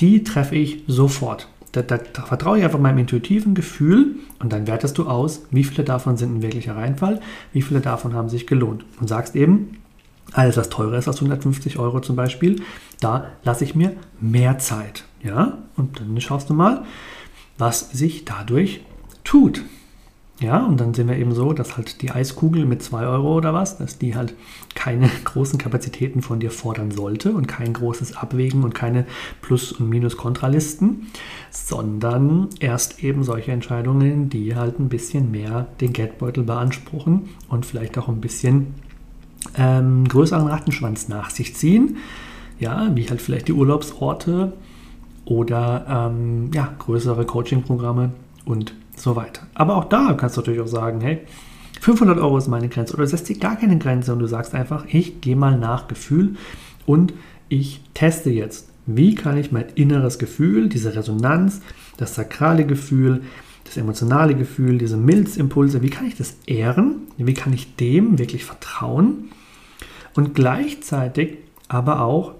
die 0.00 0.24
treffe 0.24 0.56
ich 0.56 0.82
sofort. 0.86 1.48
Da, 1.72 1.82
da, 1.82 1.98
vertraue 1.98 2.58
ich 2.58 2.64
einfach 2.64 2.80
meinem 2.80 2.98
intuitiven 2.98 3.54
Gefühl 3.54 4.16
und 4.40 4.52
dann 4.52 4.66
wertest 4.66 4.98
du 4.98 5.06
aus, 5.06 5.42
wie 5.50 5.62
viele 5.62 5.84
davon 5.84 6.16
sind 6.16 6.34
ein 6.36 6.42
wirklicher 6.42 6.74
Reinfall, 6.74 7.20
wie 7.52 7.62
viele 7.62 7.80
davon 7.80 8.14
haben 8.14 8.28
sich 8.28 8.46
gelohnt. 8.46 8.84
Und 9.00 9.08
sagst 9.08 9.36
eben, 9.36 9.78
alles 10.32 10.56
was 10.56 10.68
teurer 10.68 10.98
ist 10.98 11.08
als 11.08 11.16
150 11.16 11.78
Euro 11.78 12.00
zum 12.00 12.16
Beispiel, 12.16 12.62
da 13.00 13.26
lasse 13.44 13.64
ich 13.64 13.74
mir 13.74 13.92
mehr 14.20 14.58
Zeit. 14.58 15.04
Ja, 15.22 15.58
und 15.76 16.00
dann 16.00 16.20
schaust 16.20 16.50
du 16.50 16.54
mal, 16.54 16.84
was 17.58 17.90
sich 17.90 18.24
dadurch 18.24 18.80
tut. 19.22 19.62
Ja, 20.40 20.64
und 20.64 20.80
dann 20.80 20.94
sehen 20.94 21.08
wir 21.08 21.18
eben 21.18 21.34
so, 21.34 21.52
dass 21.52 21.76
halt 21.76 22.00
die 22.00 22.12
Eiskugel 22.12 22.64
mit 22.64 22.82
2 22.82 23.06
Euro 23.06 23.36
oder 23.36 23.52
was, 23.52 23.76
dass 23.76 23.98
die 23.98 24.16
halt 24.16 24.34
keine 24.74 25.10
großen 25.24 25.58
Kapazitäten 25.58 26.22
von 26.22 26.40
dir 26.40 26.50
fordern 26.50 26.90
sollte 26.90 27.32
und 27.32 27.46
kein 27.46 27.74
großes 27.74 28.16
Abwägen 28.16 28.64
und 28.64 28.74
keine 28.74 29.04
Plus- 29.42 29.72
und 29.72 29.90
Minus-Kontralisten, 29.90 31.08
sondern 31.50 32.48
erst 32.58 33.04
eben 33.04 33.22
solche 33.22 33.52
Entscheidungen, 33.52 34.30
die 34.30 34.56
halt 34.56 34.80
ein 34.80 34.88
bisschen 34.88 35.30
mehr 35.30 35.66
den 35.82 35.92
Geldbeutel 35.92 36.44
beanspruchen 36.44 37.28
und 37.50 37.66
vielleicht 37.66 37.98
auch 37.98 38.08
ein 38.08 38.22
bisschen 38.22 38.74
ähm, 39.58 40.08
größeren 40.08 40.46
Rattenschwanz 40.46 41.08
nach 41.08 41.28
sich 41.28 41.54
ziehen. 41.54 41.98
Ja, 42.58 42.90
wie 42.94 43.08
halt 43.08 43.20
vielleicht 43.20 43.48
die 43.48 43.52
Urlaubsorte 43.52 44.54
oder 45.26 46.10
ähm, 46.10 46.50
ja, 46.54 46.74
größere 46.78 47.26
Coaching-Programme 47.26 48.12
und 48.46 48.74
so 49.00 49.16
weiter. 49.16 49.46
Aber 49.54 49.76
auch 49.76 49.84
da 49.84 50.14
kannst 50.14 50.36
du 50.36 50.40
natürlich 50.40 50.60
auch 50.60 50.66
sagen, 50.66 51.00
hey, 51.00 51.20
500 51.80 52.18
Euro 52.18 52.36
ist 52.36 52.48
meine 52.48 52.68
Grenze. 52.68 52.94
Oder 52.94 53.06
setzt 53.06 53.28
dir 53.28 53.38
gar 53.38 53.56
keine 53.56 53.78
Grenze 53.78 54.12
und 54.12 54.18
du 54.18 54.26
sagst 54.26 54.54
einfach, 54.54 54.84
ich 54.88 55.20
gehe 55.20 55.36
mal 55.36 55.58
nach 55.58 55.88
Gefühl 55.88 56.36
und 56.86 57.14
ich 57.48 57.80
teste 57.94 58.30
jetzt, 58.30 58.68
wie 58.86 59.14
kann 59.14 59.36
ich 59.36 59.52
mein 59.52 59.66
inneres 59.74 60.18
Gefühl, 60.18 60.68
diese 60.68 60.94
Resonanz, 60.94 61.60
das 61.96 62.14
sakrale 62.14 62.66
Gefühl, 62.66 63.22
das 63.64 63.76
emotionale 63.76 64.34
Gefühl, 64.34 64.78
diese 64.78 64.96
Milzimpulse, 64.96 65.82
wie 65.82 65.90
kann 65.90 66.06
ich 66.06 66.16
das 66.16 66.36
ehren, 66.46 67.02
wie 67.16 67.34
kann 67.34 67.52
ich 67.52 67.76
dem 67.76 68.18
wirklich 68.18 68.44
vertrauen? 68.44 69.30
Und 70.14 70.34
gleichzeitig 70.34 71.38
aber 71.68 72.02
auch 72.02 72.34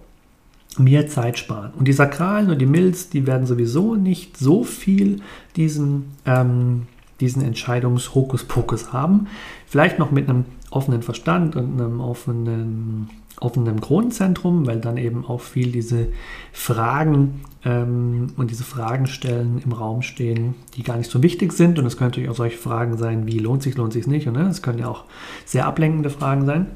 mir 0.79 1.09
Zeit 1.09 1.39
sparen. 1.39 1.73
Und 1.79 1.89
die 1.89 1.93
Sakralen 1.93 2.51
und 2.51 2.61
die 2.61 2.67
Milz, 2.67 3.11
die 3.11 3.27
werden 3.27 3.47
sowieso 3.47 3.97
nicht 3.97 4.37
so 4.37 4.65
viel 4.65 5.21
diesen, 5.57 6.13
ähm, 6.27 6.87
diesen 7.21 7.43
Entscheidungshokuspokus 7.43 8.93
haben. 8.93 9.27
Vielleicht 9.67 9.99
noch 9.99 10.11
mit 10.11 10.29
einem 10.29 10.45
offenen 10.71 11.03
Verstand 11.03 11.57
und 11.57 11.81
einem 11.81 12.01
offenen, 12.01 13.11
offenen 13.41 13.81
Grundzentrum, 13.81 14.67
weil 14.67 14.81
dann 14.81 14.97
eben 14.97 15.25
auch 15.25 15.41
viel 15.41 15.73
diese 15.73 16.09
Fragen 16.53 17.41
ähm, 17.65 18.29
und 18.37 18.51
diese 18.51 18.65
Fragen 18.65 19.07
stellen 19.07 19.61
im 19.65 19.73
Raum 19.73 20.03
stehen, 20.03 20.55
die 20.77 20.83
gar 20.83 20.97
nicht 20.97 21.11
so 21.11 21.23
wichtig 21.23 21.53
sind. 21.53 21.79
Und 21.79 21.87
es 21.87 21.97
können 21.97 22.11
natürlich 22.11 22.31
auch 22.31 22.37
solche 22.37 22.59
Fragen 22.59 22.97
sein, 22.97 23.27
wie 23.27 23.39
lohnt 23.39 23.63
sich, 23.63 23.77
lohnt 23.77 23.93
sich 23.93 24.07
nicht. 24.07 24.29
Und 24.29 24.37
es 24.37 24.57
ne? 24.57 24.63
können 24.63 24.79
ja 24.79 24.89
auch 24.89 25.05
sehr 25.45 25.67
ablenkende 25.67 26.11
Fragen 26.11 26.47
sein. 26.47 26.67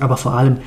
Aber 0.00 0.18
vor 0.18 0.34
allem 0.34 0.58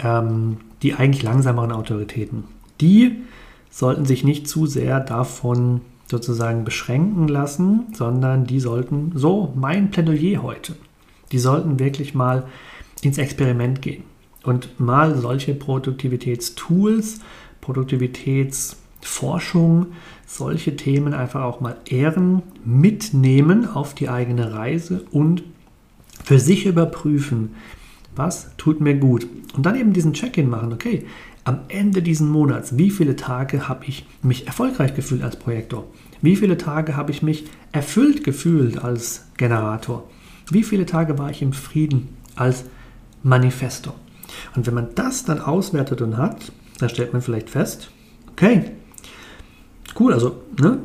ähm, 0.00 0.58
die 0.82 0.94
eigentlich 0.94 1.22
langsameren 1.22 1.72
Autoritäten, 1.72 2.44
die 2.80 3.22
sollten 3.70 4.04
sich 4.04 4.24
nicht 4.24 4.48
zu 4.48 4.66
sehr 4.66 5.00
davon 5.00 5.80
sozusagen 6.08 6.64
beschränken 6.64 7.28
lassen, 7.28 7.86
sondern 7.92 8.46
die 8.46 8.60
sollten, 8.60 9.12
so 9.14 9.52
mein 9.54 9.90
Plädoyer 9.90 10.42
heute, 10.42 10.74
die 11.32 11.38
sollten 11.38 11.78
wirklich 11.78 12.14
mal 12.14 12.46
ins 13.02 13.18
Experiment 13.18 13.82
gehen 13.82 14.04
und 14.44 14.80
mal 14.80 15.14
solche 15.16 15.52
Produktivitätstools, 15.54 17.20
Produktivitätsforschung, 17.60 19.88
solche 20.26 20.76
Themen 20.76 21.12
einfach 21.12 21.42
auch 21.42 21.60
mal 21.60 21.76
ehren, 21.86 22.42
mitnehmen 22.64 23.68
auf 23.68 23.92
die 23.94 24.08
eigene 24.08 24.54
Reise 24.54 25.04
und 25.10 25.42
für 26.24 26.38
sich 26.38 26.64
überprüfen, 26.66 27.56
was 28.16 28.50
tut 28.56 28.80
mir 28.80 28.94
gut. 28.94 29.26
Und 29.54 29.64
dann 29.64 29.76
eben 29.76 29.92
diesen 29.92 30.12
Check-in 30.12 30.48
machen, 30.48 30.72
okay, 30.72 31.06
am 31.44 31.60
Ende 31.68 32.02
dieses 32.02 32.26
Monats, 32.26 32.76
wie 32.76 32.90
viele 32.90 33.14
Tage 33.14 33.68
habe 33.68 33.84
ich 33.86 34.04
mich 34.22 34.46
erfolgreich 34.46 34.94
gefühlt 34.94 35.22
als 35.22 35.36
Projektor? 35.36 35.86
Wie 36.20 36.36
viele 36.36 36.58
Tage 36.58 36.96
habe 36.96 37.12
ich 37.12 37.22
mich 37.22 37.44
erfüllt 37.72 38.24
gefühlt 38.24 38.82
als 38.82 39.26
Generator? 39.36 40.08
Wie 40.50 40.64
viele 40.64 40.86
Tage 40.86 41.18
war 41.18 41.30
ich 41.30 41.42
im 41.42 41.52
Frieden 41.52 42.08
als 42.34 42.64
Manifestor? 43.22 43.94
Und 44.56 44.66
wenn 44.66 44.74
man 44.74 44.88
das 44.94 45.24
dann 45.24 45.40
auswertet 45.40 46.02
und 46.02 46.16
hat, 46.16 46.52
dann 46.78 46.88
stellt 46.88 47.12
man 47.12 47.22
vielleicht 47.22 47.50
fest, 47.50 47.90
okay, 48.32 48.72
cool, 49.98 50.12
also 50.12 50.42
ne, 50.60 50.78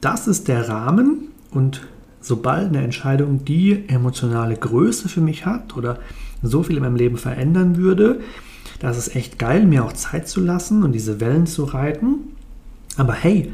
das 0.00 0.26
ist 0.28 0.48
der 0.48 0.68
Rahmen 0.68 1.28
und 1.50 1.86
sobald 2.20 2.68
eine 2.68 2.82
Entscheidung 2.82 3.44
die 3.44 3.88
emotionale 3.88 4.56
Größe 4.56 5.08
für 5.08 5.20
mich 5.20 5.46
hat 5.46 5.76
oder 5.76 5.98
so 6.42 6.62
viel 6.62 6.76
in 6.76 6.82
meinem 6.82 6.96
Leben 6.96 7.16
verändern 7.16 7.76
würde, 7.76 8.20
das 8.80 8.98
ist 8.98 9.14
echt 9.14 9.38
geil, 9.38 9.64
mir 9.66 9.84
auch 9.84 9.92
Zeit 9.92 10.28
zu 10.28 10.40
lassen 10.40 10.82
und 10.82 10.92
diese 10.92 11.20
Wellen 11.20 11.46
zu 11.46 11.64
reiten. 11.64 12.18
Aber 12.96 13.12
hey, 13.12 13.52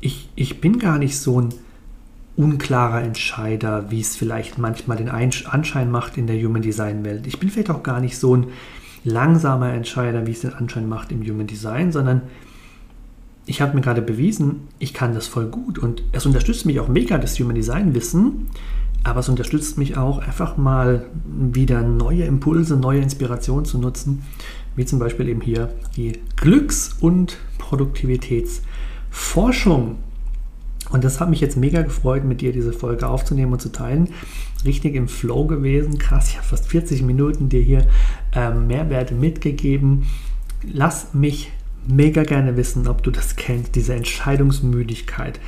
ich, 0.00 0.28
ich 0.34 0.60
bin 0.60 0.78
gar 0.78 0.98
nicht 0.98 1.18
so 1.18 1.40
ein 1.40 1.54
unklarer 2.36 3.02
Entscheider, 3.02 3.90
wie 3.90 4.00
es 4.00 4.16
vielleicht 4.16 4.58
manchmal 4.58 4.96
den 4.96 5.08
Anschein 5.08 5.90
macht 5.90 6.18
in 6.18 6.26
der 6.26 6.36
Human 6.42 6.62
Design 6.62 7.04
Welt. 7.04 7.26
Ich 7.26 7.38
bin 7.38 7.48
vielleicht 7.48 7.70
auch 7.70 7.82
gar 7.82 8.00
nicht 8.00 8.18
so 8.18 8.36
ein 8.36 8.48
langsamer 9.04 9.72
Entscheider, 9.72 10.26
wie 10.26 10.32
es 10.32 10.40
den 10.40 10.54
Anschein 10.54 10.88
macht 10.88 11.12
im 11.12 11.22
Human 11.22 11.46
Design, 11.46 11.92
sondern 11.92 12.22
ich 13.46 13.60
habe 13.60 13.74
mir 13.74 13.82
gerade 13.82 14.02
bewiesen, 14.02 14.68
ich 14.78 14.94
kann 14.94 15.14
das 15.14 15.26
voll 15.26 15.46
gut 15.46 15.78
und 15.78 16.02
es 16.12 16.26
unterstützt 16.26 16.66
mich 16.66 16.80
auch 16.80 16.88
mega, 16.88 17.18
das 17.18 17.38
Human 17.38 17.54
Design 17.54 17.94
Wissen, 17.94 18.48
aber 19.04 19.20
es 19.20 19.28
unterstützt 19.28 19.78
mich 19.78 19.96
auch 19.96 20.18
einfach 20.18 20.56
mal 20.56 21.06
wieder 21.26 21.82
neue 21.82 22.24
Impulse, 22.24 22.76
neue 22.76 23.00
Inspirationen 23.00 23.66
zu 23.66 23.78
nutzen, 23.78 24.24
wie 24.76 24.86
zum 24.86 24.98
Beispiel 24.98 25.28
eben 25.28 25.42
hier 25.42 25.72
die 25.96 26.18
Glücks- 26.36 26.96
und 27.00 27.38
Produktivitätsforschung. 27.58 29.98
Und 30.90 31.04
das 31.04 31.20
hat 31.20 31.30
mich 31.30 31.40
jetzt 31.40 31.56
mega 31.56 31.82
gefreut, 31.82 32.24
mit 32.24 32.40
dir 32.40 32.52
diese 32.52 32.72
Folge 32.72 33.06
aufzunehmen 33.06 33.52
und 33.52 33.60
zu 33.60 33.70
teilen. 33.70 34.08
Richtig 34.64 34.94
im 34.94 35.08
Flow 35.08 35.46
gewesen. 35.46 35.98
Krass, 35.98 36.30
ich 36.30 36.36
habe 36.36 36.46
fast 36.46 36.68
40 36.68 37.02
Minuten 37.02 37.50
dir 37.50 37.62
hier 37.62 37.86
ähm, 38.34 38.66
Mehrwerte 38.66 39.14
mitgegeben. 39.14 40.06
Lass 40.62 41.12
mich 41.12 41.52
mega 41.86 42.22
gerne 42.22 42.56
wissen, 42.56 42.88
ob 42.88 43.02
du 43.02 43.10
das 43.10 43.36
kennst, 43.36 43.74
diese 43.74 43.92
Entscheidungsmüdigkeit. 43.94 45.38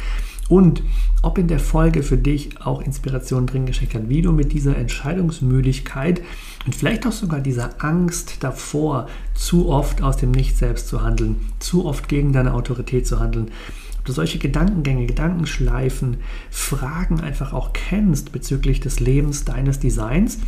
Und 0.49 0.83
ob 1.23 1.39
in 1.39 1.49
der 1.49 1.59
Folge 1.59 2.03
für 2.03 2.19
dich 2.19 2.61
auch 2.65 2.81
Inspiration 2.81 3.47
drin 3.47 3.67
gesteckt 3.67 3.95
hat, 3.95 4.09
wie 4.09 4.23
du 4.23 4.31
mit 4.31 4.53
dieser 4.53 4.77
Entscheidungsmüdigkeit 4.77 6.23
und 6.67 6.75
vielleicht 6.75 7.07
auch 7.07 7.13
sogar 7.13 7.41
dieser 7.41 7.83
Angst 7.83 8.45
davor, 8.45 9.09
zu 9.35 9.69
oft 9.69 10.03
aus 10.03 10.17
dem 10.17 10.31
Nicht 10.31 10.57
selbst 10.57 10.89
zu 10.89 11.03
handeln, 11.03 11.37
zu 11.59 11.85
oft 11.85 12.09
gegen 12.09 12.33
deine 12.33 12.55
Autorität 12.55 13.07
zu 13.07 13.19
handeln, 13.19 13.51
ob 13.99 14.05
du 14.05 14.13
solche 14.13 14.39
Gedankengänge, 14.39 15.07
Gedankenschleifen, 15.07 16.19
Fragen 16.51 17.21
einfach 17.21 17.53
auch 17.53 17.73
kennst 17.73 18.31
bezüglich 18.31 18.79
des 18.79 19.01
Lebens 19.01 19.45
deines 19.45 19.81
Designs 19.81 20.39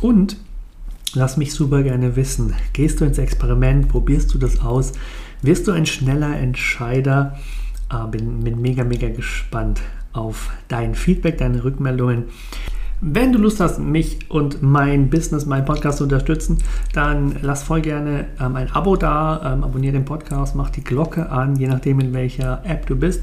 und 0.00 0.36
Lass 1.14 1.38
mich 1.38 1.54
super 1.54 1.82
gerne 1.82 2.16
wissen. 2.16 2.54
Gehst 2.74 3.00
du 3.00 3.06
ins 3.06 3.16
Experiment? 3.16 3.88
Probierst 3.88 4.32
du 4.34 4.38
das 4.38 4.60
aus? 4.60 4.92
Wirst 5.40 5.66
du 5.66 5.72
ein 5.72 5.86
schneller 5.86 6.38
Entscheider? 6.38 7.38
Ah, 7.90 8.06
bin, 8.06 8.40
bin 8.40 8.60
mega, 8.60 8.84
mega 8.84 9.08
gespannt 9.08 9.80
auf 10.12 10.50
dein 10.68 10.94
Feedback, 10.94 11.38
deine 11.38 11.64
Rückmeldungen. 11.64 12.24
Wenn 13.00 13.32
du 13.32 13.38
Lust 13.38 13.60
hast, 13.60 13.78
mich 13.78 14.18
und 14.28 14.60
mein 14.60 15.08
Business, 15.08 15.46
meinen 15.46 15.64
Podcast 15.64 15.98
zu 15.98 16.04
unterstützen, 16.04 16.58
dann 16.92 17.36
lass 17.42 17.62
voll 17.62 17.80
gerne 17.80 18.26
ähm, 18.40 18.56
ein 18.56 18.70
Abo 18.72 18.96
da, 18.96 19.52
ähm, 19.54 19.62
abonniere 19.62 19.92
den 19.92 20.04
Podcast, 20.04 20.56
mach 20.56 20.70
die 20.70 20.82
Glocke 20.82 21.30
an, 21.30 21.54
je 21.56 21.68
nachdem 21.68 22.00
in 22.00 22.12
welcher 22.12 22.60
App 22.64 22.86
du 22.86 22.96
bist 22.96 23.22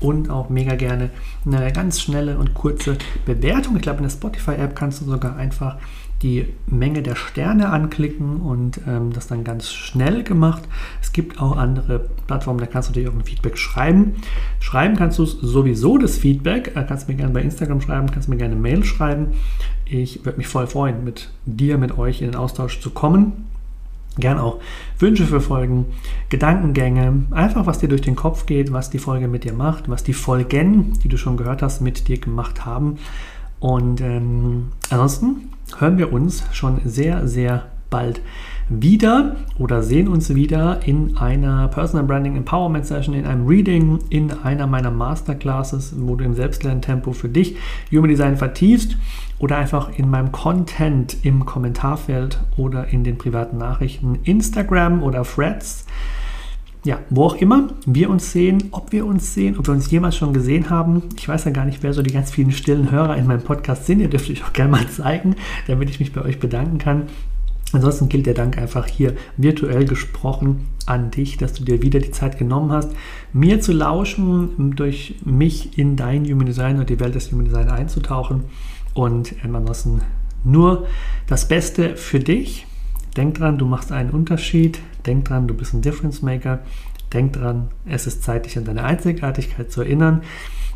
und 0.00 0.28
auch 0.28 0.50
mega 0.50 0.74
gerne 0.74 1.10
eine 1.46 1.72
ganz 1.72 2.00
schnelle 2.00 2.36
und 2.36 2.52
kurze 2.52 2.98
Bewertung. 3.24 3.76
Ich 3.76 3.82
glaube, 3.82 3.98
in 3.98 4.04
der 4.04 4.10
Spotify-App 4.10 4.76
kannst 4.76 5.00
du 5.00 5.06
sogar 5.06 5.36
einfach 5.36 5.78
die 6.22 6.46
Menge 6.66 7.02
der 7.02 7.14
Sterne 7.14 7.68
anklicken 7.68 8.40
und 8.40 8.80
ähm, 8.86 9.12
das 9.12 9.26
dann 9.26 9.44
ganz 9.44 9.70
schnell 9.70 10.22
gemacht. 10.22 10.62
Es 11.02 11.12
gibt 11.12 11.40
auch 11.40 11.56
andere 11.56 12.08
Plattformen, 12.26 12.58
da 12.58 12.66
kannst 12.66 12.88
du 12.88 12.92
dir 12.94 13.10
auch 13.10 13.14
ein 13.14 13.24
Feedback 13.24 13.58
schreiben. 13.58 14.14
Schreiben 14.60 14.96
kannst 14.96 15.18
du 15.18 15.26
sowieso 15.26 15.98
das 15.98 16.16
Feedback, 16.16 16.72
äh, 16.74 16.84
kannst 16.88 17.08
mir 17.08 17.16
gerne 17.16 17.34
bei 17.34 17.42
Instagram 17.42 17.80
schreiben, 17.80 18.10
kannst 18.10 18.28
mir 18.28 18.36
gerne 18.36 18.54
eine 18.54 18.62
Mail 18.62 18.84
schreiben. 18.84 19.28
Ich 19.84 20.24
würde 20.24 20.38
mich 20.38 20.48
voll 20.48 20.66
freuen, 20.66 21.04
mit 21.04 21.30
dir, 21.44 21.76
mit 21.76 21.96
euch 21.98 22.22
in 22.22 22.30
den 22.30 22.36
Austausch 22.36 22.80
zu 22.80 22.90
kommen. 22.90 23.46
Gern 24.18 24.38
auch 24.38 24.60
Wünsche 24.98 25.26
für 25.26 25.42
Folgen, 25.42 25.84
Gedankengänge, 26.30 27.24
einfach 27.32 27.66
was 27.66 27.78
dir 27.78 27.88
durch 27.90 28.00
den 28.00 28.16
Kopf 28.16 28.46
geht, 28.46 28.72
was 28.72 28.88
die 28.88 28.98
Folge 28.98 29.28
mit 29.28 29.44
dir 29.44 29.52
macht, 29.52 29.90
was 29.90 30.04
die 30.04 30.14
Folgen, 30.14 30.94
die 31.04 31.08
du 31.08 31.18
schon 31.18 31.36
gehört 31.36 31.60
hast, 31.60 31.82
mit 31.82 32.08
dir 32.08 32.18
gemacht 32.18 32.64
haben. 32.64 32.96
Und 33.60 34.00
ähm, 34.00 34.68
ansonsten 34.88 35.50
hören 35.78 35.98
wir 35.98 36.12
uns 36.12 36.44
schon 36.52 36.80
sehr, 36.84 37.26
sehr 37.26 37.66
bald 37.90 38.20
wieder 38.68 39.36
oder 39.58 39.82
sehen 39.82 40.08
uns 40.08 40.34
wieder 40.34 40.80
in 40.84 41.16
einer 41.16 41.68
Personal 41.68 42.04
Branding 42.04 42.36
Empowerment 42.36 42.84
Session, 42.84 43.14
in 43.14 43.24
einem 43.24 43.46
Reading, 43.46 44.00
in 44.10 44.32
einer 44.32 44.66
meiner 44.66 44.90
Masterclasses, 44.90 45.94
wo 45.98 46.16
du 46.16 46.24
im 46.24 46.34
Selbstlerntempo 46.34 47.12
für 47.12 47.28
dich 47.28 47.56
Human 47.92 48.10
Design 48.10 48.36
vertiefst 48.36 48.96
oder 49.38 49.56
einfach 49.56 49.96
in 49.96 50.10
meinem 50.10 50.32
Content 50.32 51.16
im 51.22 51.44
Kommentarfeld 51.44 52.40
oder 52.56 52.88
in 52.88 53.04
den 53.04 53.18
privaten 53.18 53.58
Nachrichten 53.58 54.18
Instagram 54.24 55.02
oder 55.02 55.22
Threads 55.22 55.86
ja, 56.86 57.00
wo 57.10 57.24
auch 57.24 57.34
immer 57.34 57.68
wir 57.84 58.08
uns 58.08 58.30
sehen, 58.30 58.68
ob 58.70 58.92
wir 58.92 59.04
uns 59.04 59.34
sehen, 59.34 59.58
ob 59.58 59.66
wir 59.66 59.74
uns 59.74 59.90
jemals 59.90 60.16
schon 60.16 60.32
gesehen 60.32 60.70
haben. 60.70 61.02
Ich 61.16 61.28
weiß 61.28 61.44
ja 61.44 61.50
gar 61.50 61.64
nicht, 61.64 61.82
wer 61.82 61.92
so 61.92 62.00
die 62.00 62.12
ganz 62.12 62.30
vielen 62.30 62.52
stillen 62.52 62.92
Hörer 62.92 63.16
in 63.16 63.26
meinem 63.26 63.42
Podcast 63.42 63.86
sind. 63.86 63.98
Ihr 63.98 64.08
dürft 64.08 64.30
euch 64.30 64.44
auch 64.44 64.52
gerne 64.52 64.70
mal 64.70 64.88
zeigen, 64.88 65.34
damit 65.66 65.90
ich 65.90 65.98
mich 65.98 66.12
bei 66.12 66.22
euch 66.22 66.38
bedanken 66.38 66.78
kann. 66.78 67.08
Ansonsten 67.72 68.08
gilt 68.08 68.26
der 68.26 68.34
Dank 68.34 68.56
einfach 68.56 68.86
hier 68.86 69.14
virtuell 69.36 69.84
gesprochen 69.84 70.68
an 70.86 71.10
dich, 71.10 71.36
dass 71.36 71.54
du 71.54 71.64
dir 71.64 71.82
wieder 71.82 71.98
die 71.98 72.12
Zeit 72.12 72.38
genommen 72.38 72.70
hast, 72.70 72.92
mir 73.32 73.60
zu 73.60 73.72
lauschen, 73.72 74.76
durch 74.76 75.16
mich 75.24 75.76
in 75.76 75.96
dein 75.96 76.24
Human 76.24 76.46
Design 76.46 76.78
und 76.78 76.88
die 76.88 77.00
Welt 77.00 77.16
des 77.16 77.32
Human 77.32 77.46
Design 77.46 77.68
einzutauchen. 77.68 78.44
Und 78.94 79.34
ansonsten 79.42 80.02
nur 80.44 80.86
das 81.26 81.48
Beste 81.48 81.96
für 81.96 82.20
dich. 82.20 82.64
Denk 83.16 83.36
dran, 83.36 83.58
du 83.58 83.66
machst 83.66 83.92
einen 83.92 84.10
Unterschied. 84.10 84.78
Denk 85.06 85.26
dran, 85.26 85.48
du 85.48 85.54
bist 85.54 85.72
ein 85.72 85.82
Difference 85.82 86.22
Maker. 86.22 86.60
Denk 87.12 87.32
dran, 87.32 87.68
es 87.86 88.06
ist 88.06 88.22
Zeit, 88.22 88.46
dich 88.46 88.58
an 88.58 88.64
deine 88.64 88.84
Einzigartigkeit 88.84 89.70
zu 89.70 89.82
erinnern. 89.82 90.22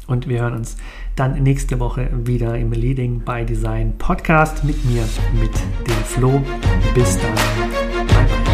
Und 0.06 0.26
wir 0.26 0.40
hören 0.40 0.54
uns 0.54 0.76
dann 1.16 1.40
nächste 1.42 1.78
Woche 1.78 2.08
wieder 2.12 2.56
im 2.58 2.72
Leading 2.72 3.20
by 3.20 3.44
Design 3.44 3.94
Podcast 3.98 4.64
mit 4.64 4.84
mir, 4.84 5.04
mit 5.40 5.52
dem 5.86 6.04
Flo. 6.04 6.42
Bis 6.94 7.18
dann. 7.18 7.34
Bye 8.08 8.26
bye. 8.26 8.49